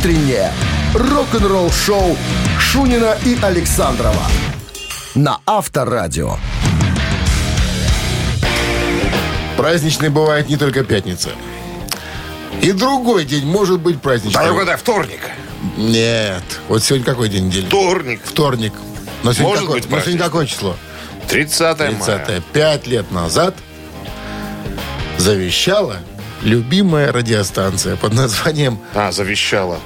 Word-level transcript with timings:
утреннее 0.00 0.50
рок-н-ролл-шоу 0.94 2.16
Шунина 2.58 3.18
и 3.26 3.36
Александрова 3.42 4.22
на 5.14 5.40
Авторадио. 5.44 6.36
Праздничный 9.58 10.08
бывает 10.08 10.48
не 10.48 10.56
только 10.56 10.84
пятница. 10.84 11.30
И 12.62 12.72
другой 12.72 13.26
день 13.26 13.44
может 13.44 13.80
быть 13.80 14.00
праздничным. 14.00 14.42
Да, 14.42 14.50
угадай, 14.50 14.78
вторник. 14.78 15.20
Нет. 15.76 16.44
Вот 16.68 16.82
сегодня 16.82 17.04
какой 17.04 17.28
день 17.28 17.48
недели? 17.48 17.66
Вторник. 17.66 18.22
Вторник. 18.24 18.72
Но 19.22 19.34
сегодня, 19.34 19.48
Может 19.48 19.64
какое, 19.66 19.82
быть 19.82 19.90
но 19.90 20.00
сегодня 20.00 20.18
какое 20.18 20.46
число? 20.46 20.76
30 21.28 21.78
мая. 21.78 22.24
30 22.24 22.44
Пять 22.54 22.86
лет 22.86 23.10
назад 23.10 23.54
завещала 25.18 25.98
любимая 26.42 27.12
радиостанция 27.12 27.96
под 27.96 28.14
названием 28.14 28.78
А, 28.94 29.12
завещала. 29.12 29.80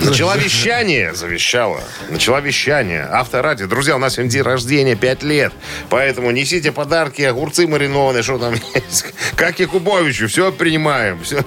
Начала 0.00 0.36
вещание, 0.36 1.14
завещала. 1.14 1.80
Начала 2.10 2.40
вещание. 2.40 3.06
Авторадио. 3.10 3.66
Друзья, 3.66 3.96
у 3.96 3.98
нас 3.98 4.14
сегодня 4.14 4.32
день 4.32 4.42
рождения, 4.42 4.96
5 4.96 5.22
лет. 5.22 5.52
Поэтому 5.88 6.30
несите 6.30 6.72
подарки, 6.72 7.22
огурцы 7.22 7.66
маринованные, 7.66 8.22
что 8.22 8.38
там 8.38 8.54
есть. 8.74 9.06
Как 9.36 9.60
Якубовичу, 9.60 10.28
все 10.28 10.52
принимаем. 10.52 11.22
Все 11.22 11.44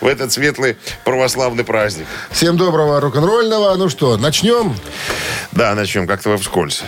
в 0.00 0.06
этот 0.06 0.32
светлый 0.32 0.76
православный 1.04 1.64
праздник. 1.64 2.06
Всем 2.30 2.56
доброго 2.56 3.00
рок-н-ролльного. 3.00 3.74
Ну 3.76 3.88
что, 3.88 4.16
начнем? 4.16 4.74
Да, 5.52 5.74
начнем 5.74 6.06
как-то 6.06 6.30
вы 6.30 6.38
вскользь. 6.38 6.82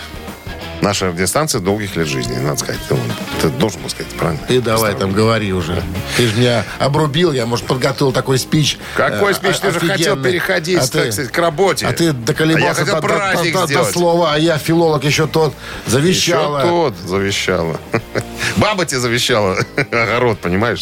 Наша 0.81 1.07
радиостанция 1.09 1.61
долгих 1.61 1.95
лет 1.95 2.07
жизни, 2.07 2.35
надо 2.39 2.57
сказать. 2.57 2.81
Ты, 2.89 2.95
ты 3.41 3.49
должен 3.49 3.81
был 3.81 3.89
сказать, 3.89 4.11
правильно? 4.13 4.41
Ты 4.47 4.61
давай 4.61 4.95
там 4.95 5.13
говори 5.13 5.53
уже. 5.53 5.81
Ты 6.17 6.27
же 6.27 6.35
меня 6.35 6.65
обрубил, 6.79 7.31
я, 7.33 7.45
может, 7.45 7.67
подготовил 7.67 8.11
такой 8.11 8.39
спич. 8.39 8.79
Какой 8.95 9.31
э, 9.31 9.35
спич? 9.35 9.57
Ты 9.59 9.71
же 9.71 9.79
хотел 9.79 10.21
переходить, 10.21 10.79
А 10.79 10.81
так 10.81 10.91
ты- 11.03 11.11
сказать, 11.11 11.31
к 11.31 11.37
работе. 11.37 11.85
А 11.85 11.93
ты 11.93 12.09
А 12.09 12.13
доколебался 12.13 12.65
я 12.65 12.73
хотел 12.85 12.95
до, 12.95 13.01
праздник 13.01 13.53
до- 13.53 13.67
до 13.67 13.83
слова, 13.85 14.33
а 14.33 14.39
я 14.39 14.57
филолог 14.57 15.03
еще 15.03 15.27
тот 15.27 15.53
завещала. 15.85 16.57
Еще 16.59 16.67
тот 16.67 16.95
завещала. 17.05 17.79
Баба 18.57 18.85
тебе 18.85 18.99
завещала 18.99 19.57
огород, 19.75 20.39
понимаешь? 20.39 20.81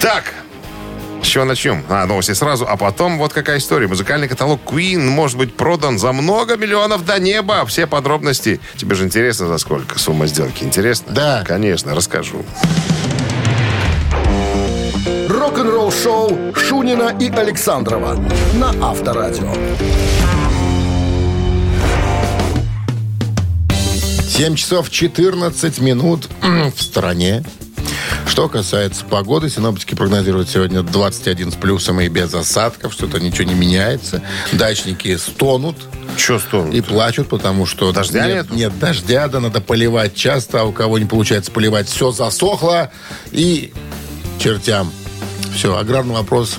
Так, 0.00 0.32
с 1.22 1.26
чего 1.26 1.44
начнем? 1.44 1.84
А, 1.88 2.06
новости 2.06 2.32
сразу. 2.32 2.66
А 2.68 2.76
потом 2.76 3.18
вот 3.18 3.32
какая 3.32 3.58
история. 3.58 3.86
Музыкальный 3.86 4.28
каталог 4.28 4.60
Queen 4.64 4.98
может 4.98 5.36
быть 5.36 5.54
продан 5.54 5.98
за 5.98 6.12
много 6.12 6.56
миллионов 6.56 7.04
до 7.04 7.18
неба. 7.18 7.64
Все 7.66 7.86
подробности. 7.86 8.60
Тебе 8.76 8.94
же 8.94 9.04
интересно, 9.04 9.46
за 9.48 9.58
сколько 9.58 9.98
сумма 9.98 10.26
сделки? 10.26 10.64
Интересно? 10.64 11.12
Да. 11.12 11.44
Конечно, 11.46 11.94
расскажу. 11.94 12.44
Рок-н-ролл-шоу 15.28 16.54
Шунина 16.54 17.16
и 17.18 17.30
Александрова 17.30 18.16
на 18.54 18.90
Авторадио. 18.90 19.52
7 24.40 24.54
часов 24.54 24.88
14 24.90 25.80
минут 25.80 26.28
в 26.40 26.82
стране. 26.82 27.44
Что 28.30 28.48
касается 28.48 29.04
погоды, 29.04 29.50
синоптики 29.50 29.96
прогнозируют 29.96 30.48
сегодня 30.48 30.82
21 30.82 31.50
с 31.50 31.56
плюсом 31.56 32.00
и 32.00 32.06
без 32.06 32.32
осадков. 32.32 32.92
Что-то 32.92 33.18
ничего 33.18 33.42
не 33.42 33.54
меняется. 33.54 34.22
Дачники 34.52 35.16
стонут 35.16 35.76
Че 36.16 36.38
стонут? 36.38 36.72
и 36.72 36.80
плачут, 36.80 37.28
потому 37.28 37.66
что... 37.66 37.90
Дождя 37.92 38.26
нет, 38.26 38.36
нету? 38.44 38.54
нет 38.54 38.78
дождя, 38.78 39.26
да 39.26 39.40
надо 39.40 39.60
поливать 39.60 40.14
часто, 40.14 40.60
а 40.60 40.64
у 40.64 40.70
кого 40.72 41.00
не 41.00 41.06
получается 41.06 41.50
поливать, 41.50 41.88
все 41.88 42.12
засохло 42.12 42.92
и 43.32 43.72
чертям. 44.38 44.92
Все, 45.52 45.76
аграрный 45.76 46.14
вопрос. 46.14 46.56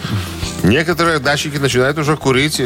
Некоторые 0.63 1.19
дачники 1.19 1.55
начинают 1.57 1.97
уже 1.97 2.17
курить 2.17 2.61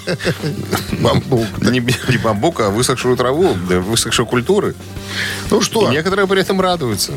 Бамбук. 1.00 1.46
не, 1.62 1.78
не 1.78 2.18
бамбук, 2.18 2.60
а 2.60 2.70
высохшую 2.70 3.16
траву, 3.16 3.56
да, 3.68 3.78
высохшие 3.78 4.26
культуры. 4.26 4.74
Ну 5.50 5.60
И 5.60 5.62
что, 5.62 5.88
некоторые 5.90 6.26
при 6.26 6.40
этом 6.40 6.60
радуются. 6.60 7.12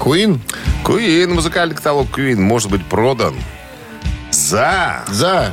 Queen 0.00 0.40
Queen, 0.84 1.28
музыкальный 1.28 1.76
каталог 1.76 2.08
Queen 2.08 2.40
может 2.40 2.70
быть 2.70 2.84
продан 2.84 3.36
за... 4.30 5.04
за 5.08 5.52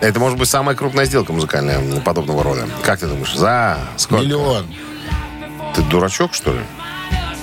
Это 0.00 0.18
может 0.18 0.38
быть 0.38 0.48
самая 0.48 0.74
крупная 0.74 1.04
сделка 1.04 1.32
музыкальная 1.32 1.80
подобного 2.00 2.42
рода. 2.42 2.66
Как 2.82 2.98
ты 2.98 3.06
думаешь? 3.06 3.34
За 3.34 3.78
сколько? 3.96 4.24
миллион. 4.24 4.66
Ты 5.74 5.82
дурачок, 5.82 6.34
что 6.34 6.52
ли? 6.52 6.60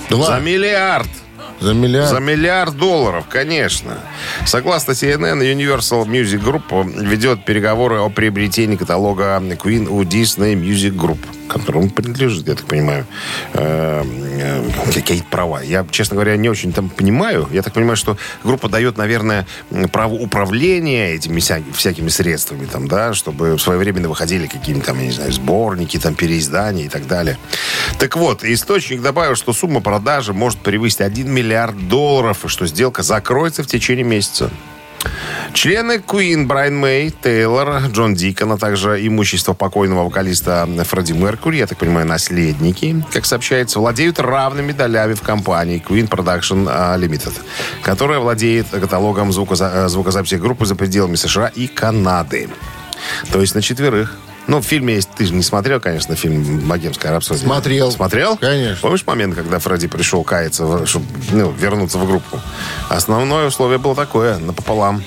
Два. 0.08 0.26
За 0.26 0.40
миллиард. 0.40 1.08
За 1.60 1.74
миллиард. 1.74 2.10
За 2.10 2.20
миллиард 2.20 2.76
долларов, 2.76 3.26
конечно. 3.28 3.98
Согласно 4.46 4.92
CNN, 4.92 5.40
Universal 5.40 6.06
Music 6.06 6.42
Group 6.42 7.02
ведет 7.02 7.44
переговоры 7.44 7.98
о 8.00 8.08
приобретении 8.08 8.76
каталога 8.76 9.38
Queen 9.40 9.86
у 9.88 10.02
Disney 10.02 10.54
Music 10.54 10.94
Group, 10.94 11.18
которому 11.50 11.90
принадлежит, 11.90 12.48
я 12.48 12.54
так 12.54 12.66
понимаю, 12.66 13.06
э, 13.54 14.04
э, 14.04 14.70
какие-то 14.94 15.26
права. 15.30 15.60
Я, 15.62 15.86
честно 15.90 16.14
говоря, 16.14 16.36
не 16.36 16.48
очень 16.48 16.72
там 16.72 16.88
понимаю. 16.88 17.48
Я 17.52 17.62
так 17.62 17.72
понимаю, 17.74 17.96
что 17.96 18.16
группа 18.44 18.68
дает, 18.68 18.96
наверное, 18.96 19.46
право 19.92 20.14
управления 20.14 21.14
этими 21.14 21.38
вся- 21.40 21.62
всякими 21.72 22.08
средствами, 22.08 22.66
там, 22.66 22.88
да, 22.88 23.14
чтобы 23.14 23.58
своевременно 23.58 24.08
выходили 24.08 24.46
какие-нибудь 24.46 24.86
там, 24.86 24.98
я 25.00 25.06
не 25.06 25.12
знаю, 25.12 25.32
сборники, 25.32 25.98
там, 25.98 26.14
переиздания 26.14 26.84
и 26.86 26.88
так 26.88 27.06
далее. 27.06 27.38
Так 27.98 28.16
вот, 28.16 28.44
источник 28.44 29.02
добавил, 29.02 29.34
что 29.34 29.52
сумма 29.52 29.80
продажи 29.80 30.32
может 30.32 30.58
превысить 30.60 31.00
1 31.00 31.30
миллиард 31.30 31.88
долларов, 31.88 32.44
и 32.44 32.48
что 32.48 32.66
сделка 32.66 33.02
закроется 33.02 33.62
в 33.62 33.66
течение 33.66 34.04
месяца. 34.04 34.50
Члены 35.52 35.98
Queen 35.98 36.46
Брайан 36.46 36.76
Мэй, 36.76 37.10
Тейлор, 37.10 37.82
Джон 37.88 38.14
Дикон, 38.14 38.52
а 38.52 38.58
также 38.58 39.04
имущество 39.06 39.52
покойного 39.52 40.04
вокалиста 40.04 40.68
Фредди 40.84 41.12
Меркури, 41.12 41.58
я 41.58 41.66
так 41.66 41.78
понимаю, 41.78 42.06
наследники, 42.06 43.04
как 43.12 43.26
сообщается, 43.26 43.78
владеют 43.80 44.20
равными 44.20 44.72
долями 44.72 45.14
в 45.14 45.22
компании 45.22 45.82
Queen 45.86 46.08
Production 46.08 46.68
а, 46.70 46.96
Limited, 46.96 47.34
которая 47.82 48.20
владеет 48.20 48.68
каталогом 48.68 49.30
звукоза- 49.30 49.86
э, 49.86 49.88
звукозаписи 49.88 50.36
группы 50.36 50.66
за 50.66 50.76
пределами 50.76 51.16
США 51.16 51.48
и 51.48 51.66
Канады. 51.66 52.48
То 53.32 53.40
есть 53.40 53.54
на 53.54 53.62
четверых. 53.62 54.16
Ну, 54.50 54.60
в 54.60 54.64
фильме 54.64 54.94
есть, 54.94 55.08
ты 55.16 55.26
же 55.26 55.32
не 55.32 55.44
смотрел, 55.44 55.78
конечно, 55.78 56.16
фильм 56.16 56.58
«Богемская 56.66 57.12
рапсодия». 57.12 57.46
Смотрел. 57.46 57.92
Смотрел? 57.92 58.36
Конечно. 58.36 58.82
Помнишь 58.82 59.06
момент, 59.06 59.36
когда 59.36 59.60
Фредди 59.60 59.86
пришел 59.86 60.24
каяться, 60.24 60.84
чтобы 60.86 61.06
ну, 61.30 61.52
вернуться 61.52 61.98
в 61.98 62.06
группу? 62.08 62.40
Основное 62.88 63.46
условие 63.46 63.78
было 63.78 63.94
такое, 63.94 64.38
напополам. 64.38 65.04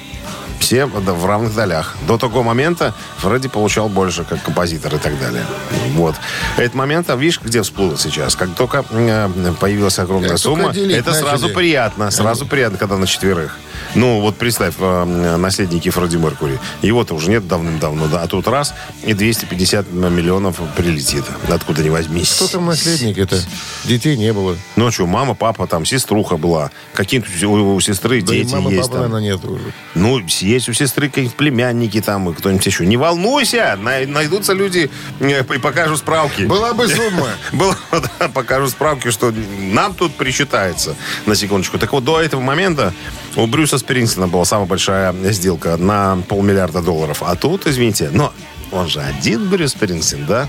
Все 0.61 0.85
в 0.85 1.25
равных 1.25 1.53
долях. 1.53 1.97
До 2.07 2.17
того 2.17 2.41
момента 2.41 2.93
Фредди 3.17 3.49
получал 3.49 3.89
больше, 3.89 4.23
как 4.23 4.41
композитор 4.41 4.95
и 4.95 4.97
так 4.97 5.19
далее. 5.19 5.43
Вот. 5.89 6.15
Этот 6.55 6.75
момент, 6.75 7.09
а 7.09 7.17
видишь, 7.17 7.41
где 7.43 7.63
всплыло 7.63 7.97
сейчас? 7.97 8.37
Как 8.37 8.55
только 8.55 8.85
э, 8.91 9.29
появилась 9.59 9.99
огромная 9.99 10.29
Как 10.29 10.37
сумма, 10.37 10.69
это 10.69 11.09
начали. 11.09 11.11
сразу 11.11 11.49
приятно. 11.49 12.11
Сразу 12.11 12.45
приятно, 12.45 12.77
когда 12.77 12.95
на 12.95 13.07
четверых. 13.07 13.57
Ну, 13.95 14.21
вот 14.21 14.37
представь, 14.37 14.75
э, 14.79 15.35
наследники 15.37 15.89
Фредди 15.89 16.17
Меркури. 16.17 16.59
Его-то 16.81 17.13
уже 17.13 17.29
нет 17.29 17.47
давным-давно, 17.47 18.07
да. 18.07 18.21
А 18.23 18.27
тут 18.27 18.47
раз, 18.47 18.73
и 19.03 19.13
250 19.13 19.91
миллионов 19.91 20.59
прилетит. 20.75 21.23
Откуда 21.47 21.83
ни 21.83 21.89
возьмись. 21.89 22.33
Кто 22.33 22.47
там 22.47 22.65
наследник 22.65 23.17
это? 23.17 23.39
Детей 23.85 24.17
не 24.17 24.33
было. 24.33 24.57
Ну, 24.75 24.87
а 24.87 24.91
что, 24.91 25.05
мама, 25.05 25.35
папа, 25.35 25.67
там, 25.67 25.85
сеструха 25.85 26.37
была. 26.37 26.71
Какие-то 26.93 27.27
у, 27.47 27.75
у 27.75 27.79
сестры 27.81 28.21
Да 28.21 28.33
и 28.35 28.43
дети 28.43 28.53
мамы, 28.53 28.71
есть. 28.71 28.83
папы, 28.83 28.93
там. 28.93 29.11
наверное, 29.11 29.21
нет 29.33 29.45
уже. 29.45 29.73
Ну, 29.95 30.19
есть 30.19 30.69
у 30.69 30.73
сестры 30.73 31.09
какие-нибудь 31.09 31.35
племянники 31.37 32.01
там, 32.01 32.29
и 32.29 32.33
кто-нибудь 32.33 32.65
еще. 32.65 32.85
Не 32.85 32.97
волнуйся, 32.97 33.77
най- 33.81 34.05
найдутся 34.05 34.53
люди 34.53 34.89
и 35.19 35.57
покажут 35.59 35.99
справки. 35.99 36.43
Была 36.43 36.73
бы 36.73 36.87
сумма. 36.87 37.29
Было, 37.51 37.77
да, 37.91 38.27
покажут 38.29 38.71
справки, 38.71 39.11
что 39.11 39.33
нам 39.59 39.93
тут 39.93 40.15
причитается. 40.15 40.95
На 41.25 41.35
секундочку. 41.35 41.77
Так 41.77 41.91
вот, 41.93 42.03
до 42.03 42.21
этого 42.21 42.41
момента 42.41 42.93
у 43.35 43.47
Брюса 43.47 43.77
Спрингстона 43.77 44.27
была 44.27 44.45
самая 44.45 44.67
большая 44.67 45.13
сделка 45.31 45.77
на 45.77 46.17
полмиллиарда 46.27 46.81
долларов. 46.81 47.23
А 47.23 47.35
тут, 47.35 47.67
извините, 47.67 48.09
но 48.11 48.33
он 48.71 48.87
же 48.87 49.01
один 49.01 49.47
Брюс 49.49 49.71
Спрингстон, 49.71 50.25
да? 50.25 50.47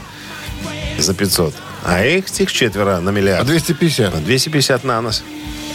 За 0.99 1.15
500. 1.15 1.55
А 1.85 2.03
этих 2.03 2.53
четверо 2.53 3.01
на 3.01 3.11
А 3.11 3.13
миллиард. 3.13 3.47
250. 3.47 4.15
На 4.15 4.21
250 4.21 4.85
на 4.85 5.01
нас. 5.01 5.23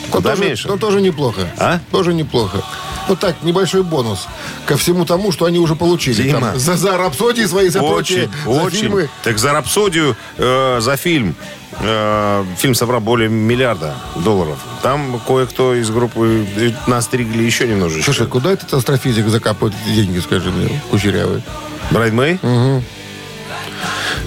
Ну, 0.05 0.11
Куда 0.11 0.31
тоже, 0.31 0.43
меньше? 0.43 0.67
Ну, 0.67 0.77
тоже 0.77 1.01
неплохо. 1.01 1.47
А? 1.57 1.79
Тоже 1.91 2.13
неплохо. 2.13 2.63
Ну 3.07 3.15
так, 3.15 3.41
небольшой 3.43 3.83
бонус 3.83 4.27
ко 4.65 4.77
всему 4.77 5.05
тому, 5.05 5.31
что 5.31 5.45
они 5.45 5.59
уже 5.59 5.75
получили. 5.75 6.23
Дима. 6.23 6.39
Там, 6.51 6.59
за, 6.59 6.77
за 6.77 6.97
рапсодии 6.97 7.45
свои, 7.45 7.69
за 7.69 7.79
прочие, 7.79 8.29
Очень, 8.45 8.53
за 8.55 8.61
очень. 8.61 8.77
фильмы. 8.79 9.09
Так 9.23 9.37
за 9.39 9.51
рапсодию, 9.51 10.15
э, 10.37 10.77
за 10.79 10.95
фильм. 10.95 11.35
Э, 11.81 12.45
фильм 12.57 12.75
собрал 12.75 12.99
более 13.01 13.29
миллиарда 13.29 13.95
долларов. 14.15 14.59
Там 14.81 15.19
кое-кто 15.25 15.75
из 15.75 15.89
группы 15.89 16.45
э, 16.55 16.71
настригли 16.87 17.43
еще 17.43 17.67
немножечко. 17.67 18.03
Слушай, 18.05 18.27
куда 18.27 18.51
этот 18.51 18.73
астрофизик 18.73 19.27
закапывает 19.27 19.75
эти 19.85 19.95
деньги, 19.95 20.19
скажи 20.19 20.51
мне, 20.51 20.81
кучерявый? 20.89 21.43
Брайан 21.91 22.15
Мэй? 22.15 22.39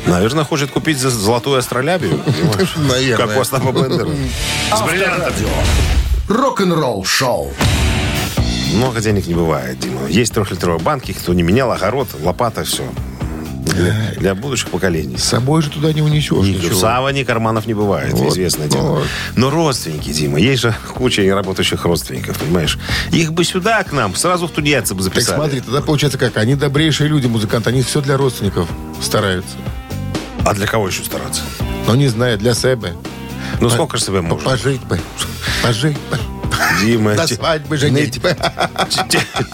Наверное, 0.06 0.44
хочет 0.44 0.70
купить 0.70 0.98
за 0.98 1.10
золотую 1.10 1.58
астролябию. 1.58 2.20
Наверное. 2.76 3.26
Как 3.26 3.36
у 3.36 3.40
Остапа 3.40 3.70
Бендера. 3.72 4.08
С 4.74 4.82
бриллиантом. 4.82 5.22
Авторадио. 5.28 5.48
Рок-н-ролл 6.28 7.04
шоу. 7.04 7.52
много 8.74 9.00
денег 9.00 9.26
не 9.26 9.34
бывает, 9.34 9.78
Дима. 9.78 10.06
Есть 10.08 10.32
трехлитровые 10.34 10.80
банки, 10.80 11.12
кто 11.12 11.34
не 11.34 11.42
менял, 11.42 11.70
огород, 11.70 12.08
лопата, 12.20 12.64
все. 12.64 12.84
Для, 13.64 13.94
для 14.18 14.34
будущих 14.34 14.68
поколений. 14.70 15.16
С 15.16 15.24
собой 15.24 15.62
же 15.62 15.70
туда 15.70 15.92
не 15.92 16.02
унесешь 16.02 16.46
Ни 16.46 16.50
ничего. 16.54 16.78
Сава, 16.78 17.08
ни 17.10 17.22
карманов 17.22 17.66
не 17.66 17.74
бывает, 17.74 18.12
Вот, 18.12 18.32
известное 18.32 18.68
дело. 18.68 18.96
вот. 18.96 19.06
Но 19.36 19.50
родственники, 19.50 20.10
Дима, 20.12 20.38
есть 20.40 20.62
же 20.62 20.74
куча 20.94 21.22
неработающих 21.22 21.84
родственников, 21.84 22.38
понимаешь? 22.38 22.78
Их 23.12 23.32
бы 23.32 23.44
сюда, 23.44 23.82
к 23.84 23.92
нам, 23.92 24.14
сразу 24.16 24.46
в 24.48 24.50
тунеядцы 24.50 24.94
бы 24.94 25.02
Так 25.04 25.14
записали. 25.14 25.36
смотри, 25.36 25.60
тогда 25.60 25.80
получается 25.80 26.18
как? 26.18 26.36
Они 26.36 26.54
добрейшие 26.56 27.08
люди, 27.08 27.26
музыканты, 27.28 27.70
они 27.70 27.82
все 27.82 28.00
для 28.00 28.16
родственников 28.16 28.68
стараются. 29.00 29.56
А 30.44 30.54
для 30.54 30.66
кого 30.66 30.88
еще 30.88 31.04
стараться? 31.04 31.42
Но 31.86 31.94
не 31.94 32.08
знаю, 32.08 32.38
для 32.38 32.54
себя. 32.54 32.92
Ну, 33.60 33.70
сколько 33.70 33.96
же 33.96 34.04
себе 34.04 34.20
можно? 34.22 34.44
Пожить 34.50 34.82
бы. 34.82 35.00
Пожить 35.62 35.96
бы. 36.10 36.18
Дима, 36.80 37.14
До 37.14 37.26
свадьбы 37.26 37.76
женить 37.76 38.20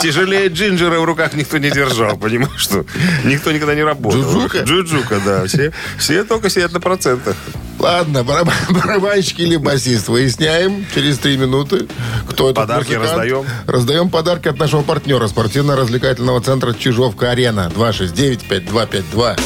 тяжелее 0.01 0.49
джинджера 0.49 1.01
в 1.01 1.05
руках 1.05 1.35
никто 1.35 1.59
не 1.59 1.71
держал, 1.71 2.17
понимаешь, 2.17 2.61
что 2.61 2.85
никто 3.25 3.53
никогда 3.53 3.75
не 3.75 3.83
работал. 3.83 4.21
Джуджука? 4.21 4.59
Джуджука, 4.63 5.21
да. 5.25 5.45
Все, 5.47 5.73
все 5.99 6.25
только 6.25 6.51
сидят 6.51 6.73
на 6.73 6.81
процентах. 6.81 7.37
Ладно, 7.79 8.19
бараб- 8.25 8.51
барабанщик 8.71 9.39
или 9.41 9.57
басист. 9.57 10.09
Выясняем 10.09 10.85
через 10.95 11.19
три 11.19 11.37
минуты, 11.37 11.87
кто 12.29 12.51
это. 12.51 12.61
Подарки 12.61 12.95
раздаем. 12.95 13.45
Раздаем 13.67 14.11
подарки 14.11 14.49
от 14.49 14.59
нашего 14.59 14.83
партнера 14.83 15.29
спортивно-развлекательного 15.29 16.41
центра 16.41 16.73
Чижовка-Арена. 16.73 17.71
269-5252. 17.75 19.39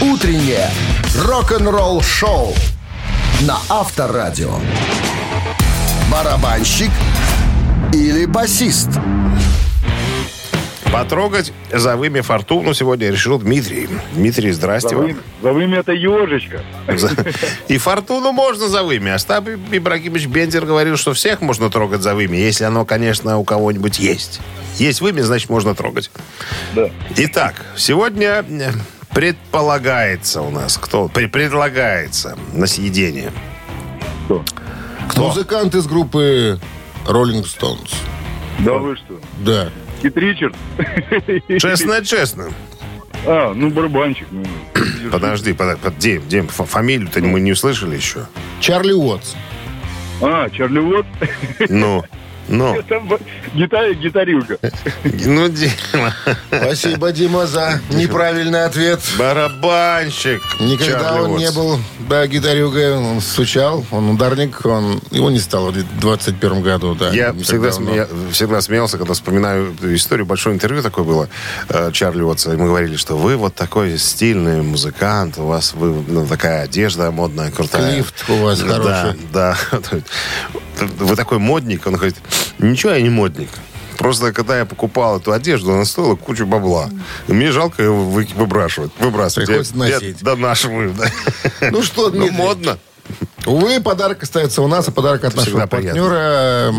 Утреннее 0.00 0.70
рок-н-ролл-шоу 1.24 2.54
на 3.42 3.58
Авторадио. 3.68 4.54
Барабанщик 6.10 6.90
или 7.92 8.24
басист? 8.26 8.88
Потрогать 10.92 11.52
за 11.72 11.96
вымя 11.96 12.22
фортуну 12.22 12.72
сегодня 12.72 13.10
решил 13.10 13.38
Дмитрий. 13.38 13.88
Дмитрий, 14.14 14.52
здрасте 14.52 14.90
За 14.90 14.94
вам. 14.96 15.04
вымя, 15.06 15.18
за 15.42 15.52
вымя 15.52 15.78
это 15.80 15.92
ежечка. 15.92 16.62
За- 16.88 17.10
И 17.68 17.76
фортуну 17.76 18.32
можно 18.32 18.68
за 18.68 18.82
вымя. 18.82 19.14
Остап 19.16 19.46
Ибрагимович 19.72 20.26
Бендер 20.26 20.64
говорил, 20.64 20.96
что 20.96 21.12
всех 21.12 21.40
можно 21.42 21.68
трогать 21.70 22.02
за 22.02 22.14
вымя, 22.14 22.38
если 22.38 22.64
оно, 22.64 22.84
конечно, 22.86 23.36
у 23.36 23.44
кого-нибудь 23.44 23.98
есть. 23.98 24.40
Есть 24.76 25.00
вымя, 25.00 25.22
значит, 25.22 25.50
можно 25.50 25.74
трогать. 25.74 26.10
Да. 26.74 26.88
Итак, 27.16 27.66
сегодня 27.76 28.44
э, 28.48 28.70
предполагается 29.16 30.42
у 30.42 30.50
нас, 30.50 30.76
кто 30.76 31.06
пре- 31.06 31.26
предлагается 31.28 32.36
на 32.52 32.66
съедение. 32.66 33.32
Кто? 34.26 34.44
Кто? 35.08 35.28
Музыкант 35.28 35.74
из 35.74 35.86
группы 35.86 36.60
Rolling 37.06 37.42
Stones. 37.44 37.94
Да 38.58 38.74
вы 38.74 38.94
что? 38.96 39.18
Да. 39.38 39.70
Кит 40.02 40.18
Ричард? 40.18 40.54
Честно-честно. 41.48 42.50
А, 43.24 43.54
ну 43.54 43.70
барабанщик. 43.70 44.26
Ну, 44.30 44.44
Подожди, 45.10 45.52
подожди, 45.54 45.80
под- 45.82 45.96
Дим, 45.98 46.28
Дим, 46.28 46.48
фа- 46.48 46.66
фамилию-то 46.66 47.20
мы 47.20 47.40
не 47.40 47.52
услышали 47.52 47.96
еще. 47.96 48.26
Чарли 48.60 48.92
Уотс. 48.92 49.32
А, 50.20 50.50
Чарли 50.50 50.78
Уотт? 50.80 51.06
Ну, 51.70 52.04
ну, 52.48 52.82
Там 52.88 53.08
ба- 53.08 53.18
гита- 53.54 53.94
гитарилка. 53.94 54.58
ну, 55.04 55.48
Дима. 55.48 56.14
Спасибо, 56.48 57.12
Дима, 57.12 57.46
за 57.46 57.80
неправильный 57.90 58.64
ответ. 58.64 59.00
Барабанщик. 59.18 60.42
Никогда 60.60 61.00
Чарли 61.00 61.20
он 61.20 61.36
не 61.36 61.44
Уотс. 61.46 61.56
был, 61.56 61.78
да, 62.08 62.26
гитарюгой. 62.26 62.94
Он 62.96 63.20
стучал, 63.20 63.84
он 63.90 64.10
ударник, 64.10 64.64
он 64.64 65.00
его 65.10 65.30
не 65.30 65.38
стало 65.40 65.70
в 65.70 66.00
21 66.00 66.62
году, 66.62 66.94
да. 66.94 67.10
Я 67.10 67.30
не 67.32 67.42
всегда, 67.42 67.70
давно. 67.70 67.90
смея- 67.90 68.08
всегда 68.32 68.60
смеялся, 68.60 68.98
когда 68.98 69.14
вспоминаю 69.14 69.72
эту 69.74 69.94
историю. 69.94 70.26
Большое 70.26 70.54
интервью 70.54 70.82
такое 70.82 71.04
было 71.04 71.28
э, 71.68 71.90
Чарли 71.92 72.22
Уотса. 72.22 72.52
И 72.52 72.56
мы 72.56 72.66
говорили, 72.66 72.96
что 72.96 73.16
вы 73.16 73.36
вот 73.36 73.54
такой 73.54 73.98
стильный 73.98 74.62
музыкант, 74.62 75.38
у 75.38 75.46
вас 75.46 75.72
вы, 75.74 75.92
ну, 76.06 76.26
такая 76.26 76.62
одежда 76.62 77.10
модная, 77.10 77.50
крутая. 77.50 77.96
Лифт 77.96 78.24
у 78.28 78.36
вас 78.36 78.60
Да, 78.60 78.74
хороший. 78.74 79.20
Да. 79.32 79.56
Вы 80.80 81.16
такой 81.16 81.38
модник. 81.38 81.86
Он 81.86 81.94
говорит, 81.94 82.16
ничего, 82.58 82.92
я 82.92 83.00
не 83.00 83.10
модник. 83.10 83.48
Просто 83.96 84.32
когда 84.32 84.58
я 84.58 84.66
покупал 84.66 85.18
эту 85.18 85.32
одежду, 85.32 85.72
она 85.72 85.84
стоила 85.86 86.16
кучу 86.16 86.44
бабла. 86.46 86.90
И 87.28 87.32
мне 87.32 87.50
жалко 87.50 87.82
ее 87.82 87.92
вы- 87.92 88.28
выбрасывать. 88.34 88.92
выбрасывать. 88.98 89.46
Приходится 89.48 89.74
Я- 89.78 89.86
я 89.86 89.94
носить. 89.94 90.22
донашиваю. 90.22 90.94
да. 90.94 91.10
Ну 91.70 91.82
что, 91.82 92.10
Ну, 92.10 92.30
модно. 92.30 92.78
Увы, 93.46 93.80
подарок 93.80 94.22
остается 94.22 94.60
у 94.60 94.66
нас, 94.66 94.88
а 94.88 94.92
подарок 94.92 95.24
от 95.24 95.32
Всегда 95.32 95.44
нашего 95.44 95.66
партнера 95.66 96.74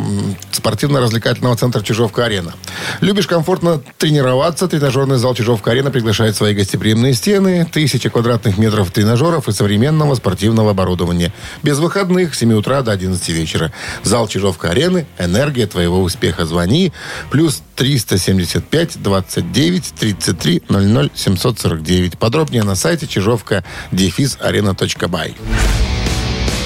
спортивно-развлекательного 0.52 1.56
центра 1.56 1.81
Чижовка-Арена. 1.81 2.54
Любишь 3.00 3.25
комфортно 3.25 3.81
тренироваться? 3.98 4.68
Тренажерный 4.68 5.18
зал 5.18 5.34
Чижовка-Арена 5.34 5.92
приглашает 5.92 6.36
свои 6.36 6.54
гостеприимные 6.54 7.14
стены, 7.14 7.66
тысячи 7.72 8.10
квадратных 8.10 8.58
метров 8.58 8.92
тренажеров 8.92 9.48
и 9.48 9.54
современного 9.54 10.16
спортивного 10.16 10.72
оборудования. 10.72 11.31
Без 11.64 11.80
выходных 11.80 12.36
с 12.36 12.40
7 12.40 12.54
утра 12.54 12.81
до 12.81 12.92
11 12.92 13.30
вечера. 13.30 13.72
Зал 14.04 14.28
Чижовка-Арены. 14.28 15.06
Энергия 15.18 15.68
твоего 15.68 16.02
успеха. 16.02 16.46
Звони. 16.46 16.92
Плюс 17.30 17.64
375 17.75 19.02
29 19.02 19.94
33 19.98 20.64
00 20.68 21.12
749. 21.16 22.18
Подробнее 22.18 22.64
на 22.64 22.75
сайте 22.75 23.08
чижовка 23.08 23.64
дефис 23.92 24.38
арена.бай. 24.42 25.36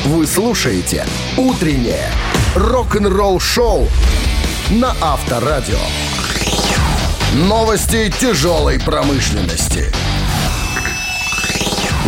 Вы 0.05 0.25
слушаете 0.25 1.05
«Утреннее 1.37 2.09
рок-н-ролл-шоу» 2.55 3.87
на 4.71 4.95
Авторадио. 4.99 5.77
Новости 7.35 8.11
тяжелой 8.19 8.79
промышленности. 8.79 9.93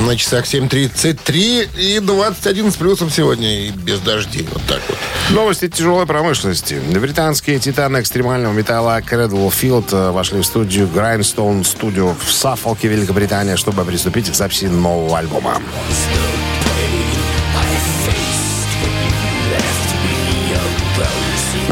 На 0.08 0.18
часах 0.18 0.46
7.33 0.46 1.70
и 1.80 2.00
21 2.00 2.72
с 2.72 2.78
плюсом 2.78 3.12
сегодня 3.12 3.68
и 3.68 3.70
без 3.70 4.00
дождей. 4.00 4.48
Вот 4.52 4.64
так 4.64 4.82
вот. 4.90 4.98
Новости 5.30 5.68
тяжелой 5.68 6.08
промышленности. 6.08 6.82
Британские 6.90 7.60
титаны 7.60 8.02
экстремального 8.02 8.54
металла 8.54 9.00
Cradle 9.02 9.54
Field 9.54 9.90
э, 9.92 10.12
вошли 10.12 10.42
в 10.42 10.46
студию 10.46 10.88
Grindstone 10.88 11.62
Studio 11.62 12.16
в 12.26 12.32
Саффолке, 12.32 12.88
Великобритания, 12.88 13.56
чтобы 13.56 13.86
приступить 13.86 14.32
к 14.32 14.34
записи 14.34 14.66
нового 14.66 15.20
альбома. 15.20 15.62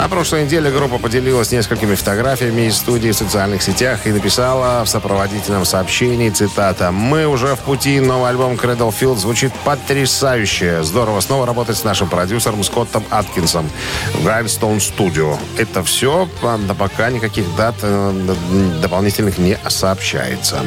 На 0.02 0.10
прошлой 0.10 0.46
неделе 0.46 0.72
группа 0.72 0.98
поделилась 0.98 1.52
несколькими 1.52 1.94
фотографиями 1.94 2.64
из 2.64 2.76
студии 2.76 3.12
в 3.12 3.16
социальных 3.16 3.62
сетях 3.62 4.08
и 4.08 4.12
написала 4.12 4.84
в 4.84 4.90
сопроводительном 4.90 5.64
сообщении, 5.64 6.32
цитата, 6.32 6.92
«Мы 6.92 7.28
уже 7.28 7.56
в 7.56 7.60
пути, 7.60 8.00
новый 8.00 8.32
альбом 8.32 8.54
Cradle 8.54 8.92
Field 9.00 9.18
звучит 9.18 9.54
потрясающе. 9.64 10.82
Здорово 10.82 11.20
снова 11.20 11.46
работать 11.46 11.78
с 11.78 11.84
нашим 11.84 12.10
продюсером 12.10 12.64
Скоттом 12.64 13.04
Аткинсом 13.12 13.70
в 14.16 14.26
Grindstone 14.26 14.78
Studio». 14.80 15.38
Это 15.60 15.84
все, 15.84 16.28
правда, 16.42 16.74
пока 16.74 17.12
никаких 17.12 17.56
дат 17.56 17.76
э, 17.84 18.36
дополнительных 18.82 19.38
не 19.38 19.56
сообщается. 19.68 20.62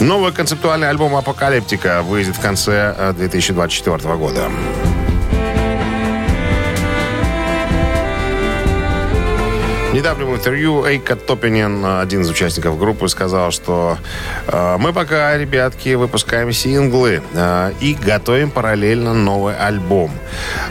Новый 0.00 0.32
концептуальный 0.32 0.90
альбом 0.90 1.16
«Апокалиптика» 1.16 2.02
выйдет 2.02 2.36
в 2.36 2.40
конце 2.40 2.94
э, 2.94 3.14
2024 3.16 4.16
года. 4.16 4.50
Недавнем 9.96 10.34
интервью 10.34 10.84
Эйка 10.84 11.16
Топинен, 11.16 11.82
один 11.84 12.20
из 12.20 12.28
участников 12.28 12.78
группы, 12.78 13.08
сказал, 13.08 13.50
что 13.50 13.96
э, 14.46 14.76
мы 14.78 14.92
пока, 14.92 15.38
ребятки, 15.38 15.94
выпускаем 15.94 16.52
синглы 16.52 17.22
э, 17.32 17.72
и 17.80 17.94
готовим 17.94 18.50
параллельно 18.50 19.14
новый 19.14 19.56
альбом. 19.56 20.10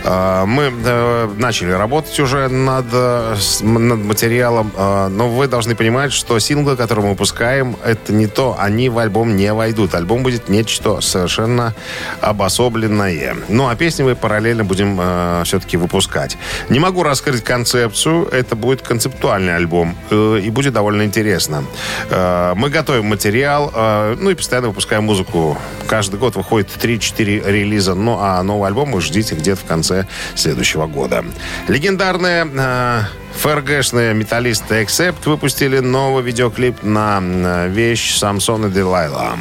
Э, 0.03 0.45
мы 0.45 0.71
э, 0.71 1.29
начали 1.37 1.71
работать 1.71 2.19
уже 2.19 2.49
над, 2.49 2.85
э, 2.91 3.35
над 3.61 3.99
материалом, 3.99 4.71
э, 4.77 5.07
но 5.07 5.27
вы 5.29 5.47
должны 5.47 5.75
понимать, 5.75 6.13
что 6.13 6.37
синглы, 6.37 6.75
которые 6.75 7.05
мы 7.05 7.11
выпускаем, 7.13 7.77
это 7.83 8.13
не 8.13 8.27
то, 8.27 8.55
они 8.59 8.89
в 8.89 8.99
альбом 8.99 9.35
не 9.35 9.51
войдут. 9.53 9.95
Альбом 9.95 10.21
будет 10.21 10.49
нечто 10.49 11.01
совершенно 11.01 11.73
обособленное. 12.21 13.37
Ну, 13.49 13.67
а 13.69 13.75
песни 13.75 14.03
мы 14.03 14.15
параллельно 14.15 14.63
будем 14.63 14.99
э, 15.01 15.41
все-таки 15.45 15.77
выпускать. 15.77 16.37
Не 16.69 16.77
могу 16.77 17.01
раскрыть 17.01 17.43
концепцию, 17.43 18.27
это 18.31 18.55
будет 18.55 18.83
концептуальный 19.15 19.55
альбом, 19.55 19.95
э, 20.11 20.41
и 20.43 20.49
будет 20.49 20.73
довольно 20.73 21.03
интересно. 21.03 21.63
Э, 22.09 22.53
мы 22.55 22.69
готовим 22.69 23.05
материал, 23.05 23.71
э, 23.73 24.15
ну 24.19 24.29
и 24.29 24.35
постоянно 24.35 24.67
выпускаем 24.67 25.03
музыку. 25.03 25.57
Каждый 25.87 26.19
год 26.19 26.35
выходит 26.35 26.69
3-4 26.77 27.51
релиза, 27.51 27.95
ну 27.95 28.17
а 28.19 28.43
новый 28.43 28.67
альбом 28.67 28.91
вы 28.91 29.01
ждите 29.01 29.35
где-то 29.35 29.61
в 29.61 29.65
конце 29.65 30.05
следующего 30.35 30.87
года. 30.87 31.23
Легендарная 31.67 33.07
ФРГшные 33.41 34.13
металлисты 34.13 34.83
Accept 34.83 35.25
выпустили 35.25 35.79
новый 35.79 36.23
видеоклип 36.23 36.83
на 36.83 37.67
вещь 37.67 38.17
Самсон 38.17 38.67
и 38.67 38.69
Делайла. 38.69 39.37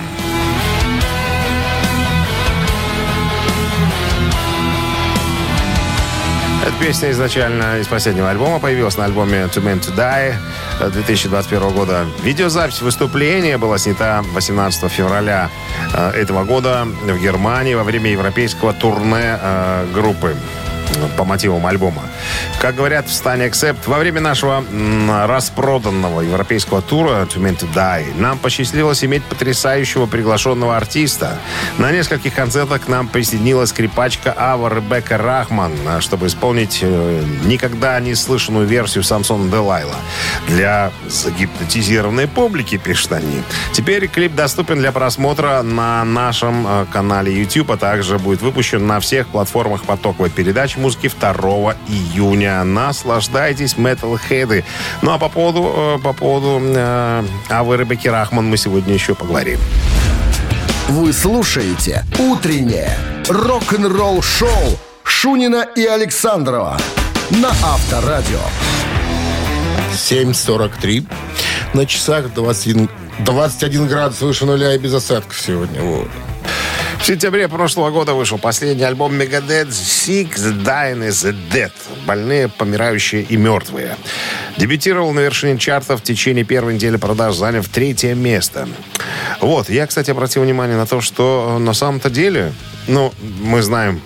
Песня 6.85 7.11
изначально 7.13 7.79
из 7.79 7.87
последнего 7.87 8.29
альбома 8.29 8.61
появилась 8.61 8.99
на 8.99 9.07
альбоме 9.07 9.45
To 9.45 9.63
Men 9.63 9.81
To 9.81 9.97
Die 9.97 10.35
2021 10.91 11.71
года. 11.71 12.05
Видеозапись 12.23 12.83
выступления 12.83 13.57
была 13.57 13.79
снята 13.79 14.23
18 14.35 14.93
февраля 14.93 15.49
э, 15.95 16.11
этого 16.11 16.45
года 16.45 16.87
в 17.03 17.19
Германии 17.19 17.73
во 17.73 17.85
время 17.85 18.11
европейского 18.11 18.75
турне 18.75 19.39
э, 19.41 19.87
группы 19.95 20.37
по 21.17 21.25
мотивам 21.25 21.67
альбома. 21.67 22.03
Как 22.61 22.77
говорят 22.77 23.09
в 23.09 23.13
стане 23.13 23.47
Accept, 23.47 23.77
во 23.87 23.99
время 23.99 24.21
нашего 24.21 24.65
распроданного 25.27 26.23
европейского 26.23 26.81
тура 26.81 27.27
To 27.27 27.41
Die 27.75 28.21
нам 28.21 28.39
посчастливилось 28.39 29.05
иметь 29.05 29.23
потрясающего 29.25 30.07
приглашенного 30.07 30.77
артиста. 30.77 31.39
На 31.79 31.93
нескольких 31.93 32.35
концертах 32.35 32.83
к 32.83 32.89
нам 32.89 33.09
присоединилась 33.09 33.71
скрипачка 33.71 34.35
Ава 34.37 34.75
Ребекка 34.75 35.19
Рахман, 35.19 35.73
чтобы 36.01 36.27
исполнить 36.29 36.79
э, 36.83 37.25
никогда 37.45 38.01
не 38.01 38.15
слышанную 38.15 38.67
версию 38.67 39.05
Самсон 39.05 39.51
Делайла. 39.51 39.97
Для 40.49 40.91
загипнотизированной 41.07 42.29
публики, 42.29 42.79
пишут 42.79 43.13
они. 43.13 43.43
Теперь 43.73 44.09
клип 44.09 44.35
доступен 44.35 44.79
для 44.79 44.93
просмотра 44.93 45.63
на 45.63 46.05
нашем 46.05 46.67
э, 46.67 46.87
канале 46.91 47.37
YouTube, 47.37 47.71
а 47.73 47.77
также 47.77 48.19
будет 48.19 48.41
выпущен 48.41 48.87
на 48.87 49.01
всех 49.01 49.29
платформах 49.29 49.85
потоковой 49.85 50.31
передачи 50.31 50.79
музыки 50.79 51.11
2 51.21 51.77
июня. 52.25 52.65
Наслаждайтесь, 52.65 53.77
металлхеды. 53.77 54.65
Ну 55.03 55.13
а 55.13 55.19
по 55.19 55.29
поводу, 55.29 55.73
э, 55.77 55.99
по 56.03 56.13
поводу 56.13 56.61
э, 56.63 57.25
Авы 57.51 57.77
Ребекки 57.77 58.09
Рахман 58.09 58.47
мы 58.47 58.57
сегодня 58.57 58.95
еще 58.95 59.15
поговорим. 59.15 59.59
Вы 60.89 61.13
слушаете 61.13 62.05
«Утреннее 62.19 62.97
рок-н-ролл-шоу» 63.29 64.79
Шунина 65.03 65.67
и 65.77 65.85
Александрова 65.85 66.79
на 67.31 67.49
Авторадио. 67.49 68.41
7.43. 69.93 71.07
На 71.73 71.87
часах 71.87 72.33
21, 72.35 72.89
21 73.21 73.87
градус 73.87 74.21
выше 74.21 74.45
нуля 74.45 74.75
и 74.75 74.79
без 74.79 74.93
осадков 74.93 75.39
сегодня. 75.39 75.81
Вот. 75.81 76.09
В 77.05 77.07
сентябре 77.07 77.49
прошлого 77.49 77.91
года 77.91 78.15
вышел 78.15 78.39
последний 78.39 78.83
альбом 78.83 79.13
Megadeth 79.13 79.69
The 79.69 80.65
Dying 80.65 81.07
is 81.07 81.37
Dead. 81.53 81.71
Больные, 82.07 82.49
помирающие 82.49 83.21
и 83.21 83.37
мертвые. 83.37 83.99
Дебютировал 84.57 85.13
на 85.13 85.21
вершине 85.21 85.59
чарта 85.59 85.99
в 85.99 86.03
течение 86.03 86.47
первой 86.47 86.73
недели 86.73 86.97
продаж, 86.97 87.37
заняв 87.37 87.69
третье 87.69 88.15
место. 88.15 88.67
Вот, 89.43 89.69
я, 89.69 89.87
кстати, 89.87 90.13
обратил 90.13 90.45
внимание 90.45 90.79
на 90.79 90.87
то, 90.87 91.03
что 91.03 91.59
на 91.61 91.75
самом-то 91.75 92.09
деле, 92.09 92.55
ну, 92.89 93.13
мы 93.43 93.61
знаем 93.61 94.01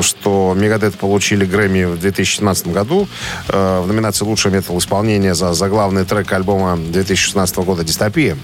что 0.00 0.54
Мегадет 0.54 0.94
получили 0.96 1.46
Грэмми 1.46 1.84
в 1.84 1.98
2017 1.98 2.68
году 2.68 3.08
э, 3.48 3.80
в 3.80 3.86
номинации 3.88 4.26
«Лучшее 4.26 4.52
метал 4.52 4.76
исполнение» 4.76 5.34
за 5.34 5.54
заглавный 5.54 6.04
трек 6.04 6.30
альбома 6.32 6.76
2016 6.76 7.56
года 7.56 7.82
«Дистопия». 7.82 8.36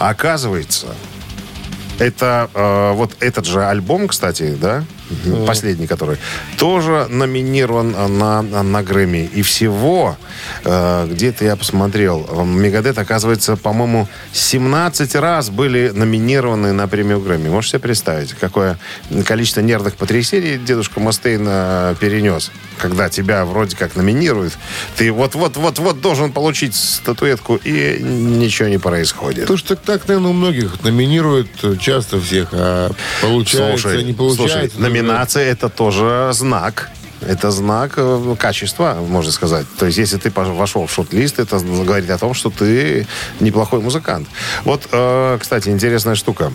Оказывается, 0.00 0.88
это 1.98 2.50
э, 2.54 2.92
вот 2.94 3.16
этот 3.20 3.46
же 3.46 3.64
альбом, 3.64 4.08
кстати, 4.08 4.56
да, 4.60 4.84
последний, 5.46 5.86
который 5.86 6.18
тоже 6.58 7.06
номинирован 7.08 8.18
на, 8.18 8.42
на 8.42 8.82
Грэмми. 8.82 9.30
И 9.34 9.42
всего, 9.42 10.16
э, 10.64 11.08
где-то 11.10 11.44
я 11.44 11.56
посмотрел, 11.56 12.26
Мегадет, 12.44 12.98
оказывается, 12.98 13.56
по-моему, 13.56 14.08
17 14.32 15.14
раз 15.16 15.50
были 15.50 15.90
номинированы 15.94 16.72
на 16.72 16.88
премию 16.88 17.20
Грэмми. 17.20 17.48
Можете 17.48 17.72
себе 17.72 17.80
представить, 17.80 18.34
какое 18.34 18.78
количество 19.24 19.60
нервных 19.60 19.96
потрясений 19.96 20.58
дедушка 20.58 21.00
Мастейн 21.00 21.44
э, 21.46 21.94
перенес, 22.00 22.50
когда 22.78 23.08
тебя 23.08 23.44
вроде 23.44 23.76
как 23.76 23.96
номинируют. 23.96 24.56
Ты 24.96 25.12
вот-вот-вот-вот 25.12 26.00
должен 26.00 26.32
получить 26.32 26.74
статуэтку, 26.74 27.56
и 27.56 27.98
ничего 28.02 28.68
не 28.68 28.78
происходит. 28.78 29.42
Потому 29.42 29.58
что 29.58 29.76
так, 29.76 30.06
наверное, 30.08 30.30
у 30.30 30.34
многих 30.34 30.82
номинируют 30.82 31.48
часто 31.80 32.20
всех, 32.20 32.48
а 32.52 32.90
получается, 33.22 33.88
Слушай, 33.88 34.04
не 34.04 34.12
получается. 34.12 34.76
слушай, 34.76 34.82
номинация 35.02 35.44
это 35.44 35.68
тоже 35.68 36.30
знак. 36.32 36.90
Это 37.20 37.50
знак 37.50 37.94
э, 37.96 38.36
качества, 38.38 38.96
можно 39.00 39.32
сказать. 39.32 39.66
То 39.78 39.86
есть, 39.86 39.98
если 39.98 40.18
ты 40.18 40.30
вошел 40.30 40.86
в 40.86 40.92
шорт-лист, 40.92 41.40
это 41.40 41.58
говорит 41.58 42.10
о 42.10 42.18
том, 42.18 42.32
что 42.32 42.48
ты 42.50 43.06
неплохой 43.40 43.80
музыкант. 43.80 44.28
Вот, 44.64 44.88
э, 44.92 45.38
кстати, 45.40 45.68
интересная 45.68 46.14
штука. 46.14 46.52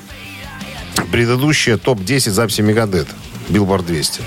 Предыдущая 1.12 1.78
топ-10 1.78 2.32
записи 2.32 2.62
Мегадет. 2.62 3.08
Билборд 3.50 3.86
200. 3.86 4.22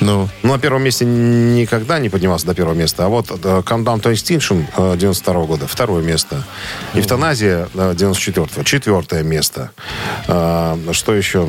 Ну, 0.00 0.28
Ну, 0.42 0.52
на 0.52 0.58
первом 0.58 0.82
месте 0.82 1.04
никогда 1.04 1.98
не 1.98 2.08
поднимался 2.08 2.46
до 2.46 2.54
первого 2.54 2.74
места. 2.74 3.06
А 3.06 3.08
вот 3.08 3.30
э, 3.30 3.34
Countdown 3.34 4.00
to 4.02 4.12
Extinction 4.12 4.66
э, 4.76 4.96
92 4.96 5.44
года, 5.44 5.66
второе 5.66 6.02
место. 6.02 6.44
Youthanasia 6.94 7.68
э, 7.74 7.94
94 7.96 8.64
четвертое 8.64 9.22
место. 9.22 9.70
Что 10.26 11.14
еще? 11.14 11.48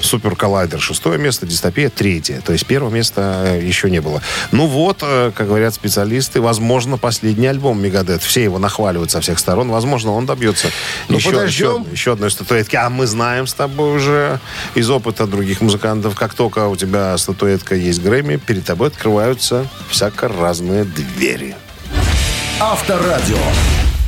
Super 0.00 0.36
Collider 0.36 0.80
шестое 0.80 1.18
место, 1.18 1.46
Dystopia 1.46 1.90
третье. 1.90 2.40
То 2.44 2.52
есть 2.52 2.66
первого 2.66 2.90
места 2.90 3.42
э, 3.46 3.62
еще 3.62 3.90
не 3.90 4.00
было. 4.00 4.22
Ну 4.52 4.66
вот, 4.66 4.98
э, 5.02 5.32
как 5.34 5.46
говорят 5.48 5.74
специалисты, 5.74 6.40
возможно, 6.40 6.98
последний 6.98 7.46
альбом 7.46 7.80
Megadeth. 7.80 8.22
Все 8.22 8.42
его 8.42 8.58
нахваливают 8.58 9.10
со 9.10 9.20
всех 9.20 9.38
сторон. 9.38 9.70
Возможно, 9.70 10.12
он 10.12 10.26
добьется 10.26 10.68
Ну, 11.08 11.16
еще, 11.16 11.30
подождем. 11.30 11.82
еще, 11.82 11.90
еще 11.92 12.12
одной 12.12 12.30
статуэтки. 12.30 12.76
А 12.76 12.90
мы 12.90 13.06
знаем 13.06 13.46
с 13.46 13.54
тобой 13.54 13.96
уже 13.96 14.38
из 14.74 14.88
опыта 14.90 15.26
других 15.26 15.60
музыкантов, 15.60 16.14
как 16.14 16.34
только 16.34 16.68
у 16.68 16.76
тебя 16.76 17.16
статуэтка 17.18 17.74
есть 17.74 18.02
Грэмми, 18.02 18.36
перед 18.36 18.64
тобой 18.64 18.88
открываются 18.88 19.66
всяко 19.90 20.28
разные 20.28 20.84
двери. 20.84 21.56
Авторадио. 22.60 23.36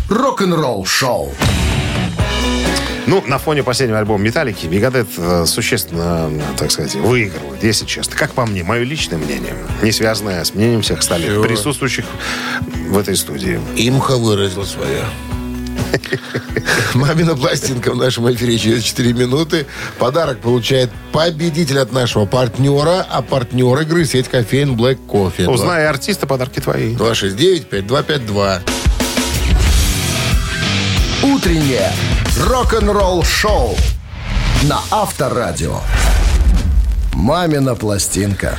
Рок-н-ролл-шоу. 0.09 1.35
Ну, 3.09 3.25
на 3.27 3.39
фоне 3.39 3.63
последнего 3.63 3.99
альбома 3.99 4.23
«Металлики» 4.23 4.67
Мегадет 4.67 5.09
э, 5.17 5.47
существенно, 5.47 6.31
так 6.59 6.71
сказать, 6.71 6.95
выигрывает, 6.95 7.65
если 7.65 7.87
честно. 7.87 8.15
Как 8.15 8.33
по 8.33 8.45
мне, 8.45 8.63
мое 8.63 8.83
личное 8.83 9.17
мнение, 9.17 9.55
не 9.81 9.93
связанное 9.93 10.45
с 10.45 10.55
мнением 10.55 10.83
всех 10.83 10.99
остальных 10.99 11.31
Всё. 11.31 11.43
присутствующих 11.43 12.05
в 12.91 12.99
этой 12.99 13.17
студии. 13.17 13.59
имха 13.77 14.19
выразил 14.19 14.63
свое. 14.67 15.05
Мамина 16.95 17.35
пластинка 17.35 17.93
в 17.93 17.97
нашем 17.97 18.31
эфире 18.31 18.59
через 18.59 18.83
4 18.83 19.15
минуты. 19.15 19.65
Подарок 19.99 20.41
получает 20.41 20.91
победитель 21.11 21.79
от 21.79 21.93
нашего 21.93 22.27
партнера, 22.27 23.07
а 23.09 23.23
партнер 23.23 23.81
игры 23.81 24.05
сеть 24.05 24.29
кофеин 24.29 24.77
Black 24.77 24.99
Coffee. 25.07 25.49
Узнай 25.49 25.87
артиста, 25.87 26.27
подарки 26.27 26.61
твои. 26.61 26.95
269-5252. 26.95 28.61
Утреннее 31.23 31.91
рок-н-ролл-шоу 32.41 33.77
на 34.65 34.81
Авторадио. 34.91 35.81
«Мамина 37.13 37.75
пластинка». 37.75 38.59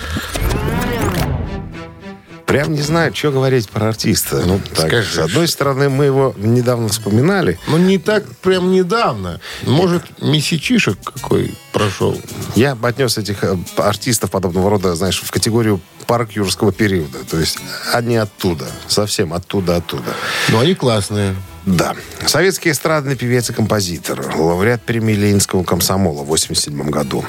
Прям 2.46 2.74
не 2.74 2.82
знаю, 2.82 3.16
что 3.16 3.32
говорить 3.32 3.70
про 3.70 3.90
артиста. 3.90 4.42
Ну, 4.44 4.60
так, 4.76 4.88
скажи. 4.88 5.14
с 5.14 5.18
одной 5.20 5.48
стороны, 5.48 5.88
мы 5.90 6.06
его 6.06 6.34
недавно 6.36 6.90
вспоминали. 6.90 7.60
Ну, 7.68 7.78
не 7.78 8.00
так 8.00 8.26
прям 8.38 8.72
недавно. 8.72 9.40
Может, 9.68 10.20
месячишек 10.20 10.98
какой 11.04 11.54
прошел. 11.72 12.20
Я 12.56 12.74
бы 12.74 12.88
отнес 12.88 13.20
этих 13.20 13.44
э, 13.44 13.56
артистов 13.78 14.32
подобного 14.32 14.72
рода, 14.72 14.96
знаешь, 14.96 15.22
в 15.22 15.30
категорию 15.30 15.80
парк 16.08 16.32
юрского 16.32 16.72
периода. 16.72 17.20
То 17.30 17.38
есть 17.38 17.60
они 17.94 18.16
оттуда, 18.16 18.66
совсем 18.88 19.32
оттуда-оттуда. 19.32 20.16
Но 20.48 20.60
они 20.60 20.74
классные. 20.74 21.36
Да. 21.78 21.96
Советский 22.26 22.72
эстрадный 22.72 23.16
певец 23.16 23.50
и 23.50 23.54
композитор. 23.54 24.36
Лауреат 24.36 24.82
премии 24.82 25.14
Ленинского 25.14 25.64
комсомола 25.64 26.24
в 26.24 26.28
87 26.28 26.90
году. 26.90 27.24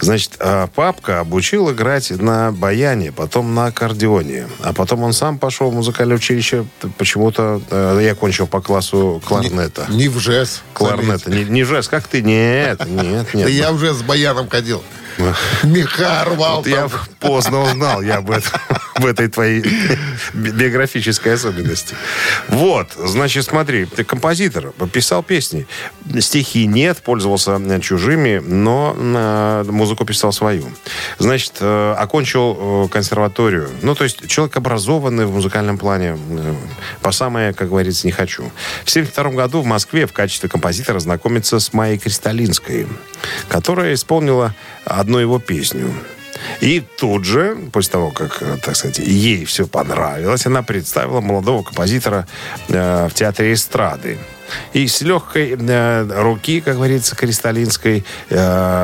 Значит, 0.00 0.36
э, 0.38 0.68
папка 0.74 1.20
обучил 1.20 1.70
играть 1.72 2.10
на 2.10 2.52
баяне, 2.52 3.10
потом 3.10 3.54
на 3.54 3.66
аккордеоне. 3.66 4.46
А 4.62 4.72
потом 4.72 5.02
он 5.02 5.12
сам 5.12 5.38
пошел 5.38 5.70
в 5.70 5.74
музыкальное 5.74 6.16
училище. 6.16 6.66
Почему-то 6.98 7.60
э, 7.70 8.00
я 8.02 8.14
кончил 8.14 8.46
по 8.46 8.60
классу 8.60 9.20
кларнета. 9.26 9.86
Не 9.88 10.08
в 10.08 10.18
жест. 10.18 10.62
Кларнета. 10.72 11.30
Не, 11.30 11.44
не 11.44 11.64
жест, 11.64 11.88
как 11.88 12.06
ты? 12.06 12.22
Нет, 12.22 12.86
нет, 12.86 13.34
нет. 13.34 13.48
Я 13.48 13.72
уже 13.72 13.92
с 13.92 14.02
баяном 14.02 14.48
ходил. 14.48 14.82
Меха 15.62 16.24
рвал 16.24 16.56
Вот 16.56 16.66
я 16.66 16.88
поздно 17.18 17.62
узнал 17.62 18.02
я 18.02 18.16
об 18.16 18.30
этом, 18.30 18.60
в 18.96 19.06
этой 19.06 19.28
твоей 19.28 19.60
би- 20.32 20.50
биографической 20.50 21.34
особенности. 21.34 21.94
Вот, 22.48 22.92
значит, 22.96 23.44
смотри, 23.44 23.86
ты 23.86 24.04
композитор, 24.04 24.72
писал 24.92 25.22
песни. 25.22 25.66
Стихи 26.20 26.66
нет, 26.66 26.98
пользовался 26.98 27.60
чужими, 27.80 28.42
но 28.44 28.94
э, 28.96 29.64
музыку 29.68 30.04
писал 30.04 30.32
свою. 30.32 30.70
Значит, 31.18 31.54
э, 31.60 31.94
окончил 31.98 32.84
э, 32.84 32.88
консерваторию. 32.88 33.70
Ну, 33.82 33.94
то 33.94 34.04
есть 34.04 34.26
человек 34.28 34.56
образованный 34.56 35.26
в 35.26 35.32
музыкальном 35.32 35.78
плане. 35.78 36.18
По 37.00 37.12
самое, 37.12 37.52
как 37.52 37.68
говорится, 37.68 38.06
не 38.06 38.12
хочу. 38.12 38.42
В 38.84 38.90
1972 38.90 39.30
году 39.32 39.60
в 39.62 39.66
Москве 39.66 40.06
в 40.06 40.12
качестве 40.12 40.48
композитора 40.48 40.98
знакомится 41.00 41.58
с 41.58 41.72
Майей 41.72 41.98
Кристалинской, 41.98 42.86
которая 43.48 43.94
исполнила 43.94 44.54
одну 44.84 45.09
его 45.18 45.38
песню. 45.38 45.92
И 46.60 46.82
тут 46.96 47.24
же, 47.24 47.56
после 47.72 47.92
того, 47.92 48.10
как, 48.10 48.42
э, 48.42 48.56
так 48.62 48.76
сказать, 48.76 48.98
ей 48.98 49.44
все 49.44 49.66
понравилось, 49.66 50.46
она 50.46 50.62
представила 50.62 51.20
молодого 51.20 51.62
композитора 51.62 52.26
э, 52.68 53.08
в 53.08 53.14
театре 53.14 53.52
эстрады. 53.52 54.18
И 54.72 54.86
с 54.86 55.00
легкой 55.02 55.56
э, 55.58 56.22
руки, 56.22 56.60
как 56.60 56.76
говорится, 56.76 57.16
кристаллинской, 57.16 58.04
э, 58.30 58.34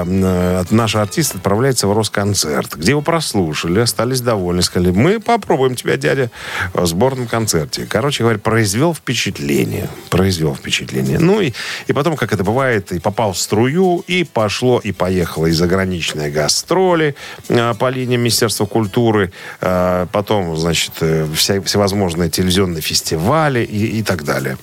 э, 0.07 0.65
наш 0.71 0.97
артист 0.97 1.35
отправляется 1.37 1.87
в 1.87 1.97
Росконцерт, 1.97 2.77
где 2.77 2.91
его 2.93 3.03
прослушали, 3.03 3.81
остались 3.81 4.21
довольны. 4.21 4.63
Сказали, 4.63 4.91
мы 4.91 5.21
попробуем 5.21 5.75
тебя, 5.75 5.97
дядя, 5.97 6.31
в 6.73 6.87
сборном 6.87 7.27
концерте. 7.27 7.87
Короче 7.89 8.23
говоря, 8.23 8.39
произвел 8.39 8.95
впечатление. 8.95 9.89
Произвел 10.11 10.55
впечатление. 10.55 11.19
Ну 11.19 11.41
и, 11.41 11.53
и 11.87 11.93
потом, 11.93 12.17
как 12.17 12.33
это 12.33 12.45
бывает, 12.45 12.93
и 12.93 12.99
попал 12.99 13.33
в 13.33 13.39
струю, 13.39 14.05
и 14.07 14.25
пошло, 14.25 14.81
и 14.83 14.93
поехало 14.93 15.47
и 15.47 15.53
заграничные 15.53 16.31
гастроли 16.31 17.15
э, 17.49 17.75
по 17.75 17.91
линиям 17.91 18.21
Министерства 18.21 18.67
культуры, 18.67 19.33
э, 19.61 20.07
потом, 20.13 20.57
значит, 20.57 20.93
э, 21.01 21.27
вся, 21.35 21.61
всевозможные 21.61 22.31
телевизионные 22.31 22.83
фестивали 22.83 23.65
и, 23.65 23.99
и 23.99 24.03
так 24.03 24.25
далее. 24.25 24.59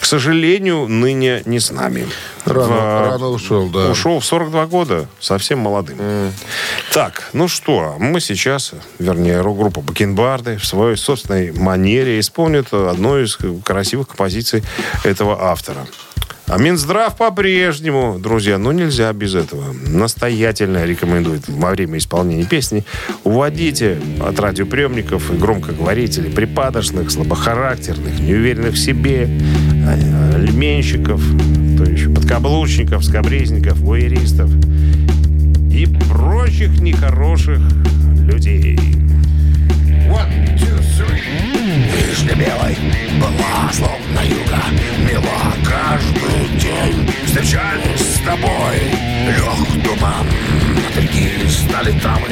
К 0.00 0.04
сожалению, 0.04 0.31
ныне 0.86 1.42
не 1.44 1.60
с 1.60 1.70
нами. 1.70 2.06
Рано, 2.44 2.66
В- 2.66 3.10
рано 3.10 3.28
ушел, 3.28 3.68
да. 3.68 3.90
Ушел 3.90 4.18
в 4.20 4.24
42 4.24 4.66
года, 4.66 5.06
совсем 5.20 5.58
молодым. 5.60 5.98
Так, 6.92 7.30
ну 7.32 7.48
что, 7.48 7.96
мы 7.98 8.20
сейчас, 8.20 8.72
вернее, 8.98 9.40
рок-группа 9.40 9.80
Бакенбарды 9.80 10.56
в 10.56 10.66
своей 10.66 10.96
собственной 10.96 11.52
манере 11.52 12.18
исполнит 12.20 12.72
одну 12.72 13.18
из 13.18 13.38
красивых 13.64 14.08
композиций 14.08 14.62
этого 15.04 15.42
автора. 15.50 15.86
А 16.48 16.58
Минздрав 16.58 17.16
по-прежнему, 17.16 18.18
друзья, 18.18 18.58
ну 18.58 18.72
нельзя 18.72 19.10
без 19.14 19.34
этого. 19.34 19.72
Настоятельно 19.86 20.84
рекомендует 20.84 21.48
во 21.48 21.70
время 21.70 21.96
исполнения 21.96 22.44
песни 22.44 22.84
уводите 23.24 23.98
от 24.20 24.38
радиоприемников 24.38 25.30
и 25.30 25.34
громкоговорителей 25.34 26.30
припадочных, 26.30 27.10
слабохарактерных, 27.10 28.18
неуверенных 28.20 28.74
в 28.74 28.78
себе, 28.78 29.30
льменщиков, 30.36 31.22
то 31.76 31.84
еще 31.84 32.08
подкаблучников, 32.10 33.04
скобрезников, 33.04 33.78
воеристов 33.78 34.50
и 35.70 35.86
прочих 36.08 36.80
нехороших 36.80 37.60
людей. 38.26 38.78
Вишня-белой 42.22 42.76
была 43.18 43.70
словно 43.72 44.20
юга 44.28 44.62
Мила 45.08 45.54
каждый 45.64 46.60
день. 46.60 47.08
Встречались 47.26 48.16
с 48.16 48.20
тобой 48.24 48.76
Лег 49.26 49.82
туман. 49.82 50.26
От 50.88 51.02
реки 51.02 51.30
стали 51.48 51.92
травы 51.98 52.28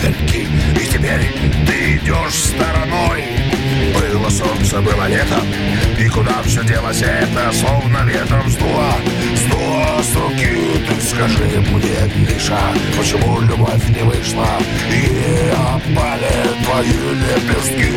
горьки. 0.00 0.46
И 0.80 0.86
теперь 0.92 1.32
ты 1.66 1.96
идешь 1.96 2.34
стороной 2.34 3.24
Было 3.94 4.28
солнце, 4.28 4.80
было 4.80 5.06
лето. 5.08 5.40
И 5.98 6.08
куда 6.08 6.42
все 6.44 6.64
делось 6.64 7.02
это 7.02 7.52
Словно 7.52 8.04
ветром 8.04 8.50
сдуло. 8.50 8.94
Сдуло 9.36 10.02
с 10.02 10.14
руки 10.16 10.84
Ты 10.88 11.00
скажи 11.00 11.62
мне, 11.70 12.26
Миша 12.26 12.58
Почему 12.98 13.40
любовь 13.40 13.88
не 13.88 14.02
вышла? 14.02 14.46
И 14.90 15.52
опали 15.52 16.34
твои 16.64 17.14
лепестки. 17.22 17.92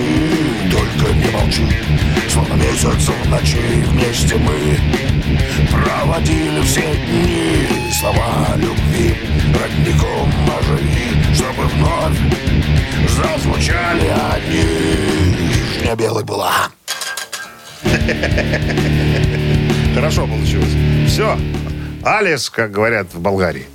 Только 0.71 1.13
не 1.13 1.29
молчи 1.31 1.67
Словно 2.29 2.53
месяц 2.53 3.09
в 3.09 3.29
ночи 3.29 3.57
Вместе 3.87 4.35
мы 4.35 4.77
Проводили 5.71 6.61
все 6.61 6.81
дни. 6.81 7.67
Слова 7.99 8.55
любви 8.57 9.15
Родником 9.53 10.31
оживи 10.59 11.33
Чтобы 11.33 11.67
вновь 11.67 12.17
Зазвучали 13.09 14.13
они 14.31 15.66
Вишня 15.87 15.95
белой 15.95 16.23
была 16.25 16.69
Хорошо 19.95 20.27
получилось. 20.27 20.73
Все. 21.07 21.37
Алис, 22.03 22.49
как 22.49 22.71
говорят 22.71 23.07
в 23.13 23.19
Болгарии. 23.19 23.67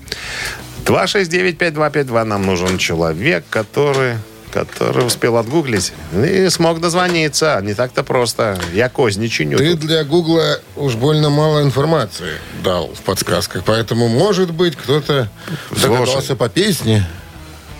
269-5252 0.84 2.24
нам 2.24 2.44
нужен 2.44 2.76
человек, 2.78 3.44
который 3.48 4.16
который 4.50 5.06
успел 5.06 5.38
отгуглить 5.38 5.94
и 6.12 6.50
смог 6.50 6.78
дозвониться. 6.78 7.58
Не 7.62 7.72
так-то 7.72 8.02
просто. 8.02 8.60
Я 8.74 8.90
козни 8.90 9.28
чиню. 9.28 9.56
Ты 9.56 9.70
тут. 9.70 9.80
для 9.80 10.04
Гугла 10.04 10.60
уж 10.76 10.96
больно 10.96 11.30
мало 11.30 11.62
информации 11.62 12.34
дал 12.62 12.88
в 12.88 13.00
подсказках, 13.00 13.64
поэтому, 13.64 14.08
может 14.08 14.50
быть, 14.50 14.76
кто-то 14.76 15.30
догадался 15.70 16.36
по 16.36 16.50
песне. 16.50 17.08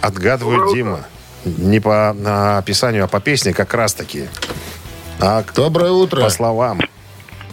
Отгадывает 0.01 0.75
Дима. 0.75 1.05
Не 1.45 1.81
по 1.81 2.11
а, 2.25 2.59
описанию, 2.59 3.05
а 3.05 3.09
по 3.09 3.21
песне 3.21 3.53
как 3.53 3.75
раз-таки. 3.75 4.29
А 5.21 5.43
Доброе 5.55 5.91
утро. 5.91 6.21
по 6.23 6.31
словам. 6.31 6.81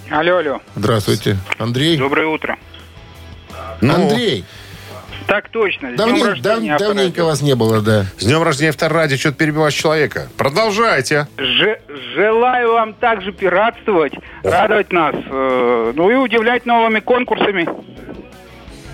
Алло, 0.10 0.38
алло. 0.38 0.60
Здравствуйте. 0.75 1.38
Андрей? 1.58 1.97
Доброе 1.97 2.28
утро. 2.28 2.58
Ну, 3.82 3.93
Андрей, 3.93 4.43
Так 5.28 5.49
точно. 5.49 5.89
Рождения, 5.95 6.71
дав- 6.78 6.80
давненько 6.80 7.23
вас 7.23 7.41
не 7.41 7.54
было, 7.56 7.82
да. 7.82 8.06
С 8.17 8.25
днем 8.25 8.41
рождения 8.43 8.69
Авторадио. 8.71 9.17
Что-то 9.17 9.38
перебиваешь 9.38 9.73
человека. 9.75 10.28
Продолжайте. 10.38 11.28
Же- 11.38 11.80
желаю 12.15 12.73
вам 12.73 12.93
также 12.95 13.32
пиратствовать, 13.32 14.13
радовать 14.43 14.91
нас, 14.91 15.13
э, 15.15 15.93
ну 15.95 16.10
и 16.10 16.15
удивлять 16.15 16.65
новыми 16.65 16.99
конкурсами. 16.99 17.67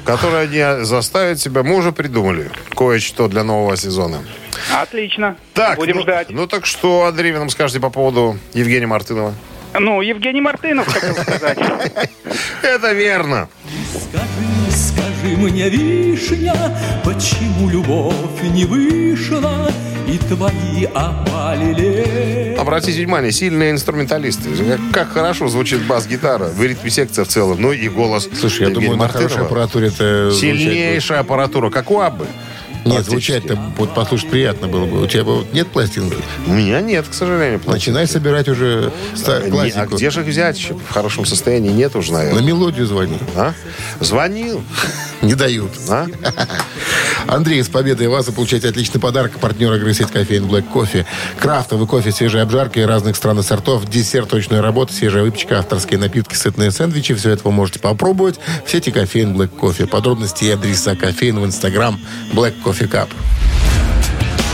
Которые 0.06 0.44
они 0.44 0.86
заставят 0.86 1.40
себя. 1.40 1.64
Мы 1.64 1.76
уже 1.76 1.92
придумали 1.92 2.52
кое-что 2.76 3.28
для 3.28 3.44
нового 3.44 3.76
сезона. 3.76 4.20
Отлично. 4.74 5.36
Так, 5.54 5.78
Будем 5.78 5.98
ну, 5.98 6.02
ждать. 6.04 6.30
Ну 6.30 6.48
так 6.48 6.66
что, 6.66 7.06
Андрей, 7.06 7.32
вы 7.32 7.40
нам 7.40 7.50
скажете 7.50 7.80
по 7.80 7.90
поводу 7.90 8.38
Евгения 8.54 8.88
Мартынова? 8.88 9.34
Ну, 9.80 10.02
Евгений 10.02 10.42
Мартынов, 10.42 10.88
хотел 10.88 11.16
сказать. 11.16 11.58
Это 12.64 12.94
верно. 12.94 13.50
Скажи, 13.92 14.72
скажи 14.72 15.36
мне, 15.38 15.70
вишня, 15.70 16.54
почему 17.04 17.70
любовь 17.70 18.42
не 18.44 18.66
вышла 18.66 19.72
и 20.08 20.18
твои 20.18 20.86
опалили? 20.94 22.56
Обратите 22.58 23.00
внимание, 23.04 23.32
сильные 23.32 23.72
инструменталисты. 23.72 24.50
Как, 24.66 24.80
как 24.92 25.14
хорошо 25.14 25.48
звучит 25.48 25.86
бас-гитара, 25.86 26.46
в 26.46 26.64
ритме 26.64 26.90
секция 26.90 27.26
в 27.26 27.28
целом, 27.28 27.62
ну 27.62 27.72
и 27.74 27.90
голос 27.90 28.30
Слушай, 28.40 28.62
я 28.62 28.68
Евгения 28.70 28.88
думаю, 28.92 29.00
на 29.00 29.08
хорошей 29.10 29.38
Мартынова. 29.40 29.46
аппаратуре 29.48 29.88
это 29.88 30.32
Сильнейшая 30.34 31.20
аппаратура, 31.20 31.70
как 31.70 31.92
у 31.92 32.00
Аббы. 32.00 32.28
Нет, 32.86 33.06
звучать-то 33.06 33.58
вот 33.78 33.94
послушать 33.96 34.30
приятно 34.30 34.68
было 34.68 34.86
бы. 34.86 35.02
У 35.02 35.08
тебя 35.08 35.24
вот 35.24 35.52
нет 35.54 35.68
пластинки? 35.68 36.18
У 36.46 36.54
меня 36.54 36.82
нет, 36.82 37.08
к 37.08 37.14
сожалению. 37.14 37.60
Начинай 37.66 38.06
собирать 38.08 38.48
уже 38.48 38.92
Не, 39.16 39.24
а 39.32 39.50
классику. 39.50 39.96
где 39.96 40.12
же 40.12 40.22
их 40.22 40.28
взять? 40.28 40.72
В 40.88 40.94
хорошем 40.94 41.26
состоянии 41.26 41.72
нет 41.72 41.96
уже, 41.96 42.12
На 42.12 42.20
наверное. 42.20 42.44
мелодию 42.44 42.86
звони. 42.86 43.18
А? 43.36 43.54
Звонил. 44.00 44.64
Не 45.24 45.34
дают. 45.34 45.72
А? 45.90 46.06
Андрей, 47.28 47.64
с 47.64 47.70
победой 47.70 48.08
вас 48.08 48.28
вы 48.28 48.34
получаете 48.34 48.70
отличный 48.70 49.02
подарок. 49.02 49.40
Партнер 49.40 49.74
игры 49.74 49.92
сеть 49.96 50.12
кофеин 50.12 50.46
Black 50.46 50.70
Кофе. 50.72 51.08
Крафтовый 51.40 51.88
кофе, 51.88 52.12
свежие 52.12 52.44
обжарки 52.44 52.78
разных 52.80 53.16
стран 53.16 53.40
и 53.40 53.44
сортов, 53.44 53.90
десерт, 53.90 54.30
точная 54.30 54.62
работа, 54.62 54.94
свежая 54.94 55.24
выпечка, 55.24 55.58
авторские 55.58 55.98
напитки, 56.00 56.36
сытные 56.36 56.70
сэндвичи. 56.70 57.16
Все 57.16 57.32
это 57.32 57.42
вы 57.46 57.52
можете 57.52 57.80
попробовать 57.80 58.40
в 58.66 58.70
сети 58.70 58.92
кофеин 58.92 59.36
Black 59.36 59.48
Кофе. 59.48 59.88
Подробности 59.88 60.44
и 60.44 60.52
адреса 60.52 60.96
кофеин 60.96 61.40
в 61.40 61.46
инстаграм 61.46 62.00
Black 62.32 62.54
Coffee 62.64 62.75
Cup. 62.84 63.10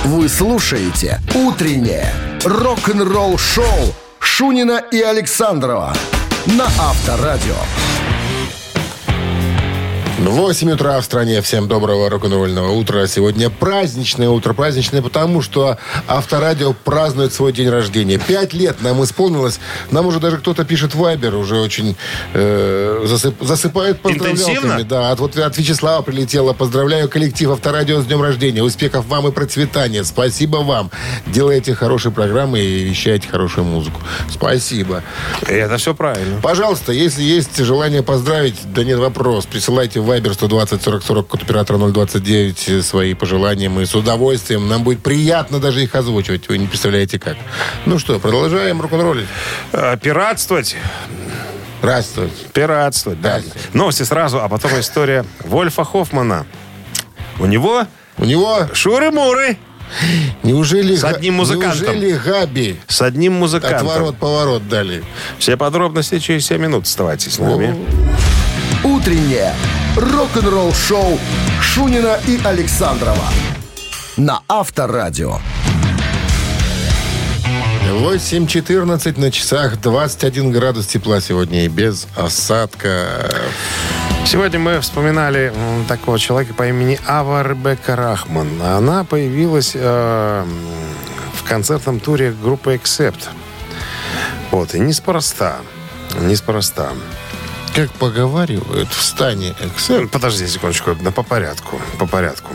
Вы 0.05 0.29
слушаете 0.29 1.19
«Утреннее 1.34 2.12
рок-н-ролл-шоу» 2.43 3.93
Шунина 4.19 4.84
и 4.91 5.01
Александрова 5.01 5.93
на 6.45 6.65
Авторадио. 6.65 7.55
8 10.29 10.71
утра 10.71 10.99
в 11.01 11.03
стране. 11.03 11.41
Всем 11.41 11.67
доброго 11.67 12.07
рок-н-ролльного 12.10 12.71
утра. 12.71 13.07
Сегодня 13.07 13.49
праздничное 13.49 14.29
утро. 14.29 14.53
Праздничное 14.53 15.01
потому, 15.01 15.41
что 15.41 15.77
Авторадио 16.07 16.73
празднует 16.73 17.34
свой 17.34 17.51
день 17.51 17.69
рождения. 17.69 18.19
Пять 18.19 18.53
лет 18.53 18.81
нам 18.81 19.03
исполнилось. 19.03 19.60
Нам 19.89 20.05
уже 20.05 20.19
даже 20.19 20.38
кто-то 20.38 20.63
пишет 20.63 20.93
Вайбер, 20.93 21.34
уже 21.36 21.55
очень 21.55 21.95
э, 22.34 23.03
засып- 23.05 23.43
засыпают 23.43 23.99
поздравлялками. 24.01 24.43
Интенсивно? 24.43 24.84
Да, 24.84 25.12
от, 25.12 25.19
вот 25.19 25.36
от 25.38 25.57
Вячеслава 25.57 26.03
прилетело. 26.03 26.53
Поздравляю 26.53 27.10
коллектив 27.10 27.49
Авторадио 27.49 28.01
с 28.01 28.05
днем 28.05 28.21
рождения. 28.21 28.62
Успехов 28.62 29.07
вам 29.07 29.27
и 29.27 29.31
процветания. 29.31 30.03
Спасибо 30.03 30.57
вам. 30.57 30.91
Делаете 31.25 31.73
хорошие 31.73 32.12
программы 32.12 32.60
и 32.60 32.84
вещаете 32.84 33.27
хорошую 33.27 33.65
музыку. 33.65 33.99
Спасибо. 34.29 35.01
Это 35.47 35.77
все 35.77 35.95
правильно. 35.95 36.39
Пожалуйста, 36.41 36.91
если 36.91 37.23
есть 37.23 37.57
желание 37.57 38.03
поздравить, 38.03 38.60
да 38.65 38.84
нет 38.84 38.99
вопрос, 38.99 39.47
присылайте 39.47 39.99
в 39.99 40.11
Viber 40.12 40.34
120 40.34 40.82
40 40.82 41.04
40 41.04 41.28
код 41.28 41.43
оператора 41.43 41.78
029 41.78 42.69
э, 42.69 42.82
свои 42.82 43.13
пожелания. 43.13 43.69
Мы 43.69 43.86
с 43.86 43.95
удовольствием. 43.95 44.67
Нам 44.67 44.84
будет 44.84 45.02
приятно 45.02 45.60
даже 45.60 45.82
их 45.84 45.95
озвучивать. 45.95 46.50
Вы 46.50 46.58
не 46.58 46.67
представляете 46.67 47.17
как. 47.17 47.38
Ну 47.86 47.97
что, 47.97 48.19
продолжаем 48.19 48.82
рок-н-роллить. 48.82 49.28
А, 49.71 49.95
Пиратствовать. 49.95 50.76
Здравствуйте. 51.80 52.34
Пиратствовать, 52.54 53.21
да. 53.21 53.41
Новости 53.74 54.04
сразу, 54.04 54.41
а 54.41 54.50
потом 54.50 54.71
история 54.80 55.26
Вольфа 55.45 55.84
Хоффмана. 55.86 56.45
У 57.39 57.45
него 57.45 57.88
У 58.17 58.26
него 58.26 58.67
Шуры-муры. 58.74 59.58
неужели... 60.43 60.95
С 60.95 61.04
одним 61.06 61.36
музыкантом. 61.36 61.95
Неужели 61.95 62.12
Габи 62.24 62.80
С 62.88 63.02
одним 63.02 63.34
музыкантом. 63.34 63.88
отворот-поворот 63.88 64.67
дали? 64.67 65.04
Все 65.39 65.56
подробности 65.58 66.19
через 66.19 66.45
7 66.47 66.62
минут. 66.62 66.84
Оставайтесь 66.84 67.36
с 67.36 67.39
нами. 67.39 67.76
Утреннее 68.84 69.54
рок-н-ролл-шоу 69.95 71.19
Шунина 71.62 72.17
и 72.27 72.39
Александрова 72.43 73.25
на 74.17 74.41
Авторадио. 74.47 75.39
8.14 77.89 79.19
на 79.19 79.32
часах, 79.32 79.82
21 79.82 80.51
градус 80.51 80.88
тепла 80.88 81.19
сегодня 81.19 81.65
и 81.65 81.67
без 81.67 82.08
осадка. 82.15 83.30
Сегодня 84.25 84.60
мы 84.60 84.80
вспоминали 84.80 85.54
такого 85.89 86.17
человека 86.17 86.54
по 86.54 86.67
имени 86.67 86.97
Ава 87.06 87.43
Ребекка 87.43 87.95
Рахман. 87.97 88.62
Она 88.62 89.04
появилась 89.04 89.71
э, 89.73 90.45
в 91.34 91.43
концертном 91.43 91.99
туре 91.99 92.32
группы 92.32 92.75
Accept. 92.75 93.27
Вот, 94.51 94.73
и 94.73 94.80
неспроста. 94.80 95.58
Неспроста. 96.21 96.91
Как 97.75 97.89
поговаривают 97.93 98.89
в 98.89 99.01
стане 99.01 99.55
Эксер, 99.62 100.07
Подожди 100.07 100.45
секундочку, 100.45 100.95
да 100.95 101.12
по 101.12 101.23
порядку, 101.23 101.79
по 101.97 102.05
порядку. 102.05 102.53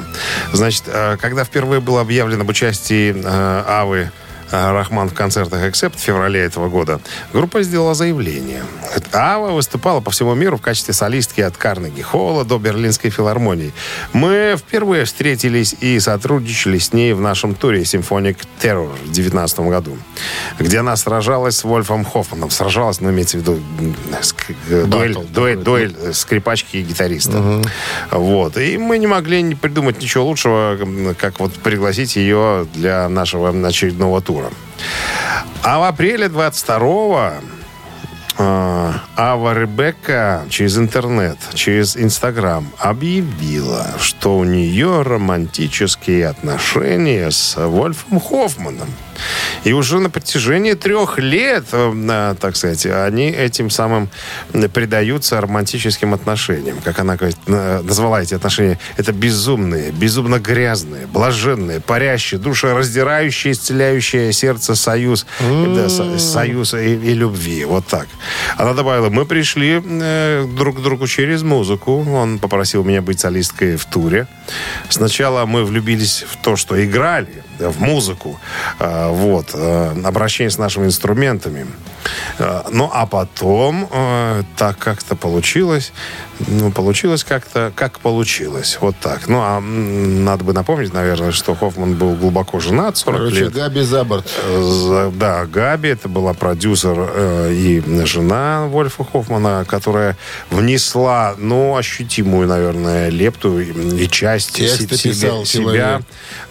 Значит, 0.53 0.85
э, 0.87 1.17
когда 1.19 1.45
впервые 1.45 1.81
было 1.81 2.03
объявлено 2.03 2.43
об 2.43 2.51
участии 2.51 3.15
э, 3.17 3.65
Авы 3.67 4.11
Рахман 4.51 5.09
в 5.09 5.15
концертах 5.15 5.61
Accept 5.63 5.97
в 5.97 6.01
феврале 6.01 6.41
этого 6.41 6.69
года, 6.69 7.01
группа 7.33 7.63
сделала 7.63 7.95
заявление. 7.95 8.65
Ава 9.13 9.51
выступала 9.53 10.01
по 10.01 10.11
всему 10.11 10.35
миру 10.35 10.57
в 10.57 10.63
качестве 10.63 10.95
солистки 10.95 11.41
от 11.41 11.57
Карнеги 11.57 12.03
Холла 12.03 12.45
до 12.45 12.59
Берлинской 12.59 13.11
филармонии. 13.11 13.73
Мы 14.13 14.57
впервые 14.59 15.05
встретились 15.05 15.75
и 15.81 15.99
сотрудничали 16.01 16.79
с 16.79 16.93
ней 16.93 17.13
в 17.13 17.21
нашем 17.21 17.55
туре 17.55 17.83
Symphonic 17.83 18.37
Terror 18.61 18.89
в 18.93 19.05
2019 19.05 19.61
году, 19.61 19.97
где 20.59 20.79
она 20.81 20.97
сражалась 20.97 21.57
с 21.57 21.65
Вольфом 21.65 22.05
Хоффманом. 22.05 22.51
Сражалась, 22.51 23.01
но 23.01 23.11
имеется 23.11 23.39
в 23.39 23.41
виду 23.41 23.59
ск- 24.21 24.87
дуэль, 24.87 25.15
Баттл 25.15 25.29
дуэль, 25.33 25.59
дуэль 25.59 25.97
э, 25.99 26.13
скрипачки 26.13 26.77
и 26.77 26.83
гитариста. 26.83 27.63
Вот. 28.11 28.57
И 28.57 28.79
мы 28.79 28.99
не 28.99 29.07
могли 29.07 29.43
не 29.43 29.55
придумать 29.55 30.01
ничего 30.01 30.25
лучшего, 30.27 30.77
как 31.19 31.41
вот 31.41 31.53
пригласить 31.55 32.17
ее 32.17 32.67
для 32.75 33.09
нашего 33.09 33.51
очередного 33.67 34.21
тура. 34.21 34.36
А 35.63 35.79
в 35.79 35.83
апреле 35.83 36.27
22-го 36.27 37.33
э, 38.39 38.93
Ава 39.17 39.55
Ребекка 39.55 40.45
через 40.49 40.79
интернет, 40.79 41.39
через 41.55 41.97
Инстаграм 41.97 42.67
объявила, 42.79 43.87
что 43.99 44.39
у 44.39 44.45
нее 44.45 45.03
романтические 45.03 46.29
отношения 46.29 47.31
с 47.31 47.57
Вольфом 47.57 48.21
Хоффманом. 48.21 48.89
И 49.65 49.73
уже 49.73 49.99
на 49.99 50.11
протяжении 50.11 50.75
трех 50.75 51.19
лет, 51.19 51.65
э, 51.73 51.93
э, 51.95 52.35
так 52.41 52.57
сказать, 52.57 52.87
они 52.87 53.31
этим 53.31 53.71
самым 53.71 54.09
предаются 54.73 55.41
романтическим 55.41 56.15
отношениям. 56.15 56.79
Как 56.85 56.99
она 56.99 57.17
говорит, 57.17 57.39
назвала 57.47 58.23
эти 58.23 58.35
отношения, 58.35 58.79
это 58.97 59.13
безумные, 59.13 59.91
безумно 59.91 60.39
грязные, 60.39 61.07
блаженные, 61.07 61.81
парящие, 61.81 62.41
душераздирающие, 62.41 63.53
исцеляющие 63.53 64.33
сердце 64.33 64.75
союз, 64.75 65.27
да, 65.41 65.89
со- 65.89 66.19
союз 66.19 66.75
и, 66.75 66.95
и 66.95 67.15
любви. 67.15 67.65
Вот 67.65 67.87
так. 67.87 68.07
Она 68.57 68.73
добавила, 68.75 69.11
мы 69.11 69.25
пришли 69.25 69.83
э, 69.85 70.47
друг 70.57 70.79
к 70.79 70.83
другу 70.83 71.07
через 71.07 71.43
музыку. 71.43 72.05
Он 72.13 72.39
попросил 72.39 72.85
меня 72.85 73.03
быть 73.03 73.21
солисткой 73.21 73.77
в 73.77 73.85
туре. 73.87 74.27
Сначала 74.89 75.47
мы 75.47 75.65
влюбились 75.65 76.25
в 76.29 76.37
то, 76.43 76.57
что 76.57 76.83
играли, 76.85 77.43
в 77.59 77.81
музыку. 77.81 78.39
Э, 78.79 79.09
вот. 79.11 79.51
э, 79.55 79.95
обращение 80.05 80.51
с 80.51 80.59
нашими 80.59 80.87
инструментами. 80.87 81.67
Э, 82.39 82.63
ну, 82.71 82.91
а 82.93 83.07
потом 83.07 83.89
э, 83.91 84.43
так 84.57 84.79
как-то 84.79 85.17
получилось. 85.17 85.93
Ну, 86.49 86.71
получилось 86.71 87.25
как-то, 87.25 87.73
как 87.75 87.99
получилось. 88.01 88.77
Вот 88.81 88.95
так. 89.01 89.27
Ну, 89.27 89.39
а 89.41 89.59
надо 89.61 90.45
бы 90.45 90.53
напомнить, 90.53 90.93
наверное, 90.93 91.33
что 91.33 91.55
Хоффман 91.55 91.95
был 91.95 92.15
глубоко 92.15 92.61
женат, 92.61 92.97
40 92.99 93.19
Короче, 93.19 93.41
лет. 93.45 93.53
Габи 93.55 93.81
за 93.83 94.05
борт. 94.05 94.29
Да, 95.15 95.47
Габи, 95.47 95.89
это 95.89 96.09
была 96.09 96.35
продюсер 96.35 96.95
э, 96.99 97.53
и 97.55 97.83
жена 98.05 98.67
Вольфа 98.67 99.05
Хоффмана, 99.05 99.65
которая 99.67 100.17
внесла, 100.51 101.35
ну, 101.39 101.75
ощутимую, 101.77 102.47
наверное, 102.49 103.09
лепту 103.09 103.59
и, 103.59 104.05
и 104.05 104.09
часть 104.09 104.53
Тексты 104.53 104.97
се- 104.97 105.09
писал 105.09 105.45
себя, 105.47 105.63
человек. 105.63 106.03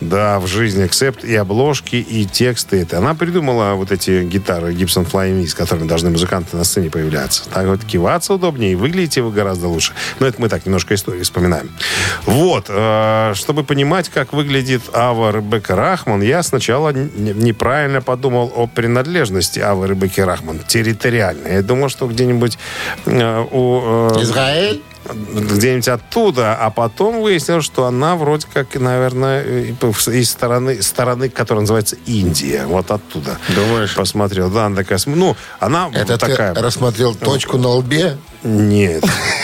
да, 0.01 0.39
в 0.39 0.47
жизни 0.47 0.83
Accept, 0.83 1.25
и 1.25 1.35
обложки, 1.35 1.95
и 1.97 2.25
тексты. 2.25 2.81
Это. 2.81 2.97
Она 2.97 3.13
придумала 3.13 3.75
вот 3.75 3.91
эти 3.91 4.23
гитары 4.23 4.73
Gibson 4.73 5.07
V, 5.11 5.45
с 5.47 5.53
которыми 5.53 5.87
должны 5.87 6.09
музыканты 6.09 6.57
на 6.57 6.63
сцене 6.63 6.89
появляться. 6.89 7.43
Так 7.53 7.67
вот, 7.67 7.83
киваться 7.83 8.33
удобнее, 8.33 8.71
и 8.71 8.75
выглядите 8.75 9.21
вы 9.21 9.31
гораздо 9.31 9.67
лучше. 9.67 9.74
Но 10.19 10.27
это 10.27 10.41
мы 10.41 10.49
так 10.49 10.65
немножко 10.65 10.95
истории 10.95 11.21
вспоминаем. 11.23 11.71
Вот, 12.25 12.65
э, 12.69 13.33
чтобы 13.35 13.63
понимать, 13.63 14.09
как 14.09 14.33
выглядит 14.33 14.83
Ава 14.93 15.31
Ребекка 15.31 15.75
Рахман, 15.75 16.21
я 16.21 16.43
сначала 16.43 16.91
неправильно 16.91 18.01
подумал 18.01 18.51
о 18.55 18.67
принадлежности 18.67 19.59
Авы 19.59 19.87
Ребекки 19.87 20.21
Рахман 20.21 20.59
территориально. 20.59 21.47
Я 21.47 21.61
думал, 21.61 21.89
что 21.89 22.07
где-нибудь 22.07 22.57
э, 23.05 23.45
у... 23.51 24.09
э, 24.11 24.21
Израиль? 24.21 24.81
где-нибудь 25.13 25.87
оттуда, 25.87 26.55
а 26.55 26.69
потом 26.69 27.21
выяснилось, 27.21 27.65
что 27.65 27.85
она 27.85 28.15
вроде 28.15 28.47
как, 28.51 28.75
наверное, 28.75 29.43
из 29.43 30.29
стороны, 30.29 30.81
стороны, 30.81 31.29
которая 31.29 31.61
называется 31.61 31.97
Индия. 32.05 32.65
Вот 32.65 32.91
оттуда. 32.91 33.37
Думаешь? 33.55 33.95
Посмотрел. 33.95 34.49
Да, 34.49 34.65
она 34.65 34.77
такая... 34.77 34.99
Ну, 35.05 35.35
она 35.59 35.89
Это 35.93 36.17
такая... 36.17 36.53
ты 36.53 36.61
рассмотрел 36.61 37.13
точку 37.13 37.57
на 37.57 37.69
лбе? 37.69 38.17
Нет. 38.43 39.03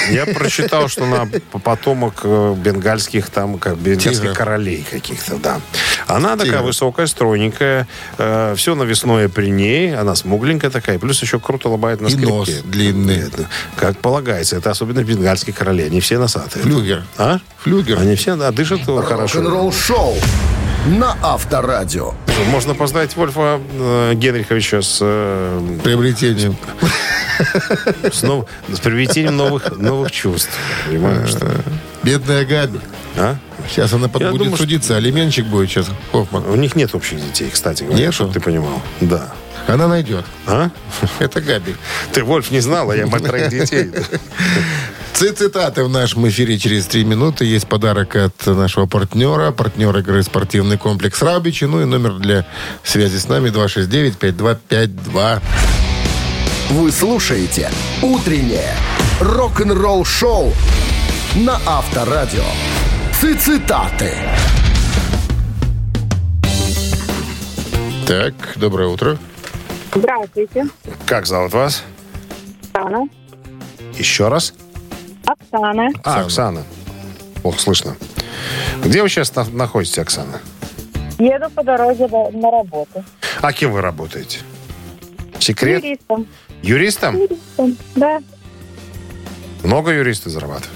Я 0.10 0.26
прочитал, 0.26 0.88
что 0.88 1.06
она 1.06 1.28
потомок 1.64 2.22
э, 2.24 2.56
бенгальских 2.58 3.30
там, 3.30 3.58
как 3.58 3.78
бенгальских 3.78 4.34
королей 4.34 4.86
каких-то, 4.90 5.38
да. 5.38 5.62
Она 6.08 6.36
такая 6.36 6.62
высокая, 6.62 7.08
стройненькая, 7.08 7.88
все 8.56 8.76
навесное 8.76 9.30
при 9.30 9.50
ней, 9.50 9.96
она 9.96 10.16
смугленькая 10.16 10.70
такая, 10.72 11.00
плюс 11.00 11.22
еще 11.22 11.40
круто 11.40 11.70
лобает 11.70 12.02
на 12.02 12.08
И 12.08 12.12
скрипке. 12.12 12.34
нос 12.34 12.50
длинный. 12.66 13.18
Это, 13.18 13.48
как 13.76 13.98
полагается, 14.00 14.58
это 14.58 14.72
особенно 14.72 15.04
бенгальские 15.04 15.54
короли, 15.54 15.84
они 15.84 16.00
все 16.02 16.18
носатые. 16.18 16.64
Флюгер. 16.64 17.04
А? 17.18 17.40
Флюгер. 17.60 18.00
Они 18.00 18.16
все 18.16 18.36
да, 18.36 18.52
дышат 18.52 18.82
хорошо. 18.86 19.42
Рок-н-ролл-шоу 19.42 20.18
на 20.88 21.16
Авторадио. 21.22 22.14
Можно 22.50 22.74
поздравить 22.74 23.16
Вольфа 23.16 23.60
э, 23.74 24.14
Генриховича 24.16 24.82
с, 24.82 24.98
э, 25.02 25.78
Приобретением. 25.84 26.56
с, 28.12 28.24
нов- 28.24 28.48
с 28.72 28.80
приобретением 28.80 29.38
новых, 29.38 29.78
новых 29.78 30.12
чувств. 30.12 30.50
Понимаешь, 30.88 31.30
что? 31.30 31.52
Бедная 32.04 32.46
Габи. 32.46 32.80
А? 33.18 33.36
Сейчас 33.70 33.94
она 33.94 34.08
под- 34.08 34.22
Я 34.22 34.30
будет 34.30 34.40
думаю, 34.40 34.56
что- 34.56 34.64
судиться. 34.64 34.96
Алименщик 34.98 35.46
будет 35.46 35.70
сейчас, 35.70 35.88
Хоффман. 36.12 36.46
У 36.48 36.56
них 36.56 36.76
нет 36.76 36.96
общих 36.96 37.24
детей, 37.24 37.50
кстати 37.52 37.84
говоря, 37.84 38.00
Нету? 38.00 38.14
чтобы 38.14 38.34
ты 38.34 38.40
понимал. 38.40 38.82
Да. 39.02 39.30
Она 39.72 39.88
найдет. 39.88 40.26
А? 40.48 40.70
Это 41.20 41.40
Габи. 41.42 41.76
Ты, 42.12 42.24
Вольф, 42.24 42.52
не 42.52 42.60
знал, 42.60 42.92
а 42.92 42.96
я 42.96 43.08
мать 43.08 43.24
троих 43.24 43.50
детей. 43.50 43.90
Ци- 45.14 45.32
Цитаты 45.34 45.84
в 45.84 45.90
нашем 45.90 46.28
эфире 46.28 46.58
через 46.58 46.88
три 46.88 47.06
минуты. 47.06 47.46
Есть 47.46 47.68
подарок 47.68 48.16
от 48.16 48.46
нашего 48.46 48.86
партнера. 48.86 49.52
Партнер 49.52 49.96
игры 49.98 50.24
спортивный 50.24 50.78
комплекс 50.78 51.22
Раубичи. 51.22 51.66
Ну 51.66 51.82
и 51.82 51.86
номер 51.86 52.18
для 52.20 52.46
связи 52.84 53.18
с 53.18 53.30
нами 53.30 53.50
269-5252. 53.50 55.42
Вы 56.72 56.92
слушаете 56.92 57.70
«Утреннее 58.02 58.76
рок-н-ролл-шоу» 59.20 60.54
на 61.36 61.60
Авторадио. 61.66 62.44
Цитаты. 63.22 64.12
Так, 68.08 68.34
доброе 68.56 68.88
утро. 68.90 69.18
Здравствуйте, 69.94 70.66
Как 71.06 71.26
зовут 71.26 71.54
вас? 71.54 71.84
Оксана. 72.74 73.08
Еще 73.98 74.28
раз? 74.30 74.54
Оксана. 75.26 75.90
А, 76.04 76.22
Оксана. 76.22 76.64
Плохо 77.42 77.60
слышно. 77.60 77.96
Где 78.84 79.02
вы 79.04 79.10
сейчас 79.10 79.36
на- 79.36 79.44
находитесь, 79.46 79.98
Оксана? 80.00 80.40
Еду 81.20 81.50
по 81.50 81.64
дороге 81.64 82.08
до- 82.08 82.32
на 82.32 82.50
работу. 82.52 83.04
А 83.42 83.54
кем 83.54 83.72
вы 83.74 83.82
работаете? 83.82 84.40
Секрет? 85.40 85.84
Юристом. 85.84 86.28
Юристом? 86.62 87.16
Юристом. 87.18 87.78
Да, 87.96 88.20
Много 89.64 89.92
юристы 89.92 90.30
зарабатывают? 90.30 90.72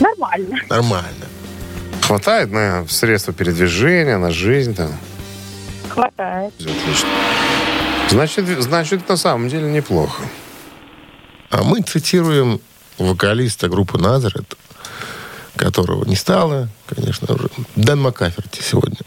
нормально. 0.00 0.58
Нормально. 0.68 1.26
Хватает 2.02 2.50
на 2.50 2.86
средства 2.88 3.32
передвижения, 3.32 4.16
на 4.18 4.30
жизнь 4.30 4.74
там? 4.74 4.90
Хватает. 5.96 6.52
Отлично. 6.60 7.08
Значит, 8.10 8.62
значит, 8.62 9.08
на 9.08 9.16
самом 9.16 9.48
деле 9.48 9.72
неплохо. 9.72 10.22
А 11.50 11.62
мы 11.62 11.80
цитируем 11.80 12.60
вокалиста 12.98 13.70
группы 13.70 13.96
Назарет, 13.96 14.58
которого 15.56 16.04
не 16.04 16.14
стало, 16.14 16.68
конечно, 16.86 17.34
уже. 17.34 17.48
Дэн 17.76 17.98
Маккаферти 17.98 18.60
сегодня. 18.60 18.98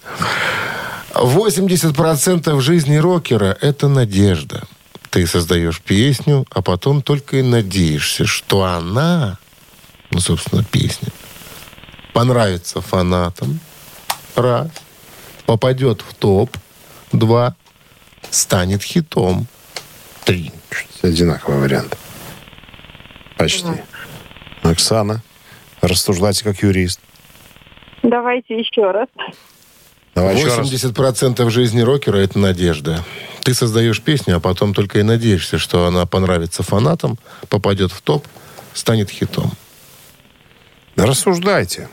80% 1.14 2.60
жизни 2.60 2.98
рокера– 2.98 3.56
это 3.62 3.88
надежда. 3.88 4.64
Ты 5.12 5.28
создаешь 5.28 5.82
песню, 5.82 6.46
а 6.50 6.64
потом 6.64 7.04
только 7.04 7.38
и 7.38 7.44
надеешься, 7.44 8.26
что 8.26 8.64
она, 8.64 9.38
ну, 10.10 10.20
собственно, 10.22 10.64
песня, 10.64 11.10
понравится 12.14 12.82
фанатам, 12.82 13.60
раз, 14.36 14.70
попадет 15.46 16.02
в 16.02 16.16
топ, 16.16 16.58
два, 17.12 17.56
станет 18.30 18.84
хитом, 18.84 19.48
три. 20.26 20.52
Одинаковый 21.02 21.62
вариант. 21.62 21.98
Почти. 23.38 23.68
Оксана, 24.64 25.22
рассуждайте 25.82 26.44
как 26.44 26.62
юрист. 26.62 27.00
Давайте 28.04 28.58
еще 28.58 28.92
раз. 28.92 29.08
Давай 30.16 30.36
еще 30.36 30.48
раз. 30.56 30.72
80% 30.72 31.50
жизни 31.50 31.82
рокера– 31.82 32.18
это 32.18 32.38
надежда. 32.40 33.04
Ты 33.44 33.54
создаешь 33.54 34.02
песню, 34.02 34.38
а 34.38 34.40
потом 34.40 34.74
только 34.74 35.00
и 35.00 35.04
надеешься, 35.04 35.58
что 35.58 35.86
она 35.86 36.06
понравится 36.06 36.62
фанатам, 36.64 37.18
попадет 37.48 37.92
в 37.92 38.02
топ, 38.02 38.28
станет 38.74 39.10
хитом. 39.10 39.52
Рассуждайте, 40.98 41.88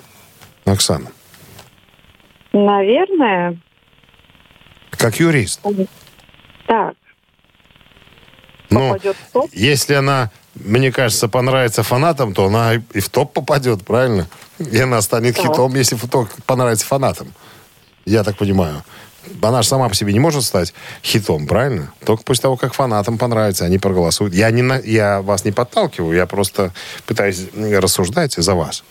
Оксана, 0.64 1.12
Наверное, 2.52 3.58
как 4.98 5.18
юрист. 5.20 5.60
так, 6.66 6.94
Ну, 8.70 8.98
если 9.52 9.94
она, 9.94 10.30
мне 10.54 10.90
кажется, 10.92 11.28
понравится 11.28 11.82
фанатам, 11.82 12.34
то 12.34 12.46
она 12.46 12.74
и 12.74 13.00
в 13.00 13.08
топ 13.08 13.32
попадет, 13.32 13.84
правильно? 13.84 14.26
И 14.58 14.78
она 14.78 15.00
станет 15.02 15.36
Так. 15.36 15.46
хитом, 15.46 15.74
если 15.74 15.94
в 15.94 16.08
топ 16.08 16.28
понравится 16.46 16.86
фанатам. 16.86 17.32
Я 18.04 18.24
так 18.24 18.36
понимаю. 18.36 18.82
Она 19.42 19.62
же 19.62 19.68
сама 19.68 19.88
по 19.88 19.94
себе 19.94 20.12
не 20.12 20.20
может 20.20 20.44
стать 20.44 20.72
хитом, 21.02 21.46
правильно? 21.46 21.92
Только 22.04 22.22
после 22.22 22.42
того, 22.42 22.56
как 22.56 22.74
фанатам 22.74 23.18
понравится, 23.18 23.64
они 23.64 23.78
проголосуют. 23.78 24.34
Я, 24.34 24.50
не 24.50 24.62
я 24.88 25.20
вас 25.20 25.44
не 25.44 25.52
подталкиваю, 25.52 26.16
я 26.16 26.26
просто 26.26 26.72
пытаюсь 27.06 27.48
рассуждать 27.54 28.34
за 28.34 28.54
вас. 28.54 28.84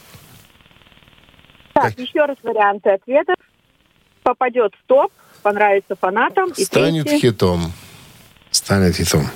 Так, 1.73 1.97
еще 1.97 2.25
раз 2.25 2.37
варианты 2.43 2.91
ответов. 2.91 3.35
Попадет 4.23 4.73
в 4.73 4.87
топ, 4.87 5.11
понравится 5.45 5.95
фанатам. 5.95 6.49
И 6.57 6.65
Станет 6.65 7.05
третий 7.05 7.27
хитом. 7.27 7.71
Станет 8.49 8.95
хитом. 8.95 9.29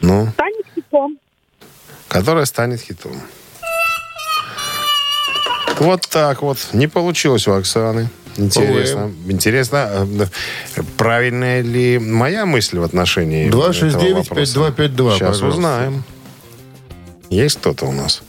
Ну, 0.00 0.26
станет 0.32 0.66
хитом. 0.74 1.18
которая 2.08 2.44
станет 2.44 2.80
хитом. 2.80 3.12
Вот 5.78 6.08
так 6.08 6.42
вот. 6.42 6.58
Не 6.72 6.88
получилось 6.88 7.46
у 7.46 7.52
Оксаны. 7.52 8.08
Интересно. 8.36 9.12
Интересно, 9.28 10.08
э, 10.76 10.82
правильная 10.96 11.62
ли 11.62 11.98
моя 12.00 12.44
мысль 12.44 12.78
в 12.80 12.82
отношении 12.82 13.46
этого 13.46 13.68
вопроса? 13.68 13.86
269-5252, 13.86 15.14
Сейчас 15.14 15.20
пожалуйста. 15.20 15.46
узнаем. 15.46 16.02
Есть 17.28 17.58
кто-то 17.58 17.86
у 17.86 17.92
нас? 17.92 18.22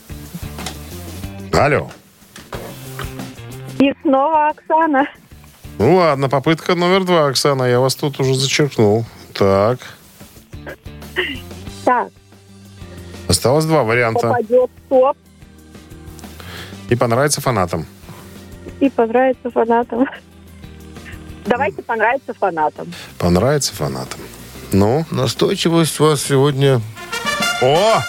Алло. 1.52 1.90
И 3.80 3.92
снова 4.02 4.50
Оксана. 4.50 5.08
Ну 5.78 5.96
ладно, 5.96 6.28
попытка 6.28 6.74
номер 6.74 7.04
два, 7.04 7.26
Оксана. 7.28 7.64
Я 7.64 7.80
вас 7.80 7.94
тут 7.94 8.20
уже 8.20 8.34
зачеркнул. 8.34 9.04
Так. 9.34 9.78
Так, 11.84 12.08
Осталось 13.28 13.64
два 13.64 13.82
варианта. 13.82 14.20
попадет 14.20 14.70
топ 14.88 15.16
И 16.88 16.94
понравится 16.94 17.40
фанатам. 17.40 17.86
и 18.80 18.88
понравится 18.88 19.50
фанатам. 19.50 20.06
Давайте 21.44 21.82
понравится 21.82 22.34
фанатам. 22.34 22.92
Понравится 23.18 23.74
фанатам. 23.74 24.20
Ну? 24.70 25.04
Настойчивость 25.10 25.98
у 26.00 26.04
вас 26.04 26.22
сегодня 26.22 26.80
О! 27.62 28.00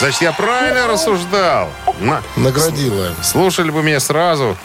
Значит, 0.00 0.20
я 0.22 0.32
правильно 0.32 0.86
рассуждал. 0.86 1.70
На. 2.00 2.22
наградила. 2.36 3.14
Слушали 3.22 3.70
бы 3.70 3.82
меня 3.82 4.00
сразу. 4.00 4.56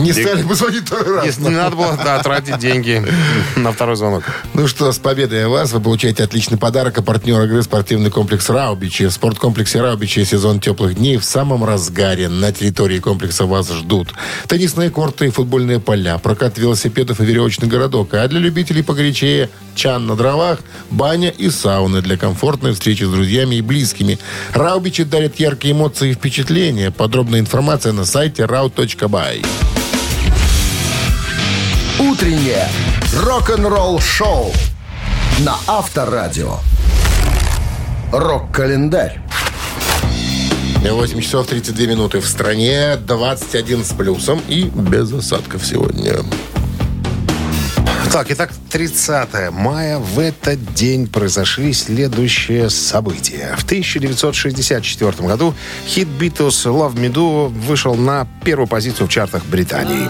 Не 0.00 0.12
стали 0.12 0.42
бы 0.42 0.54
звонить 0.54 0.86
второй 0.86 1.16
раз. 1.16 1.26
Если 1.26 1.42
не 1.42 1.50
надо 1.50 1.76
было 1.76 1.98
да, 2.02 2.22
тратить 2.22 2.58
деньги 2.58 3.04
на 3.56 3.72
второй 3.72 3.96
звонок. 3.96 4.24
Ну 4.54 4.66
что, 4.66 4.90
с 4.92 4.98
победой 4.98 5.46
вас. 5.46 5.72
Вы 5.72 5.80
получаете 5.80 6.24
отличный 6.24 6.58
подарок. 6.58 6.98
А 6.98 7.02
партнер 7.02 7.42
игры 7.42 7.62
спортивный 7.62 8.10
комплекс 8.10 8.48
«Раубичи». 8.48 9.06
В 9.06 9.12
спорткомплексе 9.12 9.80
«Раубичи» 9.80 10.24
сезон 10.24 10.60
теплых 10.60 10.94
дней 10.94 11.18
в 11.18 11.24
самом 11.24 11.64
разгаре. 11.64 12.28
На 12.28 12.52
территории 12.52 12.98
комплекса 12.98 13.46
вас 13.46 13.70
ждут. 13.70 14.08
Теннисные 14.48 14.90
корты 14.90 15.26
и 15.26 15.30
футбольные 15.30 15.80
поля, 15.80 16.18
прокат 16.18 16.58
велосипедов 16.58 17.20
и 17.20 17.24
веревочный 17.24 17.68
городок. 17.68 18.14
А 18.14 18.26
для 18.28 18.40
любителей 18.40 18.82
погорячее 18.82 19.50
чан 19.74 20.06
на 20.06 20.16
дровах, 20.16 20.60
баня 20.90 21.30
и 21.30 21.50
сауны 21.50 22.02
для 22.02 22.16
комфортной 22.16 22.72
встречи 22.72 23.04
с 23.04 23.08
друзьями 23.08 23.56
и 23.56 23.60
близкими. 23.60 24.18
«Раубичи» 24.52 25.04
дарят 25.04 25.36
яркие 25.38 25.74
эмоции 25.74 26.10
и 26.10 26.14
впечатления. 26.14 26.90
Подробная 26.90 27.40
информация 27.40 27.92
на 27.92 28.04
сайте 28.04 28.42
rau.by. 28.42 29.44
Утреннее 32.10 32.66
рок-н-ролл-шоу 33.14 34.52
на 35.44 35.54
Авторадио. 35.68 36.56
Рок-календарь. 38.10 39.20
8 40.82 41.20
часов 41.20 41.46
32 41.46 41.86
минуты 41.86 42.18
в 42.18 42.26
стране, 42.26 42.96
21 42.96 43.84
с 43.84 43.92
плюсом 43.92 44.42
и 44.48 44.64
без 44.64 45.12
осадков 45.12 45.64
сегодня. 45.64 46.16
Так, 48.10 48.32
итак, 48.32 48.50
30 48.70 49.52
мая 49.52 49.98
в 49.98 50.18
этот 50.18 50.74
день 50.74 51.06
произошли 51.06 51.72
следующие 51.72 52.70
события. 52.70 53.54
В 53.56 53.62
1964 53.62 55.12
году 55.28 55.54
хит 55.86 56.08
Beatles 56.18 56.64
«Love 56.64 56.96
Me 56.96 57.12
Do» 57.12 57.46
вышел 57.50 57.94
на 57.94 58.26
первую 58.44 58.66
позицию 58.66 59.06
в 59.06 59.10
чартах 59.10 59.44
Британии. 59.44 60.08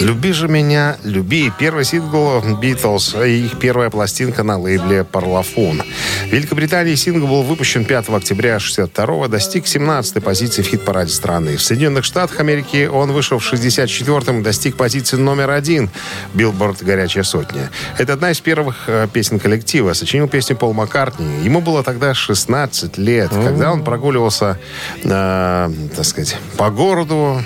«Люби 0.00 0.32
же 0.32 0.48
меня, 0.48 0.96
люби»— 1.04 1.52
первый 1.58 1.84
сингл 1.84 2.40
Beatles 2.60 3.28
и 3.28 3.46
их 3.46 3.58
первая 3.58 3.90
пластинка 3.90 4.42
на 4.42 4.58
лейбле 4.58 5.06
Parlophone. 5.10 5.82
В 6.24 6.32
Великобритании 6.32 6.96
сингл 6.96 7.28
был 7.28 7.42
выпущен 7.42 7.84
5 7.84 8.08
октября 8.08 8.58
62 8.58 9.28
достиг 9.28 9.66
17 9.66 10.22
позиции 10.22 10.62
в 10.62 10.66
хит-параде 10.66 11.12
страны. 11.12 11.56
В 11.56 11.62
Соединенных 11.62 12.04
Штатах 12.04 12.40
Америки 12.40 12.88
он 12.92 13.12
вышел 13.12 13.38
в 13.38 13.52
64-м 13.52 14.40
и 14.40 14.42
достиг 14.42 14.76
позиции 14.76 15.16
номер 15.16 15.50
один 15.50 15.90
Билборд 16.34 16.82
«Горячая 16.82 17.22
сотня». 17.22 17.70
Это 17.96 18.14
одна 18.14 18.32
из 18.32 18.40
первых 18.40 18.84
э, 18.88 19.06
песен 19.12 19.38
коллектива. 19.38 19.92
Сочинил 19.92 20.26
песню 20.26 20.56
Пол 20.56 20.72
Маккартни. 20.72 21.44
Ему 21.44 21.60
было 21.60 21.84
тогда 21.84 22.14
16 22.14 22.98
лет, 22.98 23.30
когда 23.30 23.72
он 23.72 23.84
прогуливался, 23.84 24.58
э, 25.04 25.70
так 25.94 26.04
сказать, 26.04 26.36
по 26.56 26.70
городу, 26.70 27.40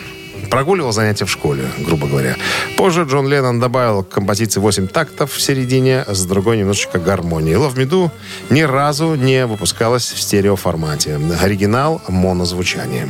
прогуливал 0.51 0.93
занятия 0.93 1.25
в 1.25 1.31
школе, 1.31 1.65
грубо 1.79 2.07
говоря. 2.07 2.37
Позже 2.77 3.05
Джон 3.09 3.29
Леннон 3.29 3.61
добавил 3.61 4.03
к 4.03 4.09
композиции 4.09 4.61
8 4.61 4.89
тактов 4.89 5.33
в 5.33 5.41
середине, 5.41 6.05
с 6.07 6.25
другой 6.25 6.59
немножечко 6.59 6.99
гармонии. 6.99 7.57
Love 7.57 7.77
Me 7.77 7.89
Do 7.89 8.11
ни 8.51 8.63
разу 8.63 9.15
не 9.15 9.47
выпускалась 9.47 10.13
в 10.13 10.21
стереоформате. 10.21 11.19
Оригинал— 11.41 12.01
монозвучание. 12.09 13.09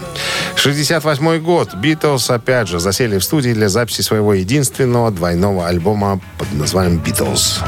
68 0.57 1.39
год. 1.39 1.75
Битлз 1.75 2.31
опять 2.31 2.69
же 2.69 2.81
засели 2.81 3.19
в 3.19 3.25
студии 3.25 3.51
для 3.51 3.69
записи 3.69 4.03
своего 4.03 4.35
единственного 4.35 5.11
двойного 5.11 5.67
альбома 5.67 6.21
под 6.39 6.53
названием 6.53 6.99
«Битлз». 6.99 7.61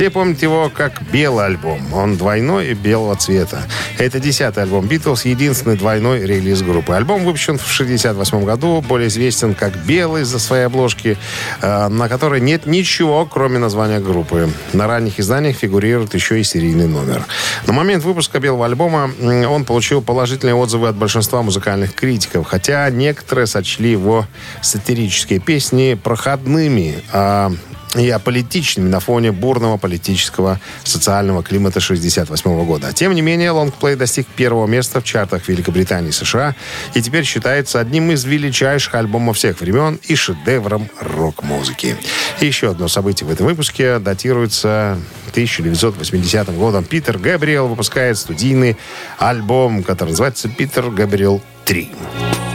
Все 0.00 0.08
помнят 0.08 0.40
его 0.40 0.72
как 0.74 1.02
белый 1.12 1.44
альбом. 1.44 1.92
Он 1.92 2.16
двойной 2.16 2.68
и 2.68 2.72
белого 2.72 3.16
цвета. 3.16 3.64
Это 3.98 4.18
десятый 4.18 4.62
альбом 4.62 4.86
Битлз, 4.86 5.26
единственный 5.26 5.76
двойной 5.76 6.20
релиз 6.20 6.62
группы. 6.62 6.94
Альбом 6.94 7.22
выпущен 7.22 7.58
в 7.58 7.70
68 7.70 8.42
году, 8.46 8.80
более 8.80 9.08
известен 9.08 9.54
как 9.54 9.76
«Белый» 9.84 10.22
из-за 10.22 10.38
своей 10.38 10.64
обложки, 10.64 11.18
э, 11.60 11.88
на 11.88 12.08
которой 12.08 12.40
нет 12.40 12.64
ничего, 12.64 13.26
кроме 13.26 13.58
названия 13.58 14.00
группы. 14.00 14.48
На 14.72 14.86
ранних 14.86 15.20
изданиях 15.20 15.56
фигурирует 15.56 16.14
еще 16.14 16.40
и 16.40 16.44
серийный 16.44 16.88
номер. 16.88 17.26
На 17.66 17.74
момент 17.74 18.02
выпуска 18.02 18.40
белого 18.40 18.64
альбома 18.64 19.10
он 19.20 19.66
получил 19.66 20.00
положительные 20.00 20.54
отзывы 20.54 20.88
от 20.88 20.96
большинства 20.96 21.42
музыкальных 21.42 21.92
критиков, 21.92 22.46
хотя 22.46 22.88
некоторые 22.88 23.46
сочли 23.46 23.90
его 23.90 24.26
сатирические 24.62 25.40
песни 25.40 25.92
проходными, 26.02 27.02
а 27.12 27.52
и 27.96 28.08
аполитичными 28.08 28.88
на 28.88 29.00
фоне 29.00 29.32
бурного 29.32 29.76
политического 29.76 30.60
социального 30.84 31.42
климата 31.42 31.80
68 31.80 32.64
года. 32.64 32.92
Тем 32.92 33.14
не 33.14 33.22
менее, 33.22 33.50
лонгплей 33.50 33.96
достиг 33.96 34.26
первого 34.28 34.66
места 34.66 35.00
в 35.00 35.04
чартах 35.04 35.48
Великобритании 35.48 36.10
и 36.10 36.12
США 36.12 36.54
и 36.94 37.02
теперь 37.02 37.24
считается 37.24 37.80
одним 37.80 38.12
из 38.12 38.24
величайших 38.24 38.94
альбомов 38.94 39.36
всех 39.36 39.60
времен 39.60 39.98
и 40.04 40.14
шедевром 40.14 40.88
рок-музыки. 41.00 41.96
И 42.40 42.46
еще 42.46 42.70
одно 42.70 42.88
событие 42.88 43.26
в 43.28 43.32
этом 43.32 43.46
выпуске 43.46 43.98
датируется 43.98 44.98
1980 45.30 46.54
годом. 46.54 46.84
Питер 46.84 47.18
Габриэл 47.18 47.68
выпускает 47.68 48.18
студийный 48.18 48.76
альбом, 49.18 49.82
который 49.82 50.10
называется 50.10 50.48
«Питер 50.48 50.90
Габриэл 50.90 51.40
3». 51.66 52.49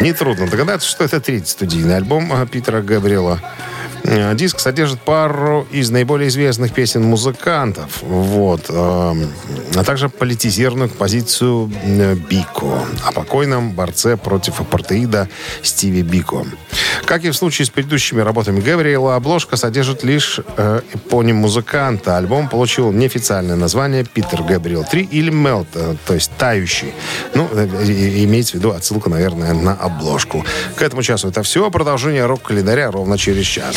Нетрудно 0.00 0.46
догадаться, 0.46 0.88
что 0.88 1.04
это 1.04 1.20
третий 1.20 1.50
студийный 1.50 1.96
альбом 1.96 2.32
а, 2.32 2.46
Питера 2.46 2.82
Габриэла. 2.82 3.40
Э, 4.04 4.34
Диск 4.34 4.60
содержит 4.60 5.00
пару 5.00 5.66
из 5.70 5.90
наиболее 5.90 6.28
известных 6.28 6.72
песен 6.72 7.02
музыкантов. 7.02 8.02
Вот. 8.02 8.66
эм, 8.68 9.32
А 9.74 9.84
также 9.84 10.08
политизированную 10.08 10.88
композицию 10.88 11.70
э, 11.82 12.14
Бико 12.14 12.86
о 13.04 13.12
покойном 13.12 13.72
борце 13.72 14.16
против 14.16 14.60
апартеида 14.60 15.28
Стиви 15.62 16.02
Бико. 16.02 16.46
Как 17.04 17.24
и 17.24 17.30
в 17.30 17.36
случае 17.36 17.66
с 17.66 17.70
предыдущими 17.70 18.20
работами 18.20 18.60
Габриэла, 18.60 19.16
обложка 19.16 19.56
содержит 19.56 20.02
лишь 20.02 20.40
э, 20.56 20.80
эпоним 20.94 21.36
музыканта. 21.36 22.16
Альбом 22.16 22.48
получил 22.48 22.92
неофициальное 22.92 23.56
название 23.56 24.04
«Питер 24.04 24.42
Габриэл 24.42 24.84
3» 24.90 25.08
или 25.10 25.30
«Мелт», 25.30 25.68
э, 25.74 25.94
то 26.06 26.14
есть 26.14 26.30
«тающий». 26.38 26.92
Ну, 27.34 27.46
имеется 27.46 28.52
в 28.52 28.54
виду 28.56 28.72
отсылка, 28.72 29.10
наверное, 29.10 29.52
на 29.52 29.72
обложку. 29.74 30.44
К 30.76 30.82
этому 30.82 31.02
часу 31.02 31.28
это 31.28 31.42
все. 31.42 31.70
Продолжение 31.70 32.26
рок-календаря 32.26 32.90
ровно 32.90 33.18
через 33.18 33.44
час. 33.44 33.76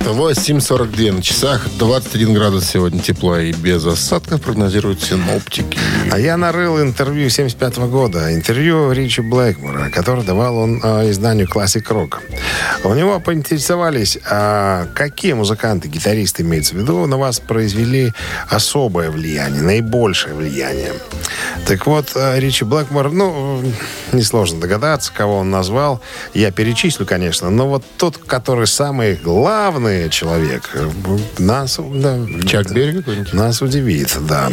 8.42 0.00 1.12
на 1.12 1.22
часах, 1.22 1.68
21 1.78 2.34
градус 2.34 2.64
сегодня 2.64 3.00
тепла 3.00 3.42
и 3.42 3.52
без 3.52 3.84
осадков 3.86 4.40
прогнозируют 4.40 5.02
синоптики. 5.02 5.78
А 6.10 6.18
я 6.18 6.36
нарыл 6.36 6.80
интервью 6.80 7.28
75 7.28 7.78
года. 7.90 8.34
Интервью 8.34 8.92
Ричи 8.92 9.20
Блэкмора, 9.20 9.90
которое 9.90 10.22
давал 10.22 10.56
он 10.56 10.80
э, 10.82 11.10
изданию 11.10 11.46
Classic 11.46 11.84
Rock. 11.86 12.16
У 12.82 12.94
него 12.94 13.20
поинтересовались, 13.20 14.18
а 14.28 14.86
какие 14.94 15.34
музыканты, 15.34 15.88
гитаристы 15.88 16.42
имеется 16.42 16.74
в 16.74 16.78
виду, 16.78 17.06
на 17.06 17.18
вас 17.18 17.38
произвели 17.38 18.12
особое 18.48 19.10
влияние, 19.10 19.62
наибольшее 19.62 20.34
влияние. 20.34 20.92
Так 21.66 21.86
вот, 21.86 22.12
э, 22.14 22.40
Ричи 22.40 22.64
Блэкмор, 22.64 23.12
ну, 23.12 23.62
несложно 24.12 24.60
догадаться, 24.60 25.12
кого 25.14 25.38
он 25.38 25.50
назвал. 25.50 26.00
Я 26.34 26.50
перечислю, 26.50 27.06
конечно, 27.06 27.50
но 27.50 27.68
вот 27.68 27.84
тот, 27.96 28.16
который 28.16 28.66
самый 28.66 29.14
главный 29.14 29.89
человек, 30.10 30.70
э, 30.74 30.88
нас... 31.38 31.78
да, 31.78 32.18
Чак 32.46 32.72
Берри 32.72 32.98
какой-нибудь? 32.98 33.32
нас 33.32 33.62
удивит, 33.62 34.16
да. 34.28 34.50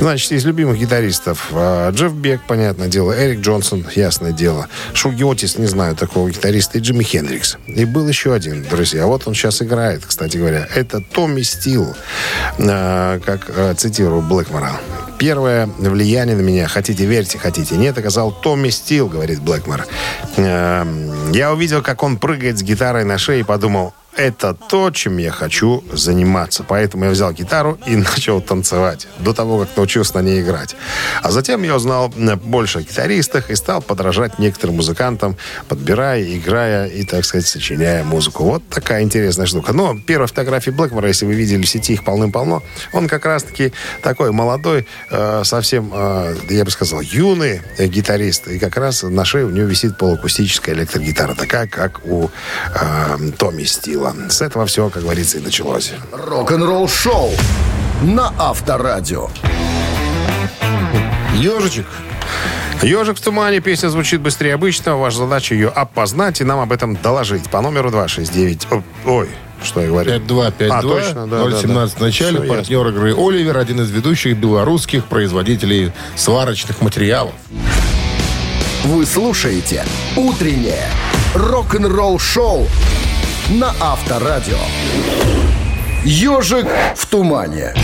Значит, 0.00 0.32
из 0.32 0.44
любимых 0.44 0.78
гитаристов 0.78 1.48
э, 1.52 1.90
Джефф 1.92 2.14
Бек, 2.14 2.40
понятное 2.46 2.88
дело, 2.88 3.12
Эрик 3.12 3.40
Джонсон, 3.40 3.86
ясное 3.94 4.32
дело, 4.32 4.68
Шуги 4.94 5.24
Отис, 5.24 5.58
не 5.58 5.66
знаю 5.66 5.96
такого 5.96 6.30
гитариста, 6.30 6.78
и 6.78 6.80
Джимми 6.80 7.02
Хендрикс. 7.02 7.58
И 7.66 7.84
был 7.84 8.08
еще 8.08 8.32
один, 8.32 8.62
друзья. 8.62 9.06
Вот 9.06 9.26
он 9.26 9.34
сейчас 9.34 9.62
играет, 9.62 10.04
кстати 10.06 10.36
говоря. 10.36 10.66
Это 10.74 11.00
Томми 11.00 11.42
Стил, 11.42 11.94
э, 12.58 13.20
как 13.24 13.48
э, 13.48 13.74
цитирую 13.76 14.22
Блэкмора. 14.22 14.72
Первое 15.18 15.66
влияние 15.66 16.36
на 16.36 16.40
меня, 16.40 16.66
хотите 16.66 17.04
верьте, 17.04 17.38
хотите 17.38 17.76
нет, 17.76 17.98
оказал 17.98 18.32
Томми 18.32 18.70
Стил, 18.70 19.08
говорит 19.08 19.40
Блэкмор. 19.40 19.86
Я 20.38 21.52
увидел, 21.52 21.82
как 21.82 22.02
он 22.02 22.16
прыгает 22.16 22.58
с 22.58 22.62
гитарой 22.62 23.04
на 23.04 23.18
шее 23.18 23.40
и 23.40 23.42
подумал, 23.42 23.92
это 24.16 24.54
то, 24.54 24.90
чем 24.90 25.18
я 25.18 25.30
хочу 25.30 25.84
заниматься. 25.92 26.64
Поэтому 26.64 27.04
я 27.04 27.10
взял 27.10 27.32
гитару 27.32 27.78
и 27.86 27.96
начал 27.96 28.40
танцевать 28.40 29.06
до 29.18 29.32
того, 29.32 29.60
как 29.60 29.76
научился 29.76 30.16
на 30.16 30.22
ней 30.22 30.42
играть. 30.42 30.76
А 31.22 31.30
затем 31.30 31.62
я 31.62 31.76
узнал 31.76 32.12
э, 32.16 32.36
больше 32.36 32.78
о 32.78 32.82
гитаристах 32.82 33.50
и 33.50 33.54
стал 33.54 33.82
подражать 33.82 34.38
некоторым 34.38 34.76
музыкантам, 34.76 35.36
подбирая, 35.68 36.22
играя 36.22 36.86
и, 36.86 37.04
так 37.04 37.24
сказать, 37.24 37.46
сочиняя 37.46 38.04
музыку. 38.04 38.44
Вот 38.44 38.68
такая 38.68 39.02
интересная 39.02 39.46
штука. 39.46 39.72
Но 39.72 39.98
первая 39.98 40.26
фотография 40.26 40.72
Блэкмора, 40.72 41.08
если 41.08 41.26
вы 41.26 41.34
видели 41.34 41.62
в 41.62 41.68
сети, 41.68 41.94
их 41.94 42.04
полным-полно, 42.04 42.62
он 42.92 43.08
как 43.08 43.24
раз-таки 43.24 43.72
такой 44.02 44.32
молодой, 44.32 44.86
э, 45.10 45.42
совсем, 45.44 45.90
э, 45.94 46.36
я 46.50 46.64
бы 46.64 46.70
сказал, 46.70 47.00
юный 47.00 47.62
гитарист. 47.78 48.48
И 48.48 48.58
как 48.58 48.76
раз 48.76 49.02
на 49.02 49.24
шее 49.24 49.46
у 49.46 49.50
него 49.50 49.66
висит 49.66 49.96
полуакустическая 49.96 50.74
электрогитара, 50.74 51.34
такая, 51.34 51.66
как 51.66 52.00
у 52.04 52.30
Томми 53.38 53.64
Стила. 54.00 54.14
С 54.30 54.40
этого 54.40 54.66
все, 54.66 54.88
как 54.88 55.02
говорится, 55.02 55.38
и 55.38 55.40
началось. 55.40 55.92
Рок-н-ролл 56.12 56.88
шоу 56.88 57.30
на 58.02 58.32
Авторадио. 58.38 59.28
Ежичек. 61.34 61.86
«Ежик 62.82 63.18
в 63.18 63.20
тумане» 63.20 63.60
песня 63.60 63.88
звучит 63.88 64.22
быстрее 64.22 64.54
обычного. 64.54 64.98
Ваша 64.98 65.18
задача 65.18 65.54
ее 65.54 65.68
опознать 65.68 66.40
и 66.40 66.44
нам 66.44 66.60
об 66.60 66.72
этом 66.72 66.96
доложить. 66.96 67.50
По 67.50 67.60
номеру 67.60 67.90
269. 67.90 68.68
О, 68.70 68.82
Ой, 69.04 69.28
что 69.62 69.82
я 69.82 69.88
говорю? 69.88 70.10
5252 70.10 70.78
А, 70.78 70.82
точно, 70.82 71.26
да, 71.26 71.60
017 71.60 71.98
в 71.98 72.00
начале. 72.00 72.40
Всё 72.40 72.48
партнер 72.48 72.88
игры 72.88 73.14
Оливер, 73.14 73.58
один 73.58 73.82
из 73.82 73.90
ведущих 73.90 74.38
белорусских 74.38 75.04
производителей 75.04 75.92
сварочных 76.16 76.80
материалов. 76.80 77.34
Вы 78.84 79.04
слушаете 79.04 79.84
«Утреннее 80.16 80.86
рок-н-ролл 81.34 82.18
шоу» 82.18 82.66
на 83.50 83.74
Авторадио. 83.80 84.58
«Ежик 86.04 86.66
в 86.94 87.06
тумане». 87.06 87.74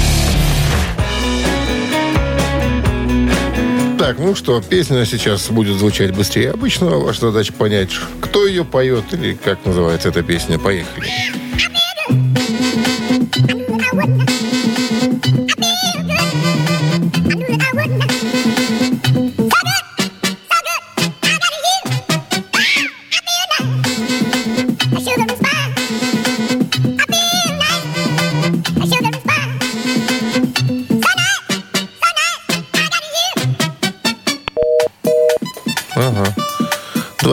Так, 3.99 4.19
ну 4.19 4.37
что, 4.37 4.61
песня 4.61 5.05
сейчас 5.05 5.49
будет 5.51 5.79
звучать 5.79 6.15
быстрее 6.15 6.53
обычного. 6.53 7.05
Ваша 7.05 7.33
задача 7.33 7.53
понять, 7.53 7.91
кто 8.21 8.47
ее 8.47 8.65
поет 8.65 9.13
или 9.13 9.35
как 9.35 9.65
называется 9.65 10.11
эта 10.11 10.23
песня. 10.23 10.59
Поехали. 10.59 11.11
Ага. 13.93 14.36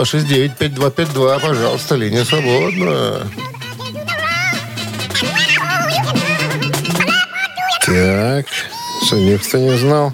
269-5252, 0.03 1.39
пожалуйста, 1.39 1.95
линия 1.95 2.25
свободна. 2.25 3.27
Так, 7.85 8.45
что, 9.05 9.15
никто 9.17 9.57
не 9.57 9.71
узнал? 9.71 10.13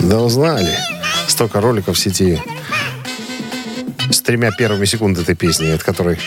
Да 0.00 0.20
узнали. 0.20 0.78
Столько 1.26 1.60
роликов 1.60 1.96
в 1.96 2.00
сети 2.00 2.40
с 4.10 4.20
тремя 4.22 4.50
первыми 4.52 4.86
секунд 4.86 5.18
этой 5.18 5.34
песни, 5.34 5.70
от, 5.70 5.82
которой, 5.82 6.18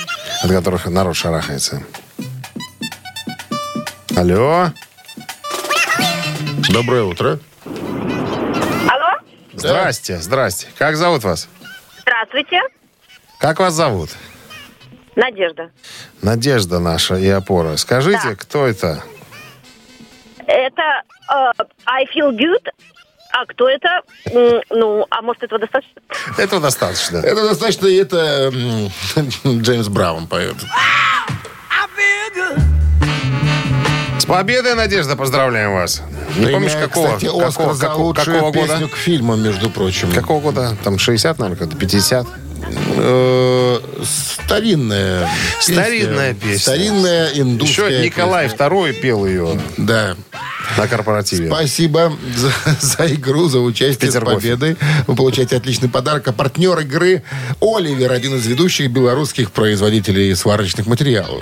от 0.44 0.52
которых 0.52 0.86
народ 0.86 1.16
шарахается. 1.16 1.84
Алло? 4.16 4.72
Доброе 6.70 7.04
утро. 7.04 7.40
Алло? 7.66 9.20
Здрасте, 9.54 10.20
здрасте. 10.20 10.68
Как 10.78 10.96
зовут 10.96 11.24
вас? 11.24 11.48
Здравствуйте. 12.02 12.60
Как 13.40 13.60
вас 13.60 13.74
зовут? 13.74 14.10
Надежда. 15.16 15.72
Надежда 16.22 16.80
наша 16.80 17.16
и 17.16 17.28
опора. 17.28 17.76
Скажите, 17.78 18.30
Да. 18.30 18.36
кто 18.36 18.66
это? 18.68 19.04
Это 20.48 20.82
э, 21.34 21.64
I 21.86 22.06
feel 22.06 22.32
good. 22.32 22.66
А 23.34 23.46
кто 23.46 23.70
это? 23.70 24.02
Ну, 24.70 25.06
а 25.10 25.22
может, 25.22 25.44
этого 25.44 25.60
достаточно? 25.60 26.02
Этого 26.38 26.62
достаточно. 26.62 27.18
Это 27.20 27.48
достаточно, 27.48 27.88
и 27.88 27.96
это 27.96 28.50
Джеймс 29.46 29.88
Браун 29.88 30.28
поет. 30.28 30.56
С 34.22 34.26
победой, 34.26 34.76
Надежда, 34.76 35.16
поздравляем 35.16 35.74
вас. 35.74 36.04
Не 36.38 36.46
помнишь, 36.52 36.74
Премия, 36.74 36.88
какого, 36.88 37.08
кстати, 37.16 37.26
Оскар 37.26 37.48
какого, 37.52 37.74
за 37.74 37.86
какого- 37.88 38.06
лучшую 38.06 38.36
какого 38.36 38.52
года? 38.52 38.68
песню 38.74 38.88
к 38.90 38.96
фильму, 38.96 39.36
между 39.36 39.70
прочим. 39.72 40.12
Какого 40.12 40.40
года? 40.42 40.78
Там 40.84 41.00
60, 41.00 41.40
наверное, 41.40 41.58
какой-то 41.58 41.76
50. 41.80 42.28
э, 42.98 43.80
старинная 44.46 45.28
Старинная 45.60 46.36
песня. 46.36 46.60
Старинная 46.60 47.30
индусская 47.34 47.90
Еще 47.90 48.06
Николай 48.06 48.48
песня. 48.48 48.66
II 48.68 48.94
пел 48.94 49.26
ее 49.26 49.60
Да. 49.78 50.16
на 50.78 50.88
корпоративе. 50.88 51.48
Спасибо 51.48 52.14
за, 52.38 52.52
за 52.80 53.08
игру, 53.16 53.50
за 53.50 53.60
участие 53.60 54.12
с 54.12 54.14
Петергофе. 54.14 54.36
победой. 54.56 54.78
Вы 55.08 55.16
получаете 55.16 55.58
отличный 55.58 55.90
подарок. 55.90 56.28
А 56.28 56.32
партнер 56.32 56.78
игры 56.82 57.24
Оливер, 57.60 58.12
один 58.12 58.36
из 58.36 58.46
ведущих 58.46 58.92
белорусских 58.92 59.50
производителей 59.52 60.36
сварочных 60.36 60.86
материалов. 60.86 61.42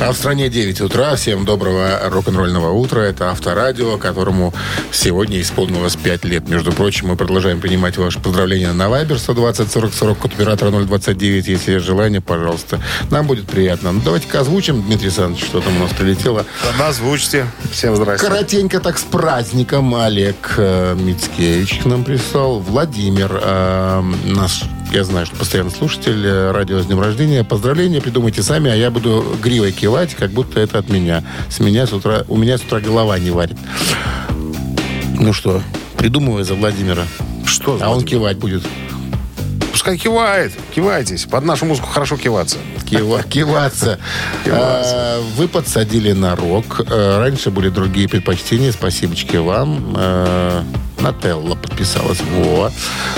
А 0.00 0.12
в 0.12 0.16
стране 0.16 0.48
9 0.48 0.80
утра. 0.82 1.16
Всем 1.16 1.44
доброго 1.44 1.98
рок-н-ролльного 2.04 2.70
утра. 2.70 3.00
Это 3.00 3.32
Авторадио, 3.32 3.98
которому 3.98 4.54
сегодня 4.92 5.40
исполнилось 5.40 5.96
5 5.96 6.24
лет. 6.24 6.48
Между 6.48 6.72
прочим, 6.72 7.08
мы 7.08 7.16
продолжаем 7.16 7.60
принимать 7.60 7.96
ваши 7.96 8.20
поздравления 8.20 8.72
на 8.72 8.84
Viber 8.84 9.18
120 9.18 9.70
40 9.70 9.92
40 9.92 10.18
код 10.18 10.32
оператора 10.34 10.70
029. 10.70 11.48
Если 11.48 11.72
есть 11.72 11.84
желание, 11.84 12.20
пожалуйста. 12.20 12.80
Нам 13.10 13.26
будет 13.26 13.48
приятно. 13.48 13.90
Ну, 13.90 14.00
давайте-ка 14.04 14.40
озвучим, 14.40 14.82
Дмитрий 14.82 15.08
Александрович, 15.08 15.44
что 15.44 15.60
там 15.60 15.76
у 15.76 15.80
нас 15.80 15.92
прилетело. 15.92 16.46
Тогда 16.62 16.88
озвучьте. 16.88 17.46
Всем 17.72 17.96
здрасте. 17.96 18.24
Коротенько 18.24 18.78
так 18.78 18.98
с 18.98 19.02
праздником 19.02 19.96
Олег 19.96 20.54
э, 20.58 20.94
Мицкевич 20.94 21.80
к 21.82 21.86
нам 21.86 22.04
прислал. 22.04 22.60
Владимир, 22.60 23.40
э, 23.42 24.02
наш, 24.26 24.62
я 24.92 25.04
знаю, 25.04 25.26
что 25.26 25.36
постоянно 25.36 25.70
слушатель 25.70 26.24
э, 26.26 26.50
радио 26.50 26.80
с 26.80 26.86
днем 26.86 27.00
рождения. 27.00 27.44
Поздравления 27.44 28.00
придумайте 28.00 28.42
сами, 28.42 28.70
а 28.70 28.74
я 28.74 28.90
буду 28.90 29.36
гривой 29.42 29.72
кивать, 29.72 30.14
как 30.14 30.30
будто 30.30 30.60
это 30.60 30.78
от 30.78 30.88
меня. 30.88 31.22
С 31.48 31.60
меня 31.60 31.86
с 31.86 31.92
утра, 31.92 32.24
у 32.28 32.36
меня 32.36 32.58
с 32.58 32.62
утра 32.62 32.80
голова 32.80 33.18
не 33.18 33.30
варит. 33.30 33.56
Ну 35.18 35.32
что, 35.32 35.62
придумывай 35.96 36.44
за 36.44 36.54
Владимира. 36.54 37.04
Что? 37.44 37.78
А 37.82 37.90
он 37.90 38.02
кивать 38.04 38.38
будет. 38.38 38.62
Пускай 39.72 39.96
кивает. 39.96 40.52
Кивайтесь. 40.74 41.24
Под 41.26 41.44
нашу 41.44 41.64
музыку 41.66 41.88
хорошо 41.88 42.16
киваться. 42.16 42.56
Кива- 42.84 43.22
киваться. 43.28 43.98
А, 44.46 45.20
Вы 45.36 45.46
подсадили 45.48 46.12
на 46.12 46.34
рок. 46.34 46.80
Э, 46.88 47.18
Раньше 47.18 47.50
были 47.50 47.68
другие 47.68 48.08
предпочтения. 48.08 48.72
Спасибочки 48.72 49.36
вам. 49.36 49.96
Э, 50.98 51.02
Нателла 51.02 51.54
подписалась. 51.54 52.20
Во. 52.20 52.70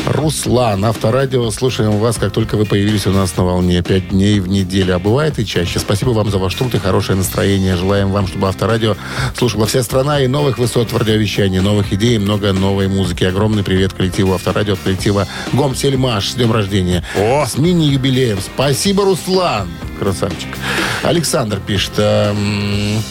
Руслан, 0.06 0.84
Авторадио. 0.84 1.50
Слушаем 1.50 1.98
вас, 1.98 2.16
как 2.16 2.32
только 2.32 2.56
вы 2.56 2.64
появились 2.64 3.06
у 3.06 3.10
нас 3.10 3.36
на 3.36 3.44
волне. 3.44 3.82
Пять 3.82 4.10
дней 4.10 4.40
в 4.40 4.48
неделю. 4.48 4.96
А 4.96 4.98
бывает 4.98 5.38
и 5.38 5.46
чаще. 5.46 5.78
Спасибо 5.78 6.10
вам 6.10 6.30
за 6.30 6.38
ваш 6.38 6.54
труд 6.54 6.74
и 6.74 6.78
хорошее 6.78 7.18
настроение. 7.18 7.76
Желаем 7.76 8.10
вам, 8.10 8.26
чтобы 8.26 8.48
Авторадио 8.48 8.96
слушала 9.36 9.66
вся 9.66 9.82
страна 9.82 10.20
и 10.20 10.26
новых 10.26 10.58
высот 10.58 10.92
в 10.92 10.96
радиовещании, 10.96 11.58
новых 11.58 11.92
идей, 11.92 12.18
много 12.18 12.52
новой 12.52 12.88
музыки. 12.88 13.24
Огромный 13.24 13.62
привет 13.62 13.92
коллективу 13.92 14.34
Авторадио 14.34 14.74
от 14.74 14.80
коллектива 14.80 15.26
Гом 15.52 15.74
Сельмаш. 15.74 16.30
С 16.30 16.34
днем 16.34 16.52
рождения. 16.52 17.04
О! 17.16 17.44
С 17.46 17.56
мини-юбилеем. 17.58 18.38
Спасибо, 18.40 19.04
Руслан. 19.04 19.68
Красавчик. 19.98 20.56
Александр 21.02 21.60
пишет. 21.66 21.92
эм, 21.98 23.02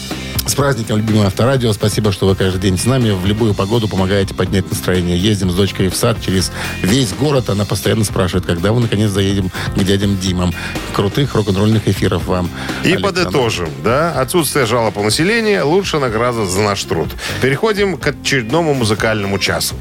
с 0.50 0.54
праздником, 0.54 0.96
любимое 0.96 1.26
Авторадио. 1.26 1.72
Спасибо, 1.72 2.10
что 2.12 2.26
вы 2.26 2.34
каждый 2.34 2.60
день 2.60 2.76
с 2.76 2.84
нами. 2.84 3.10
В 3.10 3.24
любую 3.24 3.54
погоду 3.54 3.88
помогаете 3.88 4.34
поднять 4.34 4.68
настроение. 4.68 5.16
Ездим 5.16 5.50
с 5.50 5.54
дочкой 5.54 5.88
в 5.88 5.96
сад 5.96 6.18
через 6.20 6.50
весь 6.82 7.12
город. 7.12 7.48
Она 7.50 7.64
постоянно 7.64 8.04
спрашивает, 8.04 8.46
когда 8.46 8.72
мы 8.72 8.80
наконец 8.80 9.10
заедем 9.10 9.50
к 9.76 9.82
дядям 9.84 10.18
Димам. 10.18 10.52
Крутых 10.92 11.34
рок-н-ролльных 11.34 11.86
эфиров 11.86 12.26
вам. 12.26 12.50
И 12.82 12.92
Александр. 12.92 13.24
подытожим, 13.24 13.68
да, 13.84 14.12
отсутствие 14.12 14.66
жалоб 14.66 14.96
у 14.96 15.02
населения– 15.02 15.62
лучшая 15.64 16.00
награда 16.00 16.44
за 16.44 16.60
наш 16.60 16.82
труд. 16.82 17.08
Переходим 17.40 17.96
к 17.96 18.08
очередному 18.08 18.74
музыкальному 18.74 19.38
часу. 19.38 19.76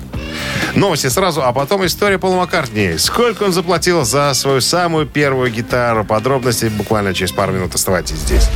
Новости 0.76 1.08
сразу, 1.08 1.42
а 1.44 1.52
потом 1.52 1.86
история 1.86 2.20
Пола 2.20 2.36
Маккартни. 2.36 2.98
Сколько 2.98 3.44
он 3.44 3.54
заплатил 3.54 4.06
за 4.06 4.34
свою 4.36 4.62
самую 4.62 5.08
первую 5.08 5.52
гитару? 5.52 6.06
Подробности 6.06 6.66
буквально 6.66 7.14
через 7.16 7.32
пару 7.32 7.54
минут. 7.54 7.74
Оставайтесь 7.74 8.18
здесь. 8.18 8.48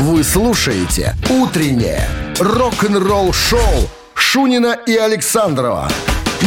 Вы 0.00 0.22
слушаете 0.22 1.16
«Утреннее 1.28 2.08
рок-н-ролл-шоу» 2.38 3.90
Шунина 4.14 4.78
и 4.86 4.94
Александрова 4.94 5.88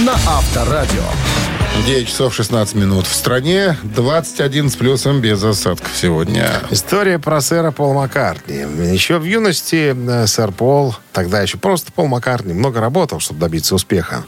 на 0.06 0.14
Авторадио. 0.14 1.04
9 1.86 2.08
часов 2.08 2.34
16 2.34 2.76
минут. 2.76 3.08
В 3.08 3.14
стране 3.14 3.76
21 3.84 4.70
с 4.70 4.78
плюсом 4.78 5.20
без 5.20 5.44
осадков 5.44 5.92
сегодня. 5.94 6.62
История 6.70 7.20
про 7.20 7.42
сэра 7.42 7.72
Пола 7.72 7.94
Маккартни. 7.94 8.60
Еще 8.90 9.18
в 9.18 9.26
юности 9.26 9.94
э, 9.98 10.28
сэр 10.28 10.54
Пол, 10.54 10.96
тогда 11.12 11.42
еще 11.42 11.58
просто 11.58 11.92
Пол 11.92 12.08
Маккартни, 12.08 12.54
много 12.54 12.80
работал, 12.80 13.20
чтобы 13.20 13.42
добиться 13.42 13.76
успеха. 13.76 14.24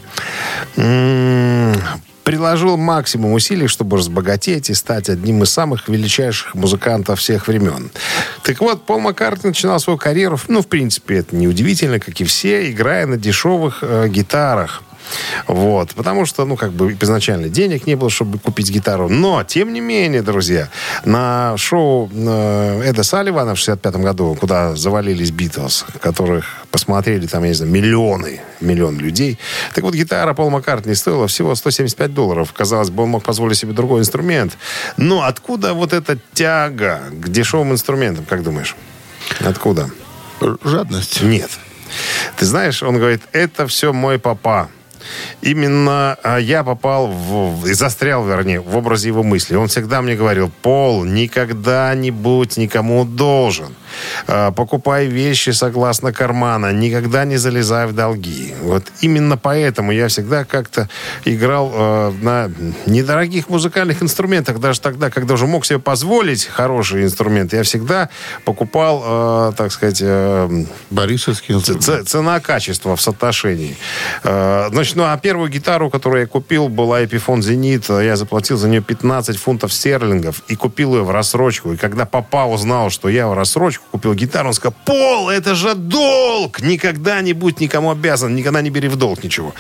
Приложил 2.23 2.77
максимум 2.77 3.33
усилий, 3.33 3.67
чтобы 3.67 3.97
разбогатеть 3.97 4.69
и 4.69 4.73
стать 4.73 5.09
одним 5.09 5.43
из 5.43 5.49
самых 5.49 5.89
величайших 5.89 6.55
музыкантов 6.55 7.19
всех 7.19 7.47
времен. 7.47 7.91
Так 8.43 8.61
вот, 8.61 8.85
Пол 8.85 8.99
Маккартни 8.99 9.49
начинал 9.49 9.79
свою 9.79 9.97
карьеру, 9.97 10.39
ну, 10.47 10.61
в 10.61 10.67
принципе, 10.67 11.17
это 11.17 11.35
неудивительно, 11.35 11.99
как 11.99 12.19
и 12.21 12.23
все, 12.23 12.71
играя 12.71 13.05
на 13.05 13.17
дешевых 13.17 13.79
э, 13.81 14.07
гитарах. 14.07 14.83
Вот. 15.47 15.93
Потому 15.95 16.25
что, 16.25 16.45
ну, 16.45 16.55
как 16.55 16.71
бы 16.71 16.97
изначально 17.01 17.49
денег 17.49 17.87
не 17.87 17.95
было, 17.95 18.09
чтобы 18.09 18.39
купить 18.39 18.69
гитару. 18.69 19.09
Но, 19.09 19.43
тем 19.43 19.73
не 19.73 19.81
менее, 19.81 20.21
друзья, 20.21 20.69
на 21.05 21.55
шоу 21.57 22.09
э, 22.13 22.81
Эда 22.85 23.03
Салливана 23.03 23.55
в 23.55 23.57
65 23.57 23.95
году, 23.97 24.35
куда 24.39 24.75
завалились 24.75 25.31
Битлз, 25.31 25.85
которых 26.01 26.45
посмотрели 26.71 27.27
там, 27.27 27.43
я 27.43 27.49
не 27.49 27.55
знаю, 27.55 27.71
миллионы, 27.71 28.41
миллион 28.61 28.97
людей. 28.97 29.37
Так 29.73 29.83
вот, 29.83 29.93
гитара 29.93 30.33
Пол 30.33 30.49
Маккартни 30.49 30.95
стоила 30.95 31.27
всего 31.27 31.55
175 31.55 32.13
долларов. 32.13 32.53
Казалось 32.53 32.89
бы, 32.89 33.03
он 33.03 33.09
мог 33.09 33.23
позволить 33.23 33.57
себе 33.57 33.73
другой 33.73 34.01
инструмент. 34.01 34.57
Но 34.97 35.23
откуда 35.23 35.73
вот 35.73 35.93
эта 35.93 36.17
тяга 36.33 37.01
к 37.11 37.29
дешевым 37.29 37.71
инструментам, 37.71 38.25
как 38.25 38.43
думаешь? 38.43 38.75
Откуда? 39.39 39.89
Жадность. 40.63 41.21
Нет. 41.21 41.49
Ты 42.37 42.45
знаешь, 42.45 42.83
он 42.83 42.97
говорит, 42.97 43.21
это 43.31 43.67
все 43.67 43.93
мой 43.93 44.19
папа. 44.19 44.69
Именно 45.41 46.17
а, 46.23 46.37
я 46.37 46.63
попал 46.63 47.07
в, 47.07 47.67
и 47.67 47.73
застрял, 47.73 48.25
вернее, 48.25 48.59
в 48.59 48.75
образе 48.75 49.09
его 49.09 49.23
мысли. 49.23 49.55
Он 49.55 49.67
всегда 49.67 50.01
мне 50.01 50.15
говорил, 50.15 50.51
Пол, 50.61 51.03
никогда 51.03 51.93
не 51.95 52.11
будь 52.11 52.57
никому 52.57 53.05
должен. 53.05 53.75
А, 54.27 54.51
покупай 54.51 55.07
вещи 55.07 55.51
согласно 55.51 56.13
кармана, 56.13 56.71
никогда 56.71 57.25
не 57.25 57.37
залезай 57.37 57.87
в 57.87 57.93
долги. 57.93 58.53
Вот 58.61 58.83
именно 59.01 59.37
поэтому 59.37 59.91
я 59.91 60.07
всегда 60.07 60.45
как-то 60.45 60.89
играл 61.25 61.71
э, 61.73 62.11
на 62.21 62.51
недорогих 62.85 63.49
музыкальных 63.49 64.03
инструментах, 64.03 64.59
даже 64.59 64.81
тогда, 64.81 65.09
когда 65.09 65.33
уже 65.35 65.47
мог 65.47 65.65
себе 65.65 65.79
позволить 65.79 66.45
хорошие 66.45 67.05
инструменты, 67.05 67.57
я 67.57 67.63
всегда 67.63 68.09
покупал, 68.45 69.03
э, 69.05 69.51
так 69.57 69.71
сказать, 69.71 69.99
э, 70.01 70.65
Борисовский 70.89 71.55
инструмент. 71.55 72.07
Цена-качество 72.07 72.95
в 72.95 73.01
соотношении. 73.01 73.77
Э, 74.23 74.69
Значит, 74.71 74.95
ну 74.95 75.03
а 75.03 75.17
первую 75.17 75.49
гитару, 75.49 75.89
которую 75.89 76.21
я 76.21 76.27
купил, 76.27 76.67
была 76.67 77.03
Epiphone 77.03 77.41
Зенит. 77.41 77.89
Я 77.89 78.15
заплатил 78.15 78.57
за 78.57 78.67
нее 78.67 78.81
15 78.81 79.37
фунтов 79.37 79.73
стерлингов 79.73 80.41
и 80.47 80.55
купил 80.55 80.95
ее 80.95 81.03
в 81.03 81.11
рассрочку. 81.11 81.73
И 81.73 81.77
когда 81.77 82.05
папа 82.05 82.45
узнал, 82.45 82.89
что 82.89 83.09
я 83.09 83.27
в 83.27 83.33
рассрочку 83.33 83.82
купил 83.91 84.13
гитару, 84.13 84.47
он 84.47 84.53
сказал, 84.53 84.75
Пол, 84.85 85.29
это 85.29 85.55
же 85.55 85.75
долг! 85.75 86.61
Никогда 86.61 87.21
не 87.21 87.33
будь 87.33 87.59
никому 87.59 87.91
обязан, 87.91 88.35
никогда 88.35 88.61
не 88.61 88.69
бери 88.69 88.87
в 88.87 88.95
долг 88.95 89.23
ничего. 89.23 89.53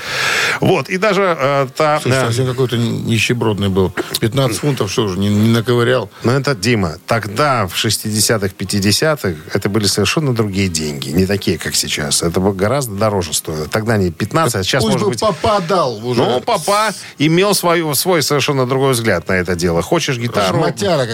Вот, 0.59 0.89
и 0.89 0.97
даже 0.97 1.37
э, 1.39 1.67
та... 1.75 1.99
Слушай, 2.01 2.17
э, 2.17 2.25
совсем 2.25 2.47
какой-то 2.47 2.77
нищебродный 2.77 3.69
был. 3.69 3.93
15 4.19 4.57
фунтов, 4.57 4.91
что 4.91 5.07
же, 5.07 5.19
не, 5.19 5.29
не 5.29 5.49
наковырял? 5.49 6.09
Ну, 6.23 6.31
это, 6.31 6.55
Дима, 6.55 6.97
тогда, 7.05 7.67
в 7.67 7.75
60-х, 7.75 8.53
50-х, 8.57 9.35
это 9.53 9.69
были 9.69 9.85
совершенно 9.85 10.33
другие 10.33 10.67
деньги. 10.67 11.09
Не 11.09 11.25
такие, 11.25 11.57
как 11.57 11.75
сейчас. 11.75 12.23
Это 12.23 12.39
бы 12.39 12.53
гораздо 12.53 12.95
дороже 12.95 13.33
стоило. 13.33 13.67
Тогда 13.67 13.97
не 13.97 14.11
15, 14.11 14.55
а 14.55 14.63
сейчас, 14.63 14.83
Пусть 14.83 14.93
может 14.93 15.07
бы 15.07 15.11
быть... 15.11 15.19
папа 15.19 15.61
дал 15.67 16.05
уже. 16.05 16.21
Ну, 16.21 16.41
папа 16.41 16.89
имел 17.17 17.53
свою, 17.53 17.93
свой 17.95 18.23
совершенно 18.23 18.65
другой 18.65 18.93
взгляд 18.93 19.27
на 19.27 19.33
это 19.33 19.55
дело. 19.55 19.81
Хочешь 19.81 20.17
гитару, 20.17 20.65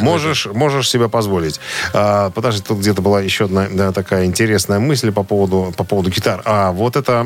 можешь, 0.02 0.46
можешь 0.48 0.90
себе 0.90 1.10
позволить. 1.10 1.60
А, 1.94 2.30
подожди, 2.30 2.62
тут 2.66 2.80
где-то 2.80 2.99
была 3.02 3.22
еще 3.22 3.46
одна 3.46 3.68
да, 3.72 3.92
такая 3.92 4.26
интересная 4.26 4.80
мысль 4.80 5.12
по 5.12 5.24
поводу, 5.24 5.74
по 5.76 5.84
поводу 5.84 6.10
гитар. 6.10 6.42
А, 6.46 6.72
вот 6.72 6.96
эта 6.96 7.26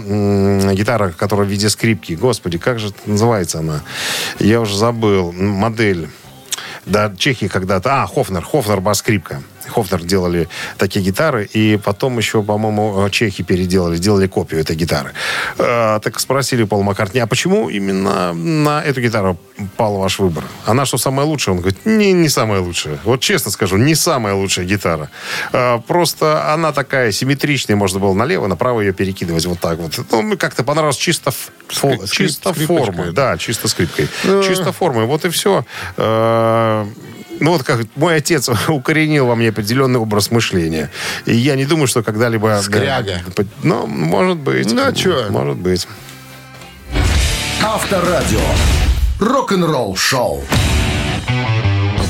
гитара, 0.74 1.12
которая 1.12 1.48
в 1.48 1.50
виде 1.50 1.70
скрипки. 1.70 2.14
Господи, 2.14 2.58
как 2.58 2.80
же 2.80 2.90
это 2.90 2.98
называется 3.06 3.60
она? 3.60 3.82
Я 4.40 4.62
уже 4.62 4.78
забыл. 4.78 5.32
Модель. 5.32 6.10
Да, 6.86 7.14
Чехии 7.18 7.48
когда-то... 7.48 8.04
А, 8.04 8.08
Хофнер. 8.08 8.44
Хофнер 8.44 8.82
бас-скрипка. 8.82 9.42
Хофнер 9.74 10.04
делали 10.04 10.48
такие 10.78 11.04
гитары, 11.04 11.46
и 11.46 11.78
потом 11.84 12.18
еще, 12.20 12.44
по-моему, 12.44 13.10
чехи 13.10 13.44
переделали, 13.44 13.96
сделали 13.96 14.28
копию 14.28 14.62
этой 14.62 14.76
гитары. 14.76 15.12
Э, 15.58 16.00
так 16.04 16.20
спросили 16.20 16.64
Пол 16.64 16.84
Маккартни, 16.84 17.20
а 17.20 17.28
почему 17.28 17.70
именно 17.70 18.34
на 18.34 18.82
эту 18.84 19.02
гитару 19.02 19.38
пал 19.78 19.98
ваш 19.98 20.20
выбор? 20.20 20.44
Она 20.66 20.86
что, 20.86 20.98
самая 20.98 21.26
лучшая? 21.26 21.56
Он 21.56 21.62
говорит, 21.62 21.86
не, 21.86 22.14
не 22.14 22.30
самая 22.30 22.62
лучшая. 22.62 23.00
Вот 23.04 23.20
честно 23.22 23.52
скажу, 23.52 23.78
не 23.78 23.96
самая 23.96 24.36
лучшая 24.36 24.66
гитара. 24.66 25.10
Э, 25.52 25.80
просто 25.88 26.54
она 26.54 26.72
такая 26.72 27.12
симметричная, 27.12 27.76
можно 27.76 28.00
было 28.00 28.14
налево, 28.14 28.48
направо 28.48 28.82
ее 28.82 28.94
перекидывать 28.94 29.46
вот 29.46 29.60
так 29.60 29.80
вот. 29.80 30.00
Ну, 30.12 30.38
как-то 30.38 30.64
понравилось 30.64 30.98
чисто, 30.98 31.32
Скрип- 31.70 32.10
чисто 32.12 32.54
формы. 32.54 33.12
да. 33.12 33.24
Да, 33.24 33.38
чисто 33.38 33.68
скрипкой. 33.70 34.10
Чисто 34.24 34.72
формой. 34.74 35.06
Вот 35.06 35.24
и 35.26 35.30
все. 35.30 35.66
Э, 35.98 36.86
Ну, 37.44 37.52
вот 37.52 37.64
как 37.64 37.82
мой 37.98 38.16
отец 38.16 38.50
укоренил 38.70 39.26
во 39.26 39.36
мне 39.36 39.50
определенный 39.50 40.00
образ 40.00 40.32
мышления. 40.32 40.90
И 41.26 41.36
я 41.36 41.56
не 41.56 41.66
думаю, 41.66 41.88
что 41.88 42.02
когда-либо... 42.02 42.62
Скряга. 42.64 43.20
Да, 43.36 43.44
Ну, 43.64 43.86
может 43.86 44.38
быть. 44.38 44.72
Ну, 44.72 44.82
а 44.82 44.94
чё? 44.94 45.30
Может 45.30 45.58
быть. 45.58 45.86
Авторадио. 47.62 48.40
Рок-н-ролл 49.20 49.98
шоу. 49.98 50.42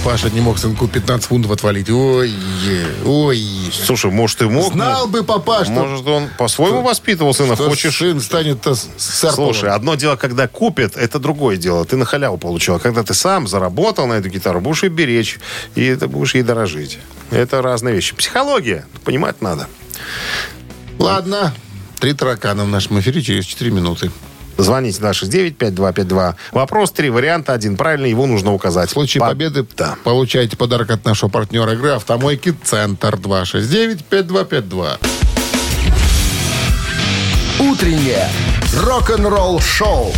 Паша 0.03 0.29
не 0.29 0.41
мог 0.41 0.57
сынку 0.59 0.87
15 0.89 1.27
фунтов 1.27 1.51
отвалить. 1.51 1.89
Ой, 1.89 2.33
ой. 3.05 3.41
Слушай, 3.71 4.11
может, 4.11 4.41
и 4.41 4.45
мог. 4.45 4.73
Знал 4.73 5.07
бы 5.07 5.23
папа, 5.23 5.63
что, 5.63 5.71
Может, 5.71 6.05
он 6.05 6.27
по-своему 6.37 6.81
воспитывал 6.81 7.33
сына. 7.33 7.55
что 7.55 7.69
Хочешь... 7.69 7.97
сын 7.97 8.19
станет-то 8.19 8.75
с- 8.75 8.89
серповым. 8.97 9.53
Слушай, 9.53 9.69
одно 9.69 9.95
дело, 9.95 10.17
когда 10.17 10.49
купят, 10.49 10.97
это 10.97 11.19
другое 11.19 11.55
дело. 11.55 11.85
Ты 11.85 11.95
на 11.95 12.03
халяву 12.03 12.37
получил. 12.37 12.75
А 12.75 12.79
когда 12.79 13.03
ты 13.03 13.13
сам 13.13 13.47
заработал 13.47 14.05
на 14.05 14.13
эту 14.13 14.27
гитару, 14.27 14.59
будешь 14.59 14.83
ее 14.83 14.89
беречь, 14.89 15.39
и 15.75 15.85
это 15.85 16.09
будешь 16.09 16.35
ей 16.35 16.43
дорожить. 16.43 16.99
Это 17.31 17.61
разные 17.61 17.95
вещи. 17.95 18.13
Психология. 18.13 18.85
Понимать 19.05 19.41
надо. 19.41 19.67
Ладно. 20.99 21.53
Три 22.01 22.13
таракана 22.13 22.65
в 22.65 22.67
нашем 22.67 22.99
эфире 22.99 23.21
через 23.21 23.45
4 23.45 23.71
минуты. 23.71 24.11
Звоните 24.57 25.01
на 25.01 25.13
695252. 25.13 26.35
Вопрос 26.51 26.91
три, 26.91 27.09
варианта 27.09 27.53
один. 27.53 27.75
Правильно, 27.77 28.05
его 28.05 28.25
нужно 28.27 28.53
указать. 28.53 28.89
В 28.89 28.93
случае 28.93 29.21
По- 29.21 29.27
победы 29.29 29.65
Да. 29.75 29.95
получаете 30.03 30.55
подарок 30.57 30.91
от 30.91 31.03
нашего 31.05 31.29
партнера 31.29 31.73
игры 31.73 31.89
«Автомойки 31.91 32.53
Центр» 32.63 33.15
269-5252. 33.17 34.97
Утреннее 37.59 38.29
рок-н-ролл 38.77 39.59
шоу 39.59 40.11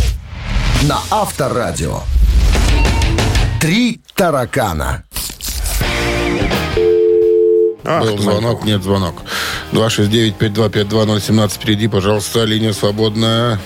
на 0.82 0.98
Авторадио. 1.10 2.00
Три 3.60 4.00
таракана. 4.14 5.02
Ах, 7.84 8.02
Был 8.02 8.18
звонок, 8.18 8.64
нет 8.64 8.82
звонок. 8.82 9.14
269-5252-017 9.72 11.48
впереди, 11.50 11.88
пожалуйста, 11.88 12.44
линия 12.44 12.72
свободная. 12.72 13.60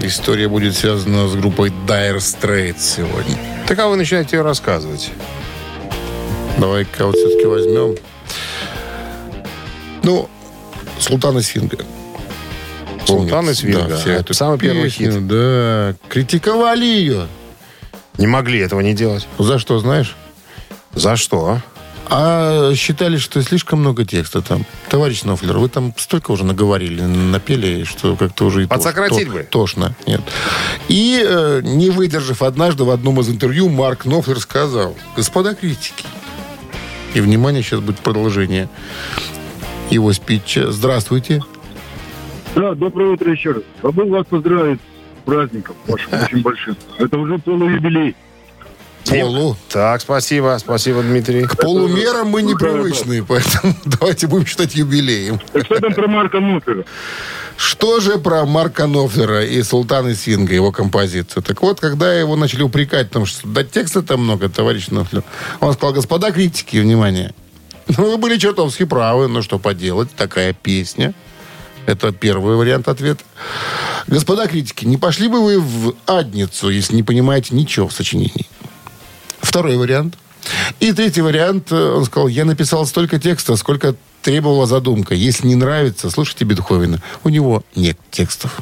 История 0.00 0.48
будет 0.48 0.76
связана 0.76 1.28
с 1.28 1.34
группой 1.34 1.70
Dire 1.86 2.16
Straits 2.16 2.80
сегодня. 2.96 3.36
Так 3.66 3.78
а 3.78 3.88
вы 3.88 3.96
начинаете 3.96 4.36
ее 4.36 4.42
рассказывать. 4.42 5.10
Давай-ка 6.58 7.06
вот 7.06 7.16
все-таки 7.16 7.46
возьмем. 7.46 7.96
Ну, 10.02 10.28
Султана 10.98 11.40
Свинга. 11.40 11.78
Султан 13.06 13.28
Помните? 13.46 13.52
и 13.52 13.54
Свинга. 13.54 14.00
Да, 14.04 14.12
Это 14.12 14.34
самый 14.34 14.58
первый 14.58 14.84
песню, 14.84 15.12
хит. 15.12 15.26
Да, 15.26 15.94
критиковали 16.08 16.84
ее. 16.84 17.26
Не 18.18 18.26
могли 18.26 18.60
этого 18.60 18.80
не 18.80 18.94
делать. 18.94 19.26
За 19.38 19.58
что, 19.58 19.78
знаешь? 19.78 20.16
За 20.92 21.16
что? 21.16 21.60
А 22.10 22.72
считали, 22.74 23.16
что 23.16 23.42
слишком 23.42 23.80
много 23.80 24.04
текста 24.04 24.42
там. 24.42 24.64
Товарищ 24.90 25.22
Нофлер, 25.24 25.58
вы 25.58 25.68
там 25.68 25.92
столько 25.96 26.30
уже 26.32 26.44
наговорили, 26.44 27.00
напели, 27.02 27.84
что 27.84 28.14
как-то 28.16 28.44
уже 28.46 28.62
и 28.62 28.66
тош- 28.66 28.68
Подсократить 28.68 29.26
то- 29.28 29.32
бы. 29.32 29.42
Тошно. 29.50 29.94
Нет. 30.06 30.20
И, 30.88 31.20
э, 31.26 31.60
не 31.64 31.90
выдержав 31.90 32.42
однажды 32.42 32.84
в 32.84 32.90
одном 32.90 33.20
из 33.20 33.28
интервью, 33.30 33.68
Марк 33.68 34.04
Нофлер 34.04 34.38
сказал, 34.38 34.94
господа 35.16 35.54
критики, 35.54 36.04
и, 37.14 37.20
внимание, 37.20 37.62
сейчас 37.62 37.80
будет 37.80 37.98
продолжение 38.00 38.68
его 39.90 40.12
спича. 40.12 40.70
Здравствуйте. 40.70 41.42
Да, 42.54 42.74
доброе 42.74 43.12
утро 43.12 43.32
еще 43.32 43.52
раз. 43.52 43.62
Забыл 43.82 44.08
вас 44.08 44.26
поздравить 44.26 44.78
с 44.80 45.24
праздником 45.24 45.74
вашим 45.86 46.08
очень 46.24 46.42
большим. 46.42 46.76
Это 46.98 47.18
уже 47.18 47.38
полуюбилей. 47.38 48.14
Полу. 49.08 49.56
Так, 49.68 50.00
спасибо. 50.00 50.56
Спасибо, 50.58 51.02
Дмитрий. 51.02 51.44
К 51.44 51.56
полумерам 51.56 52.28
мы 52.28 52.42
непривычные, 52.42 53.24
поэтому 53.24 53.74
давайте 53.84 54.26
будем 54.26 54.46
считать 54.46 54.74
юбилеем. 54.74 55.40
Так 55.52 55.66
что 55.66 55.80
там 55.80 55.94
про 55.94 56.08
Марка 56.08 56.40
Нутера? 56.40 56.84
Что 57.56 58.00
же 58.00 58.18
про 58.18 58.44
Марка 58.44 58.86
Нофлера 58.86 59.44
и 59.44 59.62
Султана 59.62 60.14
Синга, 60.14 60.54
его 60.54 60.72
композицию? 60.72 61.42
Так 61.42 61.62
вот, 61.62 61.80
когда 61.80 62.12
его 62.12 62.34
начали 62.34 62.62
упрекать, 62.62 63.08
потому 63.08 63.26
что 63.26 63.46
да 63.46 63.62
текста 63.62 64.02
там 64.02 64.24
много, 64.24 64.48
товарищ 64.48 64.88
Нофлер, 64.88 65.22
он 65.60 65.72
сказал, 65.74 65.94
господа 65.94 66.32
критики, 66.32 66.78
внимание, 66.78 67.32
ну, 67.86 68.10
вы 68.10 68.16
были 68.16 68.36
чертовски 68.38 68.84
правы, 68.84 69.28
но 69.28 69.42
что 69.42 69.58
поделать, 69.58 70.10
такая 70.16 70.52
песня. 70.52 71.14
Это 71.86 72.12
первый 72.12 72.56
вариант 72.56 72.88
ответа. 72.88 73.22
Господа 74.06 74.46
критики, 74.46 74.86
не 74.86 74.96
пошли 74.96 75.28
бы 75.28 75.44
вы 75.44 75.60
в 75.60 75.94
адницу, 76.06 76.70
если 76.70 76.96
не 76.96 77.02
понимаете 77.02 77.54
ничего 77.54 77.88
в 77.88 77.92
сочинении? 77.92 78.46
Второй 79.44 79.76
вариант. 79.76 80.18
И 80.80 80.92
третий 80.92 81.20
вариант, 81.20 81.70
э, 81.70 81.76
он 81.76 82.04
сказал, 82.04 82.28
я 82.28 82.44
написал 82.44 82.86
столько 82.86 83.18
текста, 83.18 83.56
сколько 83.56 83.94
требовала 84.22 84.66
задумка. 84.66 85.14
Если 85.14 85.46
не 85.46 85.54
нравится, 85.54 86.10
слушайте 86.10 86.44
Бетховена. 86.44 86.98
У 87.22 87.28
него 87.28 87.62
нет 87.76 87.98
текстов. 88.10 88.60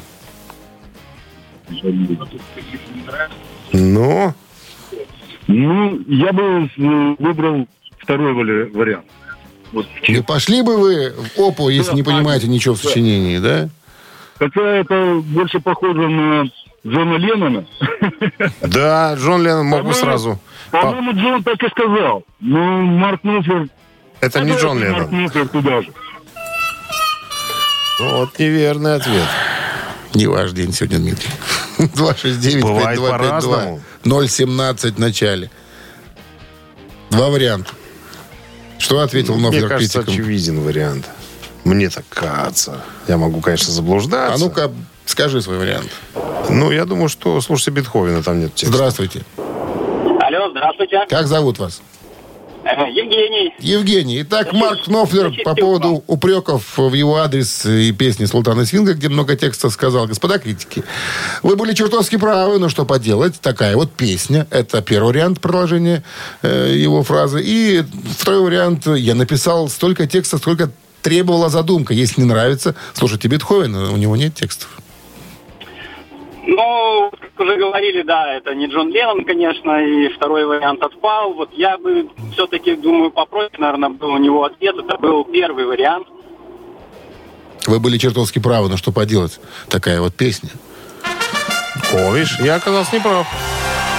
Ну, 3.71 4.33
Ну, 5.47 6.01
я 6.07 6.33
бы 6.33 6.69
э, 6.77 7.15
выбрал 7.17 7.67
второй 7.97 8.33
вариант. 8.33 9.05
Вот 9.71 9.87
Не 10.07 10.21
пошли 10.21 10.61
бы 10.61 10.77
вы 10.77 11.13
в 11.35 11.39
опу, 11.39 11.69
если 11.69 11.91
Да, 11.91 11.95
не 11.95 12.03
понимаете 12.03 12.47
ничего 12.47 12.75
в 12.75 12.79
сочинении, 12.79 13.39
да? 13.39 13.69
Хотя 14.37 14.61
это 14.61 15.21
больше 15.25 15.59
похоже 15.59 16.09
на 16.09 16.45
Джона 16.85 17.15
Леннона. 17.17 17.65
да, 18.61 19.13
Джон 19.15 19.41
Леннон 19.43 19.65
мог 19.67 19.83
бы 19.85 19.93
сразу... 19.93 20.39
По- 20.71 20.81
По-моему, 20.81 21.13
Джон 21.13 21.43
так 21.43 21.61
и 21.63 21.69
сказал. 21.69 22.23
Ну, 22.39 22.81
Марк 22.81 23.23
Нуфер... 23.23 23.67
Это 24.19 24.41
не 24.41 24.51
Джон 24.57 24.79
Марк 24.79 24.91
Леннон. 24.97 25.21
Нуфер 25.23 25.47
туда 25.47 25.81
же. 25.81 25.93
Вот 27.99 28.37
неверный 28.39 28.95
ответ. 28.95 29.27
Не 30.13 30.27
ваш 30.27 30.51
день 30.51 30.73
сегодня, 30.73 30.99
Дмитрий. 30.99 31.29
269 31.95 32.61
Бывает 32.63 32.99
по-разному. 32.99 33.81
017 34.03 34.95
в 34.95 34.99
начале. 34.99 35.49
Два 37.09 37.29
варианта. 37.29 37.71
Что 38.77 38.99
ответил 38.99 39.35
Мне 39.35 39.43
Нофлер 39.45 39.69
кажется, 39.69 39.99
критикам? 40.03 40.13
очевиден 40.25 40.59
вариант. 40.61 41.09
Мне 41.63 41.89
так 41.89 42.03
кажется. 42.09 42.81
Я 43.07 43.17
могу, 43.17 43.39
конечно, 43.39 43.71
заблуждаться. 43.71 44.35
А 44.35 44.37
ну-ка, 44.37 44.71
скажи 45.05 45.41
свой 45.41 45.57
вариант. 45.57 45.89
Ну, 46.49 46.71
я 46.71 46.85
думаю, 46.85 47.09
что 47.09 47.39
слушайте 47.41 47.71
Бетховена, 47.71 48.21
там 48.21 48.39
нет 48.39 48.55
текста. 48.55 48.75
Здравствуйте. 48.75 49.21
Алло, 50.19 50.49
здравствуйте. 50.51 51.05
Как 51.09 51.27
зовут 51.27 51.59
вас? 51.59 51.81
Э, 52.63 52.89
Евгений. 52.89 53.53
Евгений. 53.59 54.21
Итак, 54.21 54.49
Значит, 54.51 54.61
Марк 54.61 54.87
Нофлер 54.87 55.27
значит, 55.27 55.43
по 55.43 55.53
поводу 55.53 56.03
упреков 56.07 56.77
в 56.77 56.93
его 56.93 57.17
адрес 57.17 57.65
и 57.65 57.91
песни 57.91 58.25
Султана 58.25 58.65
Свинга, 58.65 58.93
где 58.93 59.09
много 59.09 59.35
текста 59.35 59.69
сказал, 59.69 60.07
господа 60.07 60.39
критики, 60.39 60.83
вы 61.41 61.55
были 61.55 61.73
чертовски 61.73 62.15
правы, 62.17 62.59
но 62.59 62.69
что 62.69 62.85
поделать, 62.85 63.39
такая 63.41 63.75
вот 63.75 63.91
песня. 63.91 64.47
Это 64.49 64.81
первый 64.81 65.09
вариант 65.09 65.41
продолжения 65.41 66.03
э, 66.41 66.73
его 66.75 67.03
фразы. 67.03 67.41
И 67.43 67.83
второй 68.17 68.41
вариант, 68.41 68.87
я 68.87 69.13
написал 69.13 69.67
столько 69.67 70.07
текста, 70.07 70.37
сколько 70.37 70.71
требовала 71.01 71.49
задумка. 71.49 71.93
Если 71.93 72.21
не 72.21 72.27
нравится, 72.27 72.75
слушайте 72.93 73.27
Бетховена, 73.27 73.91
у 73.91 73.97
него 73.97 74.15
нет 74.15 74.35
текстов. 74.35 74.69
Ну, 76.45 77.11
как 77.19 77.39
уже 77.39 77.55
говорили, 77.57 78.01
да, 78.01 78.33
это 78.33 78.53
не 78.53 78.67
Джон 78.67 78.89
Леннон, 78.89 79.23
конечно, 79.23 79.81
и 79.81 80.09
второй 80.09 80.45
вариант 80.45 80.83
отпал. 80.83 81.33
Вот 81.33 81.53
я 81.53 81.77
бы 81.77 82.09
все-таки, 82.33 82.75
думаю, 82.75 83.11
попроще, 83.11 83.51
наверное, 83.57 83.89
был 83.89 84.09
у 84.09 84.17
него 84.17 84.43
ответ. 84.43 84.75
Это 84.77 84.97
был 84.97 85.23
первый 85.23 85.65
вариант. 85.65 86.07
Вы 87.65 87.79
были 87.79 87.97
чертовски 87.97 88.39
правы, 88.39 88.67
но 88.67 88.75
что 88.75 88.91
поделать, 88.91 89.39
такая 89.69 90.01
вот 90.01 90.15
песня. 90.15 90.49
О, 91.93 92.13
видишь, 92.13 92.37
я 92.41 92.55
оказался 92.55 92.95
неправ. 92.95 93.25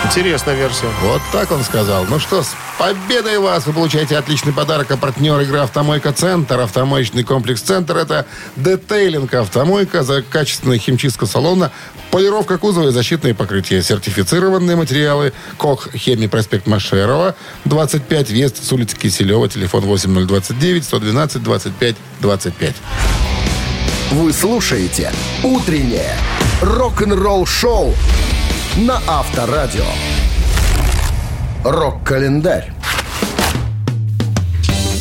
Интересная 0.05 0.55
версия. 0.55 0.87
Вот 1.03 1.23
так 1.33 1.51
он 1.51 1.65
сказал. 1.65 2.05
Ну 2.05 2.19
что, 2.19 2.43
с 2.43 2.55
победой 2.79 3.39
вас! 3.39 3.67
Вы 3.67 3.73
получаете 3.73 4.19
отличный 4.19 4.53
подарок. 4.53 4.91
А 4.91 4.97
партнер 4.97 5.41
игры 5.41 5.59
«Автомойка 5.59 6.13
Центр». 6.13 6.61
Автомоечный 6.61 7.25
комплекс 7.25 7.63
«Центр»— 7.63 7.97
это 7.99 8.27
детейлинг 8.57 9.33
«Автомойка» 9.33 10.03
за 10.03 10.23
качественная 10.23 10.79
химчистка 10.79 11.27
салона, 11.27 11.73
полировка 12.11 12.59
кузова 12.59 12.89
и 12.89 12.93
защитные 12.93 13.35
покрытия. 13.35 13.83
Сертифицированные 13.83 14.77
материалы. 14.77 15.33
КОХ 15.57 15.89
«Хемия» 15.95 16.29
проспект 16.29 16.67
Машерова, 16.67 17.35
25 17.65 18.31
Вест 18.31 18.63
с 18.63 18.73
улицы 18.73 18.97
Киселева. 18.97 19.49
Телефон 19.49 19.85
8029 19.85 20.85
112 20.85 21.43
25 21.43 21.97
25. 22.21 22.75
Вы 24.13 24.33
слушаете 24.33 25.13
«Утреннее 25.43 26.17
рок-н-ролл-шоу» 26.61 27.95
на 28.77 29.01
Авторадио. 29.07 29.85
Рок-календарь. 31.65 32.73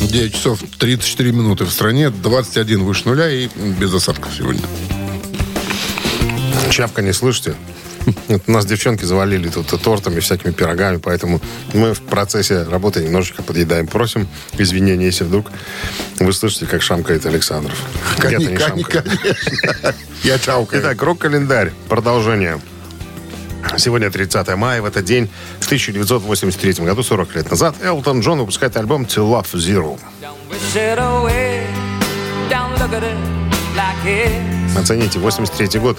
9 0.00 0.32
часов 0.32 0.60
34 0.78 1.32
минуты 1.32 1.64
в 1.64 1.70
стране, 1.70 2.10
21 2.10 2.84
выше 2.84 3.08
нуля 3.08 3.28
и 3.28 3.48
без 3.56 3.92
осадков 3.92 4.32
сегодня. 4.36 4.62
Чапка 6.70 7.02
не 7.02 7.12
слышите? 7.12 7.54
Вот 8.28 8.46
Нас 8.48 8.66
девчонки 8.66 9.04
завалили 9.04 9.48
тут 9.48 9.66
тортами, 9.82 10.20
всякими 10.20 10.52
пирогами, 10.52 10.98
поэтому 10.98 11.40
мы 11.72 11.94
в 11.94 12.02
процессе 12.02 12.62
работы 12.62 13.02
немножечко 13.02 13.42
подъедаем. 13.42 13.86
Просим 13.86 14.28
извинения, 14.58 15.06
если 15.06 15.24
вдруг 15.24 15.50
вы 16.20 16.32
слышите, 16.32 16.66
как 16.66 16.82
шамкает 16.82 17.26
Александров. 17.26 17.76
Где-то 18.18 18.36
не 18.38 18.56
Конечно, 18.56 18.68
шамкает. 18.68 19.04
конечно. 19.08 19.94
Я 20.22 20.38
чаукаю. 20.38 20.82
Итак, 20.82 21.02
рок-календарь. 21.02 21.72
Продолжение. 21.88 22.60
Сегодня 23.76 24.10
30 24.10 24.56
мая. 24.56 24.82
В 24.82 24.84
этот 24.84 25.04
день, 25.04 25.28
в 25.60 25.66
1983 25.66 26.84
году, 26.84 27.02
40 27.02 27.34
лет 27.36 27.50
назад, 27.50 27.74
Элтон 27.82 28.20
Джон 28.20 28.38
выпускает 28.40 28.76
альбом 28.76 29.02
«To 29.02 29.28
Love 29.28 29.52
Zero». 29.54 29.98
Оцените, 34.78 35.18
83 35.18 35.80
год, 35.80 35.98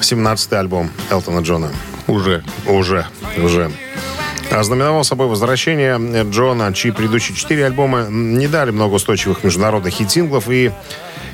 17-й 0.00 0.58
альбом 0.58 0.90
Элтона 1.10 1.40
Джона. 1.40 1.70
Уже. 2.06 2.42
Уже, 2.66 3.06
уже. 3.38 3.70
Ознаменовал 4.50 5.04
собой 5.04 5.26
возвращение 5.26 5.98
Джона, 6.30 6.72
чьи 6.74 6.90
предыдущие 6.90 7.36
четыре 7.36 7.66
альбома 7.66 8.06
не 8.08 8.46
дали 8.46 8.70
много 8.70 8.94
устойчивых 8.94 9.42
международных 9.42 9.94
хит-синглов 9.94 10.48
и 10.48 10.70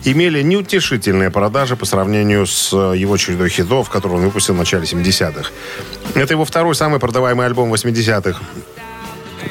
имели 0.05 0.43
неутешительные 0.43 1.31
продажи 1.31 1.77
по 1.77 1.85
сравнению 1.85 2.47
с 2.47 2.73
э, 2.73 2.97
его 2.97 3.17
чередой 3.17 3.49
хитов, 3.49 3.89
которые 3.91 4.19
он 4.19 4.25
выпустил 4.25 4.55
в 4.55 4.59
начале 4.59 4.85
70-х. 4.85 5.51
Это 6.15 6.33
его 6.33 6.45
второй 6.45 6.75
самый 6.75 7.01
продаваемый 7.01 7.47
альбом 7.47 7.73
80-х. 7.73 8.41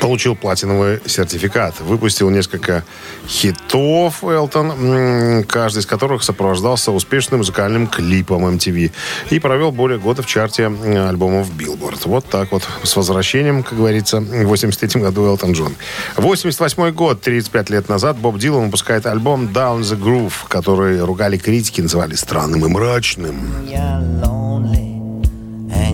Получил 0.02 0.36
платиновый 0.36 1.00
сертификат. 1.06 1.80
Выпустил 1.82 2.30
несколько 2.30 2.84
хитов 3.28 4.24
Элтон, 4.24 5.44
каждый 5.46 5.80
из 5.80 5.86
которых 5.86 6.24
сопровождался 6.24 6.92
успешным 6.92 7.40
музыкальным 7.40 7.88
клипом 7.88 8.46
MTV. 8.46 8.92
И 9.30 9.40
провел 9.40 9.72
более 9.72 10.00
года 10.00 10.22
в 10.22 10.26
чарте 10.26 10.68
альбомов 10.68 11.50
Billboard. 11.52 12.02
Вот 12.06 12.26
так 12.26 12.52
вот. 12.52 12.68
С 12.84 12.96
возвращением, 12.96 13.64
как 13.64 13.78
говорится, 13.78 14.20
в 14.20 14.46
83 14.46 15.02
году 15.02 15.26
Элтон 15.26 15.52
Джон. 15.52 15.76
88 16.16 16.92
год, 16.92 17.22
35 17.22 17.70
лет 17.70 17.90
назад, 17.90 18.18
Боб 18.18 18.38
Дилан 18.38 18.66
выпускает 18.66 19.06
альбом 19.06 19.48
Down 19.48 19.82
the 19.82 20.00
Groove, 20.00 20.34
который 20.48 21.02
ругали 21.04 21.38
критики, 21.38 21.82
называли 21.82 22.16
странным 22.16 22.66
и 22.66 22.70
мрачным. 22.70 23.36
А 25.72 25.92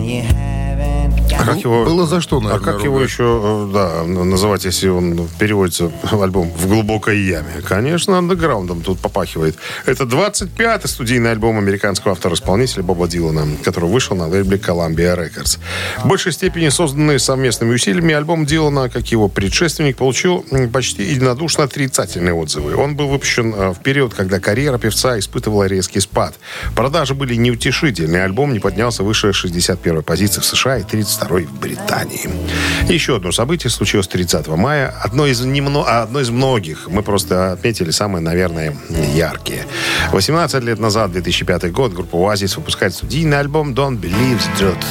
как 1.46 1.58
его... 1.64 1.84
Было 1.84 2.06
за 2.06 2.20
что, 2.20 2.38
А 2.38 2.40
наверное, 2.40 2.64
как 2.72 2.82
его 2.84 2.94
ругать. 2.96 3.10
еще, 3.10 3.68
э, 3.70 3.72
да, 3.72 4.04
называть, 4.04 4.64
если 4.64 4.88
он 4.88 5.28
переводится 5.38 5.90
в 6.10 6.22
альбом 6.22 6.50
в 6.50 6.66
глубокой 6.68 7.18
яме? 7.20 7.62
Конечно, 7.66 8.18
андеграундом 8.18 8.82
тут 8.82 8.98
попахивает. 8.98 9.56
Это 9.86 10.04
25-й 10.04 10.88
студийный 10.88 11.30
альбом 11.32 11.58
американского 11.58 12.12
автора-исполнителя 12.12 12.82
Боба 12.82 13.08
Дилана, 13.08 13.46
который 13.64 13.88
вышел 13.88 14.16
на 14.16 14.28
лейбле 14.28 14.58
Columbia 14.58 15.16
Records. 15.16 15.58
В 16.02 16.08
большей 16.08 16.32
степени 16.32 16.68
созданный 16.68 17.18
совместными 17.18 17.74
усилиями 17.74 18.14
альбом 18.14 18.46
Дилана, 18.46 18.88
как 18.88 19.06
его 19.12 19.28
предшественник, 19.28 19.96
получил 19.96 20.44
почти 20.72 21.02
единодушно 21.04 21.64
отрицательные 21.64 22.34
отзывы. 22.34 22.76
Он 22.76 22.96
был 22.96 23.08
выпущен 23.08 23.54
э, 23.54 23.70
в 23.70 23.80
период, 23.82 24.14
когда 24.14 24.40
карьера 24.40 24.78
певца 24.78 25.18
испытывала 25.18 25.64
резкий 25.64 26.00
спад. 26.00 26.34
Продажи 26.74 27.14
были 27.14 27.34
неутешительные. 27.34 28.24
Альбом 28.24 28.52
не 28.52 28.58
поднялся 28.58 29.02
выше 29.02 29.28
61-й 29.30 30.02
позиции 30.02 30.40
в 30.40 30.44
США 30.44 30.78
и 30.78 30.82
32-й 30.82 31.35
в 31.44 31.58
Британии. 31.60 32.28
Еще 32.88 33.16
одно 33.16 33.32
событие 33.32 33.70
случилось 33.70 34.08
30 34.08 34.46
мая. 34.48 34.94
Одно 35.02 35.26
из, 35.26 35.40
немно... 35.40 35.84
а, 35.86 36.02
одно 36.02 36.20
из 36.20 36.30
многих. 36.30 36.88
Мы 36.88 37.02
просто 37.02 37.52
отметили 37.52 37.90
самые, 37.90 38.22
наверное, 38.22 38.76
яркие. 39.14 39.66
18 40.12 40.62
лет 40.62 40.78
назад, 40.78 41.12
2005 41.12 41.72
год, 41.72 41.92
группа 41.92 42.16
Oasis 42.16 42.56
выпускает 42.56 42.94
студийный 42.94 43.38
альбом 43.38 43.72
Don't 43.74 44.00
Believe 44.00 44.40
the 44.58 44.74
Truth. 44.74 44.84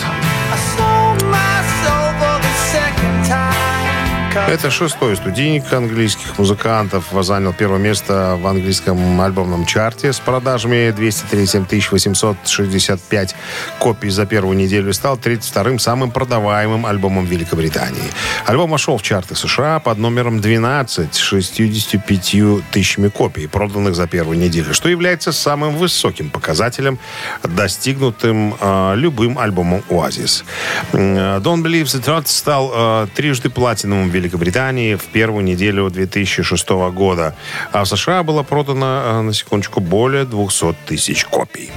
Это 4.35 4.69
шестой 4.69 5.15
студийник 5.15 5.71
английских 5.71 6.37
музыкантов. 6.37 7.05
Занял 7.21 7.53
первое 7.53 7.79
место 7.79 8.37
в 8.39 8.45
английском 8.45 9.21
альбомном 9.21 9.65
чарте 9.65 10.11
с 10.11 10.19
продажами 10.19 10.91
237 10.91 11.65
865 11.91 13.35
копий 13.79 14.09
за 14.09 14.25
первую 14.25 14.57
неделю 14.57 14.89
и 14.89 14.93
стал 14.93 15.15
32-м 15.15 15.79
самым 15.79 16.11
продаваемым 16.11 16.85
альбомом 16.85 17.25
Великобритании. 17.25 18.03
Альбом 18.45 18.71
вошел 18.71 18.97
в 18.97 19.01
чарты 19.01 19.35
США 19.35 19.79
под 19.79 19.99
номером 19.99 20.41
12 20.41 21.15
с 21.15 21.17
65 21.17 22.69
тысячами 22.71 23.07
копий, 23.07 23.47
проданных 23.47 23.95
за 23.95 24.05
первую 24.05 24.37
неделю, 24.37 24.73
что 24.73 24.89
является 24.89 25.31
самым 25.31 25.75
высоким 25.77 26.29
показателем, 26.29 26.99
достигнутым 27.41 28.55
э, 28.59 28.95
любым 28.97 29.39
альбомом 29.39 29.81
Oasis. 29.89 30.43
Don't 30.91 31.63
Believe 31.63 31.85
the 31.85 32.03
Truth 32.03 32.27
стал 32.27 32.71
э, 32.75 33.07
трижды 33.15 33.49
платиновым 33.49 34.09
в 34.09 34.24
Великобритании 34.25 34.95
в 34.95 35.03
первую 35.05 35.43
неделю 35.43 35.89
2006 35.89 36.69
года. 36.93 37.35
А 37.71 37.83
в 37.83 37.87
США 37.87 38.23
было 38.23 38.43
продано, 38.43 39.01
э, 39.03 39.21
на 39.21 39.33
секундочку, 39.33 39.79
более 39.79 40.25
200 40.25 40.75
тысяч 40.87 41.25
копий. 41.25 41.71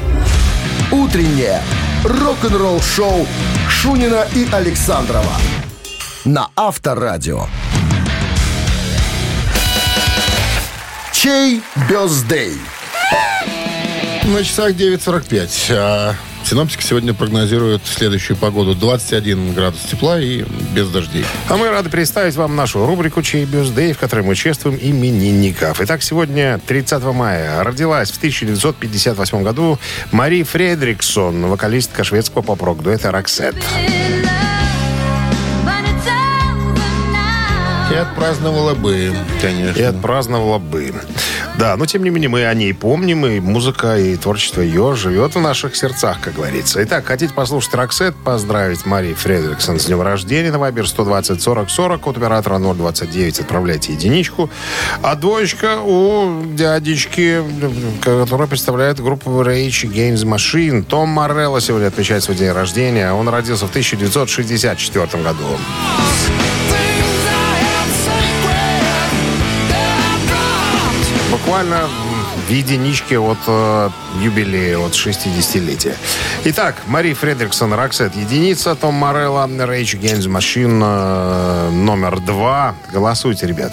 Утреннее 0.90 1.60
рок-н-ролл-шоу 2.04 3.26
Шунина 3.68 4.26
и 4.34 4.48
Александрова 4.50 5.34
на 6.24 6.48
Авторадио. 6.56 7.46
Чей 11.12 11.60
бездей? 11.90 12.54
На 14.24 14.42
часах 14.42 14.72
9.45. 14.72 16.14
Синоптики 16.48 16.82
сегодня 16.82 17.12
прогнозируют 17.12 17.82
следующую 17.84 18.38
погоду. 18.38 18.74
21 18.74 19.52
градус 19.52 19.82
тепла 19.82 20.18
и 20.18 20.46
без 20.74 20.88
дождей. 20.88 21.26
А 21.46 21.58
мы 21.58 21.68
рады 21.68 21.90
представить 21.90 22.36
вам 22.36 22.56
нашу 22.56 22.86
рубрику 22.86 23.20
«Чей 23.20 23.44
бюздей», 23.44 23.92
в 23.92 23.98
которой 23.98 24.22
мы 24.24 24.34
чествуем 24.34 24.78
именинников. 24.80 25.78
Итак, 25.82 26.02
сегодня, 26.02 26.58
30 26.66 27.04
мая, 27.12 27.62
родилась 27.62 28.10
в 28.10 28.16
1958 28.16 29.42
году 29.42 29.78
Мари 30.10 30.42
Фредриксон, 30.42 31.48
вокалистка 31.48 32.02
шведского 32.02 32.40
поп-рок-дуэта 32.40 33.10
«Роксет». 33.10 33.54
И 37.90 37.94
отпраздновала 37.94 38.74
бы, 38.74 39.14
конечно. 39.42 39.78
И 39.78 39.82
отпраздновала 39.82 40.58
бы. 40.58 40.94
Да, 41.58 41.76
но 41.76 41.86
тем 41.86 42.04
не 42.04 42.10
менее 42.10 42.28
мы 42.28 42.46
о 42.46 42.54
ней 42.54 42.72
помним, 42.72 43.26
и 43.26 43.40
музыка, 43.40 43.98
и 43.98 44.14
творчество 44.14 44.60
ее 44.60 44.94
живет 44.94 45.34
в 45.34 45.40
наших 45.40 45.74
сердцах, 45.74 46.20
как 46.20 46.34
говорится. 46.34 46.80
Итак, 46.84 47.04
хотите 47.06 47.34
послушать 47.34 47.74
Роксет, 47.74 48.14
поздравить 48.14 48.86
Марии 48.86 49.12
Фредериксон 49.12 49.80
с 49.80 49.86
днем 49.86 50.00
рождения 50.00 50.52
на 50.52 50.60
Вайбер 50.60 50.86
120 50.86 51.42
40 51.42 51.68
40, 51.68 52.06
от 52.06 52.16
оператора 52.16 52.60
029 52.60 53.40
отправляйте 53.40 53.92
единичку. 53.92 54.48
А 55.02 55.16
двоечка 55.16 55.80
у 55.80 56.44
дядечки, 56.44 57.42
который 58.02 58.46
представляет 58.46 59.00
группу 59.00 59.28
Rage 59.42 59.90
Games 59.90 60.24
Machine. 60.24 60.84
Том 60.84 61.08
Морелло 61.08 61.60
сегодня 61.60 61.88
отмечает 61.88 62.22
свой 62.22 62.36
день 62.36 62.52
рождения. 62.52 63.12
Он 63.12 63.28
родился 63.28 63.66
в 63.66 63.70
1964 63.70 65.24
году. 65.24 65.58
Буквально 71.58 71.88
в 72.46 72.50
единичке 72.52 73.18
от 73.18 73.38
э, 73.48 73.90
юбилея, 74.22 74.78
от 74.78 74.92
60-летия. 74.92 75.96
Итак, 76.44 76.76
Мари 76.86 77.14
Фредериксон, 77.14 77.74
Роксет, 77.74 78.14
единица, 78.14 78.76
Том 78.76 78.94
Морелло, 78.94 79.44
the 79.48 80.28
Machine, 80.28 80.80
э, 80.80 81.70
номер 81.72 82.20
два. 82.20 82.76
Голосуйте, 82.92 83.48
ребят. 83.48 83.72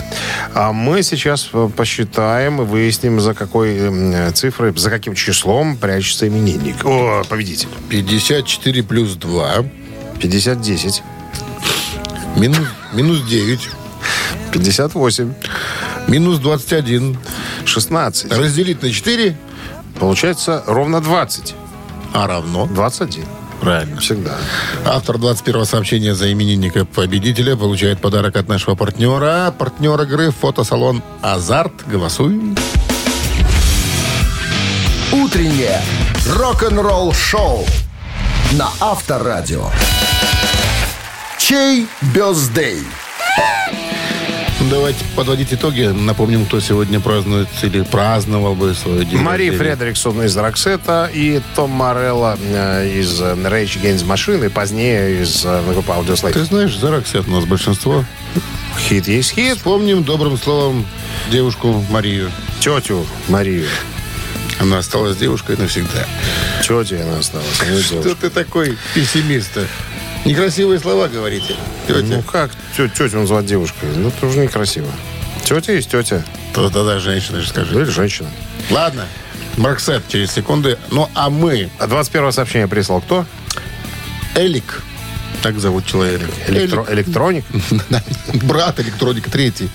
А 0.55 0.71
мы 0.71 1.03
сейчас 1.03 1.47
э, 1.53 1.69
посчитаем 1.77 2.59
и 2.59 2.65
выясним, 2.65 3.19
за 3.19 3.35
какой 3.35 3.77
э, 3.77 4.31
цифрой, 4.31 4.75
за 4.75 4.89
каким 4.89 5.13
числом 5.13 5.77
прячется 5.77 6.27
именинник. 6.27 6.83
О, 6.83 7.21
победитель. 7.29 7.69
54 7.89 8.81
плюс 8.81 9.13
2. 9.13 9.57
50-10. 10.19 11.01
Минус, 12.35 12.67
минус 12.93 13.21
9. 13.21 13.69
58. 14.51 15.33
Минус 16.07 16.39
21. 16.39 17.17
16. 17.65 18.31
Разделить 18.31 18.81
на 18.81 18.91
4, 18.91 19.35
Получается 19.99 20.63
ровно 20.67 21.01
20. 21.01 21.55
а 22.13 22.27
равно. 22.27 22.67
21. 22.67 23.25
Правильно. 23.61 23.99
Всегда. 24.01 24.35
Автор 24.85 25.17
21 25.17 25.65
сообщения 25.65 26.13
за 26.13 26.31
именинника 26.31 26.85
победителя 26.85 27.55
получает 27.55 27.99
подарок 27.99 28.35
от 28.35 28.47
нашего 28.49 28.75
партнера. 28.75 29.53
Партнер 29.57 29.99
игры 30.01 30.31
фотосалон 30.31 31.01
«Азарт». 31.21 31.73
Голосуем. 31.87 32.55
Утреннее 35.11 35.81
рок-н-ролл-шоу 36.27 37.65
на 38.51 38.69
Авторадио. 38.81 39.69
Чей 41.39 41.87
birthday? 42.13 42.83
Давайте 44.69 45.05
подводить 45.15 45.53
итоги. 45.53 45.83
Напомним, 45.83 46.45
кто 46.45 46.59
сегодня 46.59 46.99
празднует 46.99 47.47
или 47.61 47.81
праздновал 47.83 48.55
бы 48.55 48.73
свой 48.73 49.05
день 49.05 49.19
Мари 49.19 49.49
рождения. 49.49 49.75
Фредериксон 49.75 50.23
из 50.23 50.35
Роксета 50.35 51.09
и 51.13 51.41
Том 51.55 51.69
Морелло 51.71 52.37
э, 52.41 52.99
из 52.99 53.21
э, 53.21 53.33
Rage 53.33 53.81
Against 53.81 54.07
Machine 54.07 54.45
и 54.45 54.49
позднее 54.49 55.21
из 55.21 55.45
э, 55.45 55.63
группы 55.71 55.91
Audioslave. 55.91 56.33
Ты 56.33 56.45
знаешь, 56.45 56.75
за 56.77 56.89
Роксет 56.89 57.27
у 57.27 57.31
нас 57.31 57.45
большинство. 57.45 58.03
Хит 58.79 59.07
есть 59.07 59.33
хит. 59.33 59.57
Вспомним 59.57 60.03
добрым 60.03 60.37
словом 60.37 60.85
девушку 61.31 61.83
Марию. 61.89 62.31
Тетю 62.59 63.05
Марию. 63.27 63.67
Она 64.59 64.79
осталась 64.79 65.17
девушкой 65.17 65.57
навсегда. 65.57 66.07
Тетя 66.63 67.03
она 67.03 67.19
осталась. 67.19 67.61
а 67.61 67.81
Что 67.81 68.15
ты 68.15 68.29
такой 68.29 68.77
пессимист 68.93 69.51
Некрасивые 70.25 70.79
слова 70.79 71.07
говорите. 71.07 71.55
Тетя. 71.87 72.01
Ну 72.03 72.21
как 72.23 72.51
тетю 72.75 73.17
называть 73.19 73.45
девушкой? 73.45 73.89
Ну, 73.95 74.09
это 74.09 74.25
уже 74.25 74.39
некрасиво. 74.39 74.87
Тетя 75.43 75.73
есть 75.73 75.89
тетя. 75.91 76.23
То 76.53 76.69
тогда 76.69 76.99
женщина 76.99 77.41
же 77.41 77.47
скажи. 77.47 77.75
Или 77.75 77.83
женщина. 77.83 78.29
Ладно. 78.71 79.05
Марксет 79.57 80.07
через 80.09 80.31
секунды. 80.31 80.77
Ну, 80.91 81.09
а 81.13 81.29
мы... 81.29 81.69
А 81.79 81.87
21 81.87 82.31
сообщение 82.31 82.67
прислал 82.67 83.01
кто? 83.01 83.25
Элик. 84.35 84.81
Так 85.43 85.59
зовут 85.59 85.85
человека. 85.85 86.25
Электро- 86.47 86.91
электроник. 86.91 87.45
Брат 88.43 88.79
электроника 88.79 89.29
третий. 89.29 89.69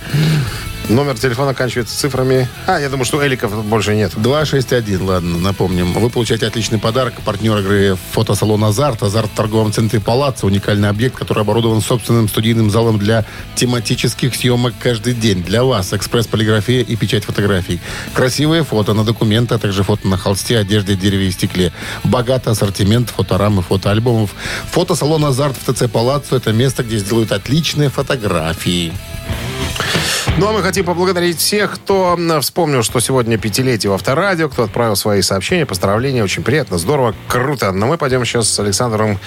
Номер 0.89 1.17
телефона 1.19 1.51
оканчивается 1.51 1.97
цифрами. 1.97 2.49
А, 2.67 2.81
я 2.81 2.89
думаю, 2.89 3.05
что 3.05 3.25
эликов 3.25 3.65
больше 3.65 3.95
нет. 3.95 4.13
261, 4.17 5.03
ладно, 5.03 5.39
напомним. 5.39 5.93
Вы 5.93 6.11
получаете 6.11 6.47
отличный 6.47 6.79
подарок. 6.79 7.15
Партнер 7.25 7.59
игры 7.59 7.97
фотосалон 8.13 8.65
«Азарт». 8.65 9.03
«Азарт» 9.03 9.31
в 9.31 9.35
торговом 9.37 9.73
центре 9.73 10.01
«Палаццо». 10.01 10.47
Уникальный 10.47 10.89
объект, 10.89 11.15
который 11.17 11.43
оборудован 11.43 11.81
собственным 11.81 12.29
студийным 12.29 12.71
залом 12.71 12.99
для 12.99 13.25
тематических 13.55 14.35
съемок 14.35 14.75
каждый 14.81 15.15
день. 15.15 15.45
Для 15.45 15.63
вас 15.63 15.93
экспресс-полиграфия 15.93 16.83
и 16.83 16.97
печать 16.97 17.25
фотографий. 17.25 17.81
Красивые 18.13 18.65
фото 18.65 18.93
на 18.93 19.05
документы, 19.05 19.55
а 19.55 19.59
также 19.59 19.85
фото 19.85 20.09
на 20.09 20.17
холсте, 20.17 20.59
одежде, 20.59 20.97
дереве 20.97 21.29
и 21.29 21.31
стекле. 21.31 21.73
Богатый 22.03 22.49
ассортимент 22.49 23.11
фоторам 23.11 23.61
и 23.61 23.63
фотоальбомов. 23.63 24.35
Фотосалон 24.73 25.25
«Азарт» 25.25 25.57
в 25.57 25.73
ТЦ 25.73 25.89
«Палаццо»– 25.89 26.37
это 26.37 26.53
место, 26.53 26.83
где 26.83 26.99
сделают 26.99 27.31
отличные 27.31 27.91
фотографии. 27.91 28.93
Ну, 30.39 30.49
а 30.49 30.53
мы 30.53 30.63
хотим 30.63 30.85
поблагодарить 30.85 31.39
всех, 31.39 31.75
кто 31.75 32.19
вспомнил, 32.41 32.83
что 32.83 33.01
сегодня 33.01 33.37
пятилетие 33.39 33.91
в 33.91 33.95
Авторадио, 33.95 34.49
кто 34.49 34.65
отправил 34.65 34.97
свои 34.97 35.23
сообщения, 35.23 35.67
поздравления. 35.67 36.23
Очень 36.25 36.43
приятно, 36.43 36.79
здорово, 36.79 37.15
круто. 37.29 37.73
Но 37.73 37.87
мы 37.87 37.99
пойдем 37.99 38.25
сейчас 38.25 38.49
с 38.49 38.59
Александром 38.61 39.19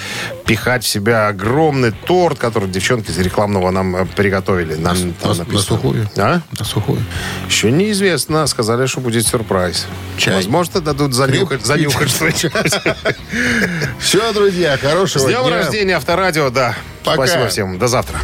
пихать 0.45 0.83
в 0.83 0.87
себя 0.87 1.27
огромный 1.27 1.91
торт, 1.91 2.39
который 2.39 2.69
девчонки 2.69 3.11
из 3.11 3.17
рекламного 3.19 3.69
нам 3.71 3.95
э, 3.95 4.05
приготовили. 4.05 4.75
Нам 4.75 4.95
там 5.13 5.31
На, 5.31 5.33
на 5.33 5.39
написано. 5.39 5.61
сухую. 5.61 6.09
А? 6.17 6.41
На 6.57 6.65
сухую. 6.65 7.03
Еще 7.47 7.71
неизвестно. 7.71 8.47
Сказали, 8.47 8.85
что 8.87 9.01
будет 9.01 9.25
сюрприз. 9.27 9.85
Чай. 10.17 10.35
Возможно, 10.35 10.81
дадут 10.81 11.13
занюхать, 11.13 11.65
занюхать. 11.65 12.11
Все, 13.99 14.33
друзья, 14.33 14.77
С 14.77 14.81
хорошего 14.81 15.27
днем 15.27 15.43
дня. 15.47 15.57
рождения, 15.57 15.95
Авторадио, 15.97 16.49
да. 16.49 16.75
Спасибо 17.03 17.47
всем. 17.47 17.77
До 17.77 17.87
завтра. 17.87 18.19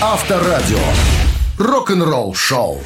Авторадио. 0.00 0.78
Рок-н-ролл 1.58 2.34
шоу. 2.34 2.78